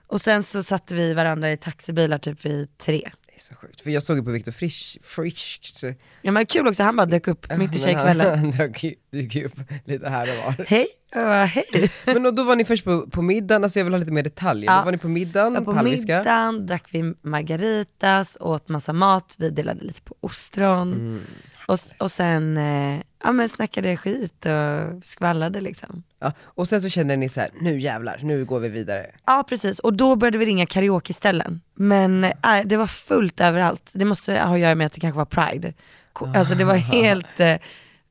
Och 0.07 0.21
sen 0.21 0.43
så 0.43 0.63
satte 0.63 0.95
vi 0.95 1.13
varandra 1.13 1.51
i 1.51 1.57
taxibilar 1.57 2.17
typ 2.17 2.45
vid 2.45 2.77
tre. 2.77 3.09
Det 3.27 3.35
är 3.35 3.39
så 3.39 3.55
sjukt, 3.55 3.81
för 3.81 3.89
jag 3.89 4.03
såg 4.03 4.17
ju 4.17 4.23
på 4.23 4.31
Viktor 4.31 4.51
Frisch, 4.51 4.97
Frischs 5.01 5.83
Ja 6.21 6.31
men 6.31 6.45
kul 6.45 6.67
också, 6.67 6.83
han 6.83 6.95
bara 6.95 7.05
dök 7.05 7.27
upp 7.27 7.57
mitt 7.57 7.75
i 7.75 7.79
tjejkvällen. 7.79 8.39
Han 8.39 8.51
dök 8.51 8.85
dök 9.11 9.35
upp 9.35 9.53
lite 9.85 10.09
här 10.09 10.29
och 10.29 10.45
var. 10.57 10.65
Hej, 10.67 10.87
jag 11.11 11.23
bara, 11.23 11.45
hej. 11.45 11.91
Men 12.05 12.25
och 12.25 12.33
då 12.33 12.43
var 12.43 12.55
ni 12.55 12.65
först 12.65 12.83
på, 12.83 13.07
på 13.07 13.21
middagen, 13.21 13.63
alltså 13.63 13.79
jag 13.79 13.83
vill 13.83 13.93
ha 13.93 13.99
lite 13.99 14.11
mer 14.11 14.23
detaljer. 14.23 14.71
Ja. 14.71 14.77
Då 14.77 14.85
var 14.85 14.91
ni 14.91 14.97
på 14.97 15.07
middagen, 15.07 15.53
Ja, 15.53 15.61
på 15.61 15.73
Palviska. 15.73 16.17
middagen 16.17 16.65
drack 16.65 16.87
vi 16.91 17.13
margaritas, 17.21 18.37
åt 18.39 18.69
massa 18.69 18.93
mat, 18.93 19.35
vi 19.37 19.49
delade 19.49 19.83
lite 19.83 20.01
på 20.01 20.15
ostron. 20.19 20.93
Mm. 20.93 21.21
Och, 21.67 21.77
och 21.97 22.11
sen 22.11 22.57
eh, 22.57 23.01
ja, 23.23 23.31
men 23.31 23.49
snackade 23.49 23.97
skit 23.97 24.45
och 24.45 25.03
skvallrade 25.05 25.61
liksom. 25.61 26.03
Ja, 26.19 26.33
och 26.39 26.67
sen 26.69 26.81
så 26.81 26.89
kände 26.89 27.15
ni 27.15 27.29
så 27.29 27.39
här: 27.39 27.49
nu 27.61 27.79
jävlar, 27.79 28.19
nu 28.21 28.45
går 28.45 28.59
vi 28.59 28.69
vidare. 28.69 29.05
Ja 29.25 29.45
precis, 29.49 29.79
och 29.79 29.93
då 29.93 30.15
började 30.15 30.37
vi 30.37 30.45
ringa 30.45 30.65
karaoke-ställen. 30.65 31.61
Men 31.75 32.23
äh, 32.23 32.31
det 32.65 32.77
var 32.77 32.87
fullt 32.87 33.41
överallt. 33.41 33.89
Det 33.93 34.05
måste 34.05 34.33
ha 34.33 34.53
att 34.53 34.59
göra 34.59 34.75
med 34.75 34.85
att 34.85 34.93
det 34.93 34.99
kanske 34.99 35.17
var 35.17 35.25
Pride. 35.25 35.73
Ko- 36.13 36.33
Alltså 36.35 36.55
det 36.55 36.63
var 36.63 36.75
helt, 36.93 37.39
eh, 37.39 37.55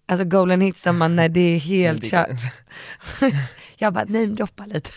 alltså 0.06 0.24
golden 0.24 0.60
hits 0.60 0.82
där 0.82 0.92
man, 0.92 1.16
nej 1.16 1.28
det 1.28 1.40
är 1.40 1.58
helt 1.58 2.04
kört. 2.10 2.28
Jag 3.82 3.92
bara 3.92 4.04
namedroppa 4.04 4.66
lite. 4.66 4.90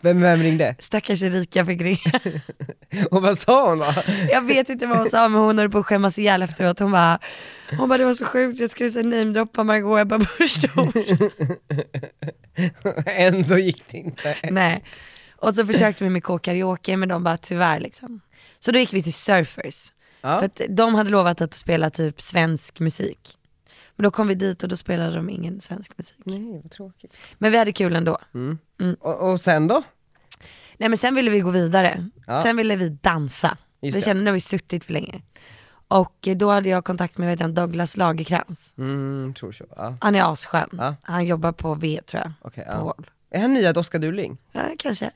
Vem, 0.00 0.20
vem 0.20 0.42
ringde? 0.42 0.76
Stackars 0.78 1.22
Erika 1.22 1.64
fick 1.64 1.80
ringa. 1.80 2.20
Och 3.10 3.22
vad 3.22 3.38
sa 3.38 3.68
hon 3.68 3.78
då? 3.78 3.94
Jag 4.30 4.42
vet 4.42 4.68
inte 4.68 4.86
vad 4.86 4.98
hon 4.98 5.10
sa 5.10 5.28
men 5.28 5.40
hon 5.40 5.58
höll 5.58 5.70
på 5.70 5.78
att 5.78 5.86
skämmas 5.86 6.18
ihjäl 6.18 6.42
efteråt. 6.42 6.78
Hon 6.78 6.92
bara, 6.92 7.18
hon 7.78 7.88
bara 7.88 7.98
det 7.98 8.04
var 8.04 8.14
så 8.14 8.24
sjukt, 8.24 8.60
jag 8.60 8.70
skulle 8.70 8.90
säga 8.90 9.04
namedroppa 9.04 9.64
Margot 9.64 10.00
Ebba 10.00 10.18
Busch 10.18 10.60
Thor." 10.60 10.92
Ändå 13.06 13.58
gick 13.58 13.84
det 13.90 13.98
inte. 13.98 14.36
Nej. 14.50 14.84
Och 15.36 15.54
så 15.54 15.66
försökte 15.66 16.04
vi 16.04 16.10
med 16.10 16.24
K-karaoke 16.24 16.96
men 16.96 17.08
de 17.08 17.24
bara 17.24 17.36
tyvärr 17.36 17.80
liksom. 17.80 18.20
Så 18.58 18.72
då 18.72 18.78
gick 18.78 18.92
vi 18.92 19.02
till 19.02 19.14
Surfers. 19.14 19.92
Ja. 20.20 20.38
För 20.38 20.46
att 20.46 20.60
de 20.68 20.94
hade 20.94 21.10
lovat 21.10 21.40
att 21.40 21.54
spela 21.54 21.90
typ 21.90 22.20
svensk 22.20 22.80
musik. 22.80 23.37
Men 23.98 24.04
då 24.04 24.10
kom 24.10 24.28
vi 24.28 24.34
dit 24.34 24.62
och 24.62 24.68
då 24.68 24.76
spelade 24.76 25.16
de 25.16 25.30
ingen 25.30 25.60
svensk 25.60 25.98
musik. 25.98 26.18
Nej, 26.24 26.60
vad 26.62 26.70
tråkigt. 26.70 27.16
Men 27.38 27.52
vi 27.52 27.58
hade 27.58 27.72
kul 27.72 27.96
ändå. 27.96 28.18
Och, 29.00 29.30
och 29.30 29.40
sen 29.40 29.68
då? 29.68 29.82
Nej 30.76 30.88
men 30.88 30.98
sen 30.98 31.14
ville 31.14 31.30
vi 31.30 31.40
gå 31.40 31.50
vidare. 31.50 32.08
Ja. 32.26 32.42
Sen 32.42 32.56
ville 32.56 32.76
vi 32.76 32.88
dansa. 32.88 33.56
Just 33.80 33.96
vi 33.96 34.00
det. 34.00 34.04
kände, 34.04 34.22
nu 34.22 34.30
har 34.30 34.34
vi 34.34 34.40
suttit 34.40 34.84
för 34.84 34.92
länge. 34.92 35.22
Och 35.88 36.28
då 36.36 36.50
hade 36.50 36.68
jag 36.68 36.84
kontakt 36.84 37.18
med 37.18 37.28
vet 37.28 37.40
jag, 37.40 37.54
Douglas 37.54 37.96
Lagerkrans. 37.96 38.74
Mm, 38.78 39.34
tror 39.34 39.52
så. 39.52 39.64
Ja. 39.76 39.96
Han 40.00 40.14
är 40.14 40.32
asskön. 40.32 40.68
Ja. 40.72 40.96
Han 41.02 41.26
jobbar 41.26 41.52
på 41.52 41.74
V 41.74 42.00
tror 42.06 42.22
jag. 42.22 42.32
Okej, 42.42 42.64
På 42.64 42.70
ja. 42.70 42.84
Wall. 42.84 43.10
Är 43.30 43.40
han 43.40 43.54
nya 43.54 43.78
Oskar 43.78 43.98
Durling? 43.98 44.38
Ja, 44.52 44.62
kanske. 44.78 45.10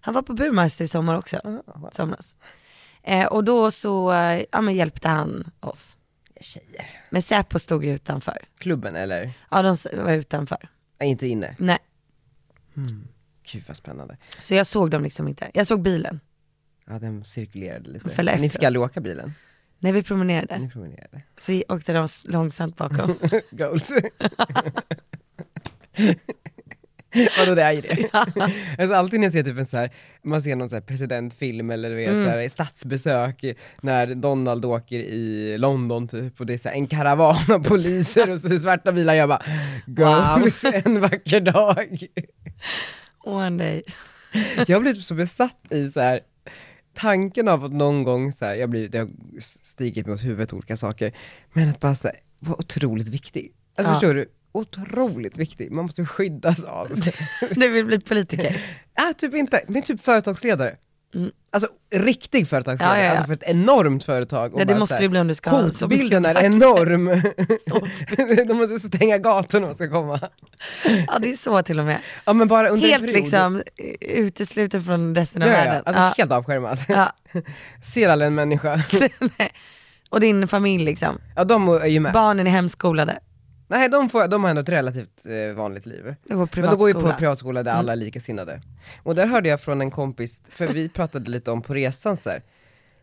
Han 0.00 0.14
var 0.14 0.22
på 0.22 0.32
Burmeister 0.32 0.84
i 0.84 0.88
sommar 0.88 1.18
också. 1.18 1.40
Ja, 1.44 1.50
wow. 1.50 1.90
Somras. 1.92 2.36
Eh, 3.02 3.26
och 3.26 3.44
då 3.44 3.70
så 3.70 4.12
eh, 4.12 4.42
ja, 4.52 4.60
men 4.60 4.74
hjälpte 4.74 5.08
han 5.08 5.50
oss. 5.60 5.97
Tjejer. 6.40 6.86
Men 7.10 7.22
Säpo 7.22 7.58
stod 7.58 7.84
ju 7.84 7.94
utanför. 7.94 8.38
Klubben 8.58 8.96
eller? 8.96 9.30
Ja 9.50 9.62
de 9.62 9.76
var 10.04 10.12
utanför. 10.12 10.68
Nej, 11.00 11.08
inte 11.10 11.26
inne? 11.26 11.54
Nej, 11.58 11.78
Gud 13.52 13.62
vad 13.68 13.76
spännande. 13.76 14.16
så 14.38 14.54
jag 14.54 14.66
såg 14.66 14.90
dem 14.90 15.02
liksom 15.02 15.28
inte. 15.28 15.50
Jag 15.54 15.66
såg 15.66 15.82
bilen. 15.82 16.20
Ja, 16.86 16.98
den 16.98 17.24
cirkulerade 17.24 17.90
lite. 17.90 18.22
Ni 18.38 18.50
fick 18.50 18.60
oss. 18.60 18.66
aldrig 18.66 18.82
åka 18.82 19.00
bilen? 19.00 19.34
När 19.78 19.92
vi 19.92 20.02
promenerade 20.02 20.58
Ni 20.58 20.70
promenerade. 20.70 21.22
så 21.38 21.62
åkte 21.68 21.92
de 21.92 22.08
långsamt 22.24 22.76
bakom. 22.76 23.14
Goals. 23.50 23.92
Vadå 27.38 27.54
det 27.54 27.62
är 27.62 27.72
ju 27.72 27.80
det. 27.80 28.08
Alltså 28.78 28.94
alltid 28.94 29.20
när 29.20 29.26
jag 29.26 29.32
ser 29.32 29.42
typ 29.42 29.58
en 29.58 29.66
så 29.66 29.76
här, 29.76 29.90
man 30.22 30.42
ser 30.42 30.56
någon 30.56 30.68
så 30.68 30.80
presidentfilm 30.80 31.70
eller 31.70 31.94
vet, 31.94 32.10
så 32.24 32.30
här, 32.30 32.48
statsbesök 32.48 33.44
när 33.80 34.14
Donald 34.14 34.64
åker 34.64 34.98
i 34.98 35.58
London 35.58 36.08
typ 36.08 36.40
och 36.40 36.46
det 36.46 36.54
är 36.54 36.58
så 36.58 36.68
här, 36.68 36.76
en 36.76 36.86
karavan 36.86 37.36
av 37.52 37.64
poliser 37.64 38.30
och 38.30 38.40
så 38.40 38.58
svarta 38.58 38.92
bilar, 38.92 39.14
jag 39.14 39.28
bara 39.28 39.42
goals, 39.86 40.64
en 40.64 41.00
vacker 41.00 41.40
dag. 41.40 41.98
Åh 43.24 43.50
nej. 43.50 43.82
Jag 44.66 44.76
har 44.76 44.80
blivit 44.80 45.04
så 45.04 45.14
besatt 45.14 45.58
i 45.70 45.88
så 45.90 46.00
här 46.00 46.20
tanken 46.94 47.48
av 47.48 47.64
att 47.64 47.72
någon 47.72 48.04
gång 48.04 48.32
så 48.32 48.44
här, 48.44 48.54
jag 48.54 48.70
blir, 48.70 48.88
det 48.88 48.98
har 48.98 49.08
stigit 49.40 50.06
mot 50.06 50.24
huvudet 50.24 50.52
olika 50.52 50.76
saker, 50.76 51.12
men 51.52 51.68
att 51.68 51.80
bara 51.80 51.94
så 51.94 52.08
här, 52.08 52.16
vara 52.38 52.58
otroligt 52.58 53.08
viktig. 53.08 53.52
Alltså, 53.76 53.92
Ja. 53.92 54.00
Förstår 54.00 54.14
du? 54.14 54.28
Otroligt 54.52 55.36
viktig, 55.38 55.72
man 55.72 55.84
måste 55.84 56.06
skyddas 56.06 56.64
av. 56.64 57.00
Du 57.50 57.68
vill 57.68 57.84
bli 57.84 58.00
politiker. 58.00 58.60
ah, 58.94 59.12
typ 59.18 59.34
inte, 59.34 59.60
men 59.68 59.82
typ 59.82 60.00
företagsledare. 60.02 60.76
Mm. 61.14 61.30
Alltså 61.50 61.68
riktig 61.94 62.48
företagsledare, 62.48 62.96
Ja, 62.98 63.02
ja, 63.04 63.04
ja. 63.04 63.10
alltså 63.10 63.26
för 63.26 63.32
ett 63.34 63.42
enormt 63.42 64.04
företag. 64.04 64.54
och 64.54 64.60
Ja, 64.60 64.64
det 64.64 64.74
måste 64.74 64.94
här, 64.94 65.02
det 65.02 65.08
bli 65.08 65.20
om 65.20 65.28
du 65.28 65.34
ska 65.34 65.50
ha 65.50 65.70
så 65.70 65.84
Hotbilden 65.84 66.24
är 66.24 66.42
enorm. 66.44 67.22
De 68.48 68.54
måste 68.54 68.78
stänga 68.78 69.18
gatorna 69.18 69.66
om 69.66 69.72
de 69.72 69.76
ska 69.76 69.90
komma. 69.90 70.20
Ja 70.84 71.18
det 71.20 71.32
är 71.32 71.36
så 71.36 71.62
till 71.62 71.78
och 71.80 71.86
med. 71.86 71.98
Ja 72.24 72.32
men 72.32 72.48
bara 72.48 72.68
under 72.68 72.88
Helt 72.88 73.02
liksom 73.12 73.56
eh, 73.76 74.10
utesluten 74.18 74.82
från 74.82 75.14
resten 75.14 75.42
av 75.42 75.48
Ja, 75.48 75.54
ja, 75.54 75.60
världen. 75.64 75.82
alltså 75.86 76.02
Ja. 76.02 76.14
helt 76.18 76.30
avskärmad. 76.32 76.78
Ja. 76.88 77.12
Ser 77.82 78.08
aldrig 78.08 78.26
en 78.26 78.34
människa. 78.34 78.82
Och 80.10 80.20
din 80.20 80.48
familj 80.48 80.84
liksom. 80.84 81.18
Ja 81.36 81.44
de 81.44 81.68
är 81.68 81.86
ju 81.86 82.00
med. 82.00 82.12
Barnen 82.12 82.46
är 82.46 82.50
hemskolade. 82.50 83.18
Nej 83.68 83.88
de, 83.88 84.08
får, 84.08 84.28
de 84.28 84.42
har 84.42 84.50
ändå 84.50 84.62
ett 84.62 84.68
relativt 84.68 85.26
eh, 85.26 85.56
vanligt 85.56 85.86
liv. 85.86 86.14
De 86.24 86.34
går 86.34 86.48
Men 86.54 86.70
de 86.70 86.76
går 86.76 86.88
ju 86.88 86.94
på 86.94 87.00
privatskola. 87.00 87.14
privatskola 87.18 87.62
där 87.62 87.72
alla 87.72 87.92
är 87.92 87.96
likasinnade. 87.96 88.62
Och 89.02 89.14
där 89.14 89.26
hörde 89.26 89.48
jag 89.48 89.60
från 89.60 89.80
en 89.80 89.90
kompis, 89.90 90.42
för 90.48 90.68
vi 90.68 90.88
pratade 90.88 91.30
lite 91.30 91.50
om 91.50 91.62
på 91.62 91.74
resan 91.74 92.16
så 92.16 92.30
här. 92.30 92.42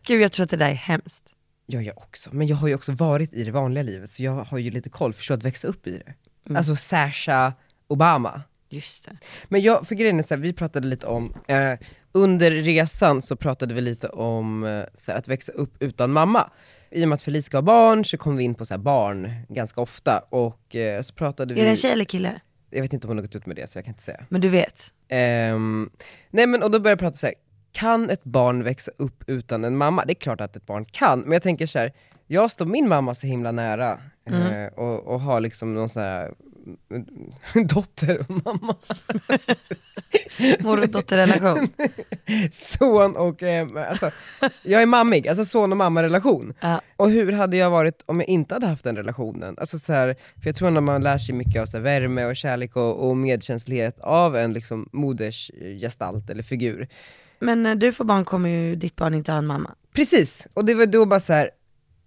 Gud 0.06 0.20
jag 0.20 0.32
tror 0.32 0.44
att 0.44 0.50
det 0.50 0.56
där 0.56 0.70
är 0.70 0.74
hemskt. 0.74 1.22
Ja 1.66 1.80
jag 1.80 1.98
också, 1.98 2.30
men 2.32 2.46
jag 2.46 2.56
har 2.56 2.68
ju 2.68 2.74
också 2.74 2.92
varit 2.92 3.34
i 3.34 3.44
det 3.44 3.50
vanliga 3.50 3.82
livet 3.82 4.10
så 4.10 4.22
jag 4.22 4.44
har 4.44 4.58
ju 4.58 4.70
lite 4.70 4.90
koll, 4.90 5.12
förstå 5.12 5.34
att 5.34 5.42
växa 5.42 5.68
upp 5.68 5.86
i 5.86 5.90
det. 5.90 6.14
Mm. 6.46 6.56
Alltså 6.56 6.76
Sasha 6.76 7.52
Obama. 7.88 8.42
Just 8.68 9.04
det. 9.04 9.16
Men 9.48 9.60
jag, 9.60 9.86
för 9.86 9.94
grejen 9.94 10.18
är 10.18 10.22
så 10.22 10.34
här, 10.34 10.40
vi 10.40 10.52
pratade 10.52 10.88
lite 10.88 11.06
om, 11.06 11.34
eh, 11.48 11.72
under 12.12 12.50
resan 12.50 13.22
så 13.22 13.36
pratade 13.36 13.74
vi 13.74 13.80
lite 13.80 14.08
om 14.08 14.64
eh, 14.64 14.84
så 14.94 15.10
här, 15.10 15.18
att 15.18 15.28
växa 15.28 15.52
upp 15.52 15.82
utan 15.82 16.12
mamma. 16.12 16.50
I 16.90 17.04
och 17.04 17.08
med 17.08 17.14
att 17.14 17.22
Felice 17.22 17.44
ska 17.44 17.56
ha 17.56 17.62
barn 17.62 18.04
så 18.04 18.16
kom 18.18 18.36
vi 18.36 18.44
in 18.44 18.54
på 18.54 18.64
så 18.66 18.74
här, 18.74 18.78
barn 18.78 19.32
ganska 19.48 19.80
ofta 19.80 20.18
och 20.18 20.76
eh, 20.76 21.02
så 21.02 21.14
pratade 21.14 21.54
vi, 21.54 21.60
Är 21.60 21.64
det 21.64 21.70
en 21.70 21.76
tjej 21.76 21.92
eller 21.92 22.04
kille? 22.04 22.40
jag 22.70 22.82
vet 22.82 22.92
inte 22.92 23.06
om 23.06 23.10
hon 23.10 23.18
har 23.18 23.22
gått 23.22 23.36
ut 23.36 23.46
med 23.46 23.56
det 23.56 23.70
så 23.70 23.78
jag 23.78 23.84
kan 23.84 23.92
inte 23.92 24.02
säga. 24.02 24.24
Men 24.28 24.40
du 24.40 24.48
vet. 24.48 24.92
Ehm, 25.08 25.90
nej 26.30 26.46
men 26.46 26.62
och 26.62 26.70
då 26.70 26.80
började 26.80 26.90
jag 26.90 26.98
prata 26.98 27.16
så 27.16 27.26
här. 27.26 27.34
kan 27.72 28.10
ett 28.10 28.24
barn 28.24 28.62
växa 28.62 28.92
upp 28.96 29.24
utan 29.26 29.64
en 29.64 29.76
mamma? 29.76 30.04
Det 30.06 30.12
är 30.12 30.14
klart 30.14 30.40
att 30.40 30.56
ett 30.56 30.66
barn 30.66 30.84
kan, 30.84 31.20
men 31.20 31.32
jag 31.32 31.42
tänker 31.42 31.66
så 31.66 31.78
här. 31.78 31.92
jag 32.26 32.50
står 32.50 32.66
min 32.66 32.88
mamma 32.88 33.14
så 33.14 33.26
himla 33.26 33.52
nära 33.52 34.00
eh, 34.30 34.66
och, 34.74 35.06
och 35.06 35.20
har 35.20 35.40
liksom 35.40 35.74
någon 35.74 35.88
sån 35.88 36.02
här 36.02 36.24
mm, 36.24 36.34
dotter 37.68 38.18
och 38.20 38.30
mamma, 38.44 38.74
Mor 40.60 40.80
och 40.80 40.88
dotterrelation. 40.88 41.68
son 42.50 43.16
och, 43.16 43.42
eh, 43.42 43.68
alltså, 43.88 44.10
jag 44.62 44.82
är 44.82 44.86
mammig, 44.86 45.28
alltså 45.28 45.44
son 45.44 45.72
och 45.72 45.76
mamma-relation. 45.76 46.54
Ja. 46.60 46.80
Och 46.96 47.10
hur 47.10 47.32
hade 47.32 47.56
jag 47.56 47.70
varit 47.70 48.02
om 48.06 48.20
jag 48.20 48.28
inte 48.28 48.54
hade 48.54 48.66
haft 48.66 48.84
den 48.84 48.96
relationen? 48.96 49.54
Alltså 49.58 49.78
så 49.78 49.92
här, 49.92 50.16
för 50.42 50.48
jag 50.48 50.56
tror 50.56 50.76
att 50.76 50.82
man 50.82 51.02
lär 51.02 51.18
sig 51.18 51.34
mycket 51.34 51.62
av 51.62 51.66
så 51.66 51.76
här, 51.76 51.84
värme 51.84 52.24
och 52.24 52.36
kärlek 52.36 52.76
och, 52.76 53.08
och 53.08 53.16
medkänslighet 53.16 54.00
av 54.00 54.36
en 54.36 54.52
liksom, 54.52 54.88
modersgestalt 54.92 56.30
eller 56.30 56.42
figur. 56.42 56.88
Men 57.38 57.62
när 57.62 57.74
du 57.74 57.92
får 57.92 58.04
barn 58.04 58.24
kommer 58.24 58.48
ju 58.48 58.76
ditt 58.76 58.96
barn 58.96 59.14
inte 59.14 59.32
ha 59.32 59.38
en 59.38 59.46
mamma. 59.46 59.74
Precis, 59.92 60.46
och 60.54 60.64
det 60.64 60.74
var 60.74 60.86
då 60.86 61.06
bara 61.06 61.20
så 61.20 61.32
här. 61.32 61.50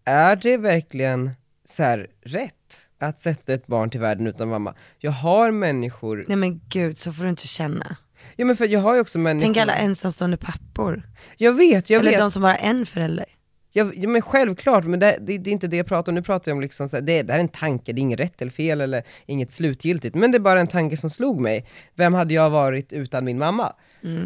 är 0.05 0.35
det 0.35 0.57
verkligen 0.57 1.31
så 1.65 1.83
här 1.83 2.07
rätt 2.21 2.58
att 2.99 3.21
sätta 3.21 3.53
ett 3.53 3.67
barn 3.67 3.89
till 3.89 3.99
världen 3.99 4.27
utan 4.27 4.47
mamma? 4.49 4.73
Jag 4.97 5.11
har 5.11 5.51
människor, 5.51 6.25
Nej 6.27 6.37
men 6.37 6.61
gud, 6.69 6.97
så 6.97 7.11
får 7.13 7.23
du 7.23 7.29
inte 7.29 7.47
känna. 7.47 7.95
ja 8.35 8.45
men 8.45 8.55
för 8.57 8.67
jag 8.67 8.79
har 8.79 8.95
ju 8.95 9.01
också 9.01 9.19
människor, 9.19 9.45
Tänk 9.45 9.57
alla 9.57 9.73
ensamstående 9.75 10.37
pappor. 10.37 11.03
jag 11.37 11.53
vet, 11.53 11.89
jag 11.89 11.99
eller 11.99 12.11
vet, 12.11 12.19
de 12.19 12.31
som 12.31 12.41
bara 12.41 12.51
har 12.53 12.69
en 12.69 12.85
förälder. 12.85 13.25
jag, 13.71 13.97
ja, 13.97 14.09
men 14.09 14.21
självklart, 14.21 14.85
men 14.85 14.99
det, 14.99 15.17
det, 15.21 15.37
det 15.37 15.49
är 15.49 15.51
inte 15.51 15.67
det 15.67 15.77
jag 15.77 15.85
pratar 15.85 16.11
om, 16.11 16.15
nu 16.15 16.21
pratar 16.21 16.51
jag 16.51 16.55
om 16.55 16.61
liksom 16.61 16.89
så 16.89 16.97
här, 16.97 17.01
det, 17.01 17.21
det 17.23 17.33
här 17.33 17.39
är 17.39 17.43
en 17.43 17.47
tanke, 17.49 17.93
det 17.93 17.99
är 17.99 18.01
inget 18.01 18.19
rätt 18.19 18.41
eller 18.41 18.51
fel 18.51 18.81
eller 18.81 19.03
inget 19.25 19.51
slutgiltigt, 19.51 20.15
men 20.15 20.31
det 20.31 20.37
är 20.37 20.39
bara 20.39 20.59
en 20.59 20.67
tanke 20.67 20.97
som 20.97 21.09
slog 21.09 21.39
mig. 21.39 21.65
Vem 21.95 22.13
hade 22.13 22.33
jag 22.33 22.49
varit 22.49 22.93
utan 22.93 23.25
min 23.25 23.37
mamma? 23.37 23.73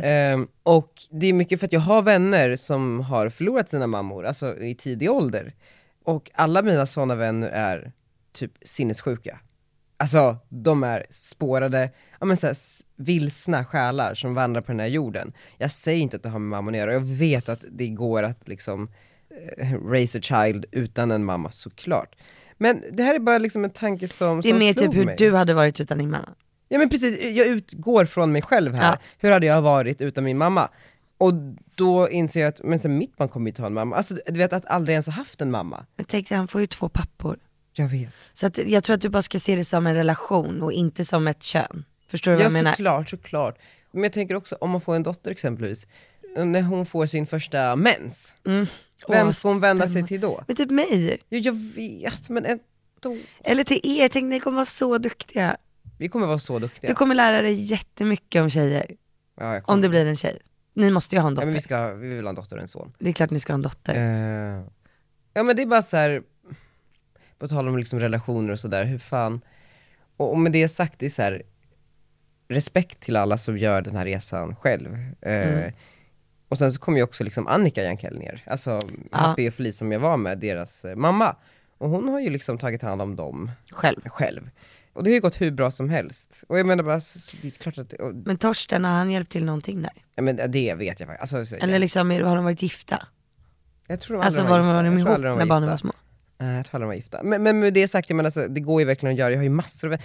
Ehm, 0.03 0.47
och 0.63 0.91
det 1.11 1.27
är 1.27 1.33
mycket 1.33 1.59
för 1.59 1.65
att 1.67 1.73
jag 1.73 1.79
har 1.79 2.01
vänner 2.01 2.55
som 2.55 2.99
har 2.99 3.29
förlorat 3.29 3.69
sina 3.69 3.87
mammor, 3.87 4.25
alltså 4.25 4.57
i 4.57 4.75
tidig 4.75 5.11
ålder. 5.11 5.53
Och 6.05 6.31
alla 6.33 6.61
mina 6.61 6.85
sådana 6.85 7.15
vänner 7.15 7.49
är 7.49 7.91
typ 8.33 8.51
sinnessjuka. 8.61 9.39
Alltså, 9.97 10.37
de 10.49 10.83
är 10.83 11.05
spårade, 11.09 11.89
ja 12.19 12.25
men 12.25 12.37
så 12.37 12.47
här, 12.47 12.51
s- 12.51 12.81
vilsna 12.95 13.65
själar 13.65 14.15
som 14.15 14.33
vandrar 14.33 14.61
på 14.61 14.71
den 14.71 14.79
här 14.79 14.87
jorden. 14.87 15.33
Jag 15.57 15.71
säger 15.71 15.99
inte 15.99 16.15
att 16.17 16.23
det 16.23 16.29
har 16.29 16.39
med 16.39 16.49
mamman 16.49 16.73
att 16.73 16.77
göra, 16.79 16.93
jag 16.93 16.99
vet 17.05 17.49
att 17.49 17.63
det 17.71 17.87
går 17.89 18.23
att 18.23 18.47
liksom 18.47 18.89
eh, 19.57 19.73
raise 19.85 20.19
a 20.19 20.21
child 20.21 20.65
utan 20.71 21.11
en 21.11 21.25
mamma, 21.25 21.51
såklart. 21.51 22.15
Men 22.57 22.83
det 22.91 23.03
här 23.03 23.15
är 23.15 23.19
bara 23.19 23.37
liksom 23.37 23.63
en 23.63 23.69
tanke 23.71 24.07
som, 24.07 24.41
Det 24.41 24.49
är 24.49 24.51
som 24.51 24.59
mer 24.59 24.73
slog 24.73 24.91
typ 24.91 24.99
hur 24.99 25.05
mig. 25.05 25.15
du 25.17 25.35
hade 25.35 25.53
varit 25.53 25.79
utan 25.79 25.97
din 25.97 26.09
mamma. 26.09 26.29
Ja 26.69 26.79
men 26.79 26.89
precis, 26.89 27.23
jag 27.35 27.47
utgår 27.47 28.05
från 28.05 28.31
mig 28.31 28.41
själv 28.41 28.73
här. 28.73 28.91
Ja. 28.91 28.97
Hur 29.17 29.31
hade 29.31 29.45
jag 29.45 29.61
varit 29.61 30.01
utan 30.01 30.23
min 30.23 30.37
mamma? 30.37 30.69
Och 31.17 31.33
då 31.75 32.09
inser 32.09 32.39
jag 32.41 32.47
att, 32.49 32.63
men 32.63 32.79
sen 32.79 32.97
mitt 32.97 33.17
barn 33.17 33.29
kommer 33.29 33.45
ju 33.45 33.49
inte 33.49 33.61
ha 33.61 33.67
en 33.67 33.73
mamma. 33.73 33.95
Alltså 33.95 34.15
du 34.27 34.33
vet 34.39 34.53
att 34.53 34.65
aldrig 34.65 34.93
ens 34.93 35.05
ha 35.05 35.13
haft 35.13 35.41
en 35.41 35.51
mamma. 35.51 35.85
Men 35.95 36.05
tänk 36.05 36.29
dig, 36.29 36.37
han 36.37 36.47
får 36.47 36.61
ju 36.61 36.67
två 36.67 36.89
pappor. 36.89 37.37
Jag 37.73 37.87
vet. 37.87 38.13
Så 38.33 38.47
att 38.47 38.57
jag 38.57 38.83
tror 38.83 38.93
att 38.93 39.01
du 39.01 39.09
bara 39.09 39.21
ska 39.21 39.39
se 39.39 39.55
det 39.55 39.63
som 39.65 39.87
en 39.87 39.95
relation 39.95 40.61
och 40.61 40.71
inte 40.71 41.05
som 41.05 41.27
ett 41.27 41.43
kön. 41.43 41.85
Förstår 42.07 42.31
du 42.31 42.35
vad 42.35 42.41
Ja 42.41 42.45
jag 42.45 42.53
menar? 42.53 42.71
såklart, 42.71 43.09
såklart. 43.09 43.57
Men 43.91 44.03
jag 44.03 44.13
tänker 44.13 44.35
också 44.35 44.55
om 44.61 44.69
man 44.69 44.81
får 44.81 44.95
en 44.95 45.03
dotter 45.03 45.31
exempelvis, 45.31 45.87
när 46.37 46.61
hon 46.61 46.85
får 46.85 47.05
sin 47.05 47.27
första 47.27 47.75
mens, 47.75 48.35
Mm. 48.47 48.65
vem 49.07 49.33
ska 49.33 49.47
hon 49.47 49.59
vända 49.59 49.87
sig 49.87 50.07
till 50.07 50.21
då? 50.21 50.43
Men 50.47 50.55
typ 50.55 50.69
mig. 50.71 51.17
Jo, 51.29 51.39
jag 51.39 51.53
vet, 51.75 52.29
men 52.29 52.45
ändå. 52.45 53.17
Eller 53.43 53.63
till 53.63 53.79
er, 53.83 54.07
tänk 54.09 54.25
ni 54.29 54.39
kommer 54.39 54.55
vara 54.55 54.65
så 54.65 54.97
duktiga. 54.97 55.57
Vi 55.97 56.09
kommer 56.09 56.27
vara 56.27 56.39
så 56.39 56.59
duktiga. 56.59 56.89
Du 56.91 56.95
kommer 56.95 57.15
lära 57.15 57.41
dig 57.41 57.53
jättemycket 57.63 58.41
om 58.41 58.49
tjejer. 58.49 58.91
ja. 59.39 59.61
Om 59.65 59.81
det 59.81 59.89
blir 59.89 60.05
en 60.05 60.15
tjej. 60.15 60.39
Ni 60.75 60.91
måste 60.91 61.15
ju 61.15 61.19
ha 61.21 61.27
en 61.27 61.31
ja, 61.31 61.35
dotter. 61.35 61.45
men 61.47 61.53
vi, 61.55 61.61
ska, 61.61 61.93
vi 61.93 62.07
vill 62.09 62.23
ha 62.25 62.29
en 62.29 62.35
dotter 62.35 62.55
och 62.55 62.61
en 62.61 62.67
son. 62.67 62.93
Det 62.99 63.09
är 63.09 63.13
klart 63.13 63.29
ni 63.29 63.39
ska 63.39 63.53
ha 63.53 63.55
en 63.55 63.61
dotter. 63.61 63.95
Eh, 63.95 64.63
ja 65.33 65.43
men 65.43 65.55
det 65.55 65.61
är 65.61 65.65
bara 65.65 65.81
så 65.81 65.97
här. 65.97 66.23
På 67.43 67.47
tal 67.47 67.67
om 67.67 67.77
liksom 67.77 67.99
relationer 67.99 68.51
och 68.53 68.59
sådär, 68.59 68.85
hur 68.85 68.97
fan, 68.99 69.41
och, 70.17 70.31
och 70.31 70.39
med 70.39 70.51
det 70.51 70.67
sagt, 70.67 70.99
det 70.99 71.05
är 71.05 71.09
så 71.09 71.21
här, 71.21 71.43
respekt 72.47 72.99
till 72.99 73.15
alla 73.15 73.37
som 73.37 73.57
gör 73.57 73.81
den 73.81 73.95
här 73.95 74.05
resan 74.05 74.55
själv. 74.55 74.97
Eh, 75.21 75.73
Och 76.49 76.57
sen 76.57 76.71
så 76.71 76.79
kom 76.79 76.97
ju 76.97 77.03
också 77.03 77.23
liksom 77.23 77.47
Annika 77.47 77.83
Jankell 77.83 78.17
ner, 78.19 78.43
alltså 78.47 78.79
Happy 79.11 79.49
och 79.49 79.53
Felice 79.53 79.77
som 79.77 79.91
jag 79.91 79.99
var 79.99 80.17
med, 80.17 80.37
deras 80.39 80.85
eh, 80.85 80.95
mamma. 80.95 81.35
Och 81.77 81.89
hon 81.89 82.09
har 82.09 82.19
ju 82.19 82.29
liksom 82.29 82.57
tagit 82.57 82.81
hand 82.81 83.01
om 83.01 83.15
dem 83.15 83.51
Själv. 83.71 84.01
själv. 84.09 84.49
Och 84.93 85.03
det 85.03 85.09
har 85.09 85.13
ju 85.15 85.21
gått 85.21 85.41
hur 85.41 85.51
bra 85.51 85.71
som 85.71 85.89
helst. 85.89 86.43
Och 86.47 86.59
jag 86.59 86.65
menar 86.65 86.83
bara, 86.83 86.95
s- 86.97 87.31
det 87.41 87.47
är 87.47 87.51
klart 87.51 87.77
att, 87.77 87.93
och, 87.93 88.15
Men 88.15 88.37
Torsten, 88.37 88.85
har 88.85 88.91
han 88.91 89.11
hjälpt 89.11 89.31
till 89.31 89.45
någonting 89.45 89.81
där? 89.81 89.91
ja, 90.15 90.23
men 90.23 90.35
det 90.51 90.73
vet 90.75 90.99
jag 90.99 91.09
faktiskt. 91.09 91.33
Alltså, 91.33 91.55
så- 91.55 91.63
Eller 91.63 91.79
liksom, 91.79 92.11
har 92.11 92.35
de 92.35 92.43
varit 92.43 92.61
gifta? 92.61 93.07
jag 93.87 93.99
tror 93.99 94.17
de 94.17 94.23
Alltså 94.23 94.41
aldrig 94.41 94.51
var 94.51 94.57
de, 94.59 94.67
var 94.75 94.83
de 94.83 94.97
ihop 94.97 95.09
aldrig 95.09 95.35
när 95.37 95.45
barnen 95.45 95.69
var 95.69 95.77
små? 95.77 95.91
Nej, 96.43 96.55
jag 96.55 96.65
tror 96.65 96.75
aldrig 96.75 96.85
de 96.85 96.87
var 96.87 96.95
gifta. 96.95 97.23
Men, 97.23 97.43
men 97.43 97.59
med 97.59 97.73
det 97.73 97.87
sagt, 97.87 98.09
jag 98.09 98.17
menar, 98.17 98.27
alltså, 98.27 98.47
det 98.47 98.59
går 98.59 98.81
ju 98.81 98.85
verkligen 98.85 99.13
att 99.13 99.19
göra, 99.19 99.31
jag 99.31 99.37
har 99.37 99.43
ju 99.43 99.49
massor 99.49 99.93
av 99.93 99.99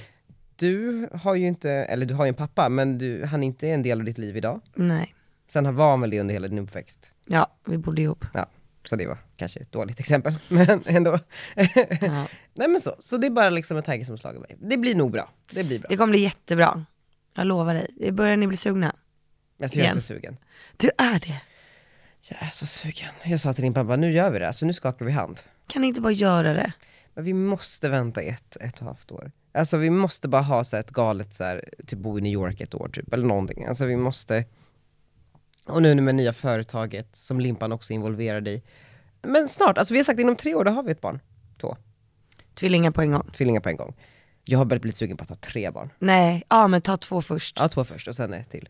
Du 0.56 1.08
har 1.12 1.34
ju 1.34 1.48
inte, 1.48 1.70
eller 1.70 2.06
du 2.06 2.14
har 2.14 2.24
ju 2.24 2.28
en 2.28 2.34
pappa, 2.34 2.68
men 2.68 2.98
du, 2.98 3.24
han 3.24 3.42
är 3.42 3.46
inte 3.46 3.68
en 3.68 3.82
del 3.82 3.98
av 4.00 4.04
ditt 4.04 4.18
liv 4.18 4.36
idag. 4.36 4.60
Nej. 4.74 5.14
Sen 5.48 5.76
var 5.76 5.90
han 5.90 6.00
väl 6.00 6.10
det 6.10 6.20
under 6.20 6.34
hela 6.34 6.48
din 6.48 6.58
uppväxt. 6.58 7.12
Ja, 7.26 7.46
vi 7.64 7.78
bodde 7.78 8.02
ihop. 8.02 8.24
Ja, 8.34 8.46
så 8.84 8.96
det 8.96 9.06
var 9.06 9.18
kanske 9.36 9.60
ett 9.60 9.72
dåligt 9.72 10.00
exempel, 10.00 10.38
men 10.48 10.82
ändå. 10.86 11.18
Ja. 11.54 11.66
Nej 12.54 12.68
men 12.68 12.80
så, 12.80 12.96
så 12.98 13.16
det 13.16 13.26
är 13.26 13.30
bara 13.30 13.50
liksom 13.50 13.76
en 13.76 13.82
tanke 13.82 14.04
som 14.04 14.18
slagit 14.18 14.40
mig. 14.40 14.56
Det 14.60 14.76
blir 14.76 14.94
nog 14.94 15.10
bra, 15.12 15.30
det 15.52 15.64
blir 15.64 15.78
bra. 15.78 15.86
Det 15.90 15.96
kommer 15.96 16.10
bli 16.10 16.22
jättebra. 16.22 16.84
Jag 17.34 17.46
lovar 17.46 17.74
dig. 17.74 17.86
Det 17.96 18.12
börjar 18.12 18.36
ni 18.36 18.46
bli 18.46 18.56
sugna? 18.56 18.94
Alltså 19.62 19.78
jag 19.78 19.84
är 19.84 19.90
igen. 19.90 19.94
så 19.94 20.00
sugen. 20.00 20.36
Du 20.76 20.90
är 20.98 21.18
det. 21.20 21.40
Jag 22.20 22.42
är 22.42 22.50
så 22.52 22.66
sugen. 22.66 23.08
Jag 23.24 23.40
sa 23.40 23.52
till 23.52 23.62
din 23.62 23.74
pappa, 23.74 23.96
nu 23.96 24.12
gör 24.12 24.30
vi 24.30 24.38
det, 24.38 24.46
alltså 24.46 24.66
nu 24.66 24.72
skakar 24.72 25.04
vi 25.04 25.12
hand. 25.12 25.40
Kan 25.68 25.82
ni 25.82 25.88
inte 25.88 26.00
bara 26.00 26.12
göra 26.12 26.54
det? 26.54 26.72
Men 27.14 27.24
vi 27.24 27.32
måste 27.32 27.88
vänta 27.88 28.22
ett, 28.22 28.56
ett 28.56 28.56
och 28.56 28.62
ett 28.62 28.78
halvt 28.78 29.12
år. 29.12 29.32
Alltså 29.52 29.76
vi 29.76 29.90
måste 29.90 30.28
bara 30.28 30.42
ha 30.42 30.64
så 30.64 30.76
ett 30.76 30.90
galet 30.90 31.34
så 31.34 31.44
här, 31.44 31.64
typ 31.86 31.98
bo 31.98 32.18
i 32.18 32.20
New 32.20 32.32
York 32.32 32.60
ett 32.60 32.74
år 32.74 32.88
typ, 32.88 33.12
eller 33.12 33.26
någonting. 33.26 33.64
Alltså 33.64 33.84
vi 33.84 33.96
måste, 33.96 34.44
och 35.66 35.82
nu 35.82 35.94
med 35.94 36.14
nya 36.14 36.32
företaget 36.32 37.16
som 37.16 37.40
Limpan 37.40 37.72
också 37.72 37.92
är 37.92 37.94
involverad 37.94 38.48
i. 38.48 38.62
Men 39.22 39.48
snart, 39.48 39.78
alltså 39.78 39.94
vi 39.94 39.98
har 39.98 40.04
sagt 40.04 40.20
inom 40.20 40.36
tre 40.36 40.54
år, 40.54 40.64
då 40.64 40.70
har 40.70 40.82
vi 40.82 40.92
ett 40.92 41.00
barn. 41.00 41.20
Två, 41.60 41.76
Tvillingar 42.54 42.90
på 42.90 43.02
en 43.02 43.12
gång? 43.12 43.30
tvillingar 43.30 43.60
på 43.60 43.68
en 43.68 43.76
gång. 43.76 43.94
Jag 44.44 44.58
har 44.58 44.64
börjat 44.64 44.82
bli 44.82 44.92
sugen 44.92 45.16
på 45.16 45.22
att 45.22 45.28
ha 45.28 45.36
tre 45.36 45.70
barn. 45.70 45.90
Nej, 45.98 46.44
ja 46.48 46.68
men 46.68 46.82
ta 46.82 46.96
två 46.96 47.22
först. 47.22 47.56
Ja, 47.60 47.68
två 47.68 47.84
först 47.84 48.08
och 48.08 48.14
sen 48.16 48.34
ett 48.34 48.50
till. 48.50 48.68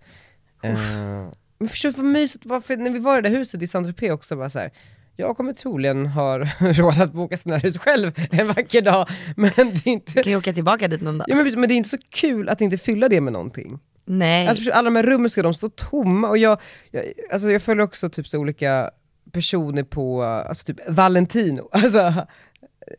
Uh, 0.64 1.30
men 1.59 1.68
förstår 1.68 1.88
du 1.88 1.96
vad 1.96 2.07
mysigt, 2.07 2.44
bara 2.44 2.61
för 2.61 2.76
när 2.76 2.90
vi 2.90 2.99
var 2.99 3.18
i 3.18 3.22
det 3.22 3.28
där 3.28 3.36
huset 3.36 3.62
i 3.62 3.66
Saint-Tropez 3.66 4.12
också, 4.12 4.36
bara 4.36 4.51
så 4.51 4.59
här, 4.59 4.72
jag 5.21 5.37
kommer 5.37 5.53
troligen 5.53 6.07
ha 6.07 6.39
råd 6.61 7.01
att 7.01 7.12
boka 7.12 7.37
sådana 7.37 7.57
här 7.57 7.62
hus 7.62 7.79
själv 7.79 8.12
en 8.31 8.47
vacker 8.47 8.83
dag, 8.83 9.09
men 9.37 9.51
det 9.57 9.87
är 9.87 9.89
inte 9.89 10.12
Du 10.12 10.23
kan 10.23 10.33
ju 10.33 10.39
åka 10.39 10.53
tillbaka 10.53 10.89
dit 10.89 11.01
någon 11.01 11.19
dag. 11.19 11.27
Ja, 11.29 11.37
men, 11.37 11.61
men 11.61 11.69
det 11.69 11.75
är 11.75 11.77
inte 11.77 11.89
så 11.89 11.99
kul 12.11 12.49
att 12.49 12.61
inte 12.61 12.79
fylla 12.79 13.09
det 13.09 13.21
med 13.21 13.33
någonting. 13.33 13.79
Nej. 14.05 14.49
Alltså, 14.49 14.73
alla 14.73 14.91
de 14.91 14.97
här 14.97 15.03
rummen 15.03 15.31
ska 15.31 15.43
de 15.43 15.55
stå 15.55 15.69
tomma 15.69 16.29
och 16.29 16.39
jag, 16.39 16.61
jag, 16.91 17.05
alltså, 17.33 17.51
jag 17.51 17.62
följer 17.62 17.85
också 17.85 18.09
typ 18.09 18.27
så 18.27 18.39
olika 18.39 18.91
personer 19.33 19.83
på, 19.83 20.23
alltså 20.23 20.64
typ 20.64 20.89
Valentino, 20.89 21.69
alltså 21.73 22.27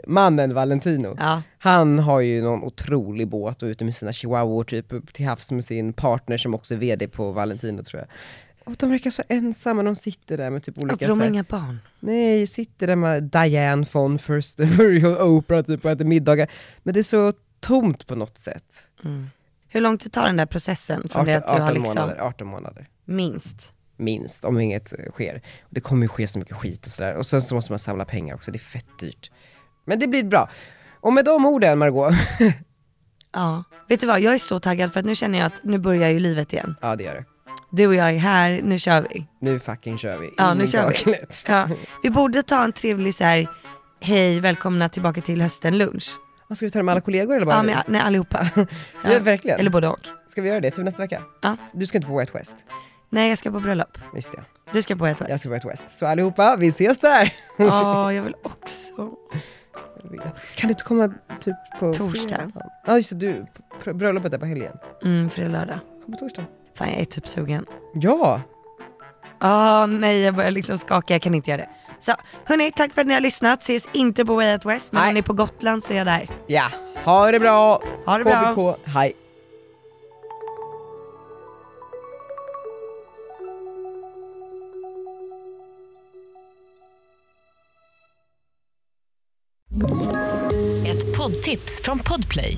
mannen 0.07 0.53
Valentino. 0.53 1.15
ja. 1.20 1.41
Han 1.57 1.99
har 1.99 2.20
ju 2.20 2.41
någon 2.41 2.63
otrolig 2.63 3.28
båt 3.28 3.61
och 3.61 3.67
är 3.67 3.72
ute 3.72 3.86
med 3.86 3.95
sina 3.95 4.13
chihuahuor 4.13 4.63
typ 4.63 5.13
till 5.13 5.26
havs 5.26 5.51
med 5.51 5.65
sin 5.65 5.93
partner 5.93 6.38
som 6.38 6.53
också 6.53 6.74
är 6.74 6.78
VD 6.78 7.07
på 7.07 7.32
Valentino 7.32 7.84
tror 7.84 7.99
jag. 7.99 8.07
Och 8.70 8.76
de 8.80 8.89
verkar 8.89 9.09
så 9.09 9.24
ensamma, 9.30 9.84
de 9.84 9.95
sitter 9.95 10.38
där 10.38 10.49
med 10.49 10.63
typ 10.63 10.76
ja, 10.78 10.84
olika 10.84 10.97
för 10.97 11.07
de 11.07 11.20
har 11.20 11.28
inga 11.28 11.43
barn. 11.43 11.80
Nej, 11.99 12.47
sitter 12.47 12.88
där 12.88 12.95
med 12.95 13.24
Diane 13.24 13.86
von 13.91 14.20
Furstenberg 14.20 15.05
och 15.07 15.28
Oprah 15.28 15.61
typ 15.65 15.86
och 15.86 15.91
äter 15.91 16.05
middagar. 16.05 16.51
Men 16.84 16.93
det 16.93 16.99
är 16.99 17.03
så 17.03 17.34
tomt 17.59 18.07
på 18.07 18.15
något 18.15 18.38
sätt. 18.38 18.88
Hur 19.67 19.82
lång 19.82 19.97
tid 19.97 20.11
tar 20.11 20.26
den 20.26 20.38
där 20.38 20.45
processen 20.45 21.09
från 21.09 21.26
det 21.26 21.36
att 21.36 21.47
du 21.47 21.53
18 21.53 21.61
har 21.61 21.72
liksom, 21.72 22.01
månader, 22.01 22.22
18 22.22 22.47
månader. 22.47 22.88
minst? 23.05 23.74
Minst, 23.97 24.45
om 24.45 24.59
inget 24.59 24.93
sker. 25.13 25.41
Det 25.70 25.82
kommer 25.82 26.01
ju 26.01 26.07
ske 26.07 26.28
så 26.28 26.39
mycket 26.39 26.55
skit 26.55 26.86
och 26.86 26.91
sådär. 26.91 27.13
Och 27.13 27.26
sen 27.26 27.41
så 27.41 27.55
måste 27.55 27.72
man 27.72 27.80
samla 27.80 28.05
pengar 28.05 28.36
också, 28.36 28.51
det 28.51 28.57
är 28.57 28.59
fett 28.59 28.99
dyrt. 28.99 29.32
Men 29.86 29.99
det 29.99 30.07
blir 30.07 30.24
bra. 30.24 30.49
Och 30.99 31.13
med 31.13 31.26
de 31.26 31.45
orden 31.45 31.80
Margot 31.80 32.13
Ja. 33.32 33.63
Vet 33.89 33.99
du 33.99 34.07
vad, 34.07 34.22
jag 34.22 34.34
är 34.34 34.38
så 34.38 34.59
taggad 34.59 34.93
för 34.93 34.99
att 34.99 35.05
nu 35.05 35.15
känner 35.15 35.39
jag 35.39 35.45
att 35.45 35.63
nu 35.63 35.78
börjar 35.78 36.09
ju 36.09 36.20
livet 36.20 36.53
igen. 36.53 36.76
ja 36.82 36.95
det 36.95 37.03
gör 37.03 37.13
det. 37.15 37.26
Du 37.70 37.88
och 37.88 37.95
jag 37.95 38.09
är 38.09 38.17
här, 38.17 38.61
nu 38.63 38.80
kör 38.80 39.01
vi. 39.09 39.26
Nu 39.39 39.59
fucking 39.59 39.97
kör 39.97 40.17
vi. 40.17 40.30
Ja, 40.38 40.53
nu 40.53 40.67
kör 40.67 40.93
vi. 41.05 41.15
Ja. 41.47 41.70
Vi 42.03 42.09
borde 42.09 42.43
ta 42.43 42.63
en 42.63 42.72
trevlig 42.74 43.13
så 43.15 43.24
här. 43.24 43.47
hej 44.01 44.39
välkomna 44.39 44.89
tillbaka 44.89 45.22
till 45.22 45.41
hösten 45.41 45.78
lunch. 45.78 46.11
Vad 46.47 46.57
ska 46.57 46.65
vi 46.65 46.72
ta 46.72 46.80
det 46.80 46.84
med 46.84 46.91
alla 46.91 47.01
kollegor 47.01 47.36
eller 47.36 47.45
bara 47.45 47.55
Ja, 47.55 47.63
men, 47.63 47.78
nej, 47.88 48.01
allihopa. 48.01 48.47
Ja, 49.03 49.20
verkligen. 49.20 49.59
Eller 49.59 49.70
både 49.70 49.88
och. 49.88 49.99
Ska 50.28 50.41
vi 50.41 50.49
göra 50.49 50.59
det 50.59 50.72
till 50.72 50.84
nästa 50.84 51.01
vecka? 51.01 51.22
Ja. 51.41 51.57
Du 51.74 51.86
ska 51.86 51.97
inte 51.97 52.07
på 52.07 52.20
White 52.20 52.32
West? 52.38 52.55
Nej 53.09 53.30
jag 53.30 53.38
ska 53.38 53.51
på 53.51 53.59
bröllop. 53.59 53.97
Just 54.15 54.32
det, 54.32 54.43
Du 54.74 54.82
ska 54.82 54.95
på 54.95 55.05
ett 55.07 55.20
jag 55.20 55.28
West. 55.28 55.39
ska 55.39 55.49
på 55.49 55.53
White 55.53 55.67
West. 55.67 55.86
Så 55.89 56.05
allihopa, 56.05 56.55
vi 56.55 56.67
ses 56.67 56.99
där! 56.99 57.34
Ja, 57.57 58.13
jag 58.13 58.24
vill 58.24 58.36
också. 58.43 58.93
Kan 60.55 60.67
du 60.67 60.70
inte 60.70 60.84
komma 60.84 61.13
typ 61.39 61.55
på 61.80 61.93
Torsdag. 61.93 62.51
Ja 62.88 62.97
just 62.97 63.09
det, 63.20 63.45
du, 63.86 63.93
bröllopet 63.93 64.34
är 64.34 64.38
på 64.38 64.45
helgen. 64.45 64.74
Mm, 65.03 65.30
fredag, 65.30 65.49
lördag. 65.51 65.80
Kom 66.05 66.13
på 66.13 66.20
torsdag. 66.20 66.45
Fan 66.80 66.89
jag 66.89 66.99
är 66.99 67.05
typ 67.05 67.27
sugen. 67.27 67.65
Ja! 67.93 68.41
Ah, 69.39 69.86
nej 69.86 70.21
jag 70.21 70.36
börjar 70.36 70.51
liksom 70.51 70.77
skaka, 70.77 71.13
jag 71.13 71.21
kan 71.21 71.36
inte 71.36 71.51
göra 71.51 71.61
det. 71.61 71.69
Så 71.99 72.11
hörni, 72.45 72.71
tack 72.71 72.93
för 72.93 73.01
att 73.01 73.07
ni 73.07 73.13
har 73.13 73.21
lyssnat. 73.21 73.61
Ses 73.61 73.84
inte 73.93 74.25
på 74.25 74.36
Way 74.36 74.53
Out 74.53 74.65
West, 74.65 74.91
men 74.91 75.01
Nej. 75.01 75.07
om 75.09 75.13
ni 75.13 75.19
är 75.19 75.23
på 75.23 75.34
Gotland 75.34 75.84
så 75.84 75.93
är 75.93 75.97
jag 75.97 76.07
där. 76.07 76.30
Ja, 76.47 76.67
ha 77.05 77.32
det 77.32 77.39
bra! 77.39 77.82
Ha 78.05 78.17
det 78.17 78.23
bra. 78.23 78.53
KBK, 78.55 78.80
hej! 78.86 79.13
Ett 90.88 91.17
poddtips 91.17 91.82
från 91.84 91.99
Podplay. 91.99 92.57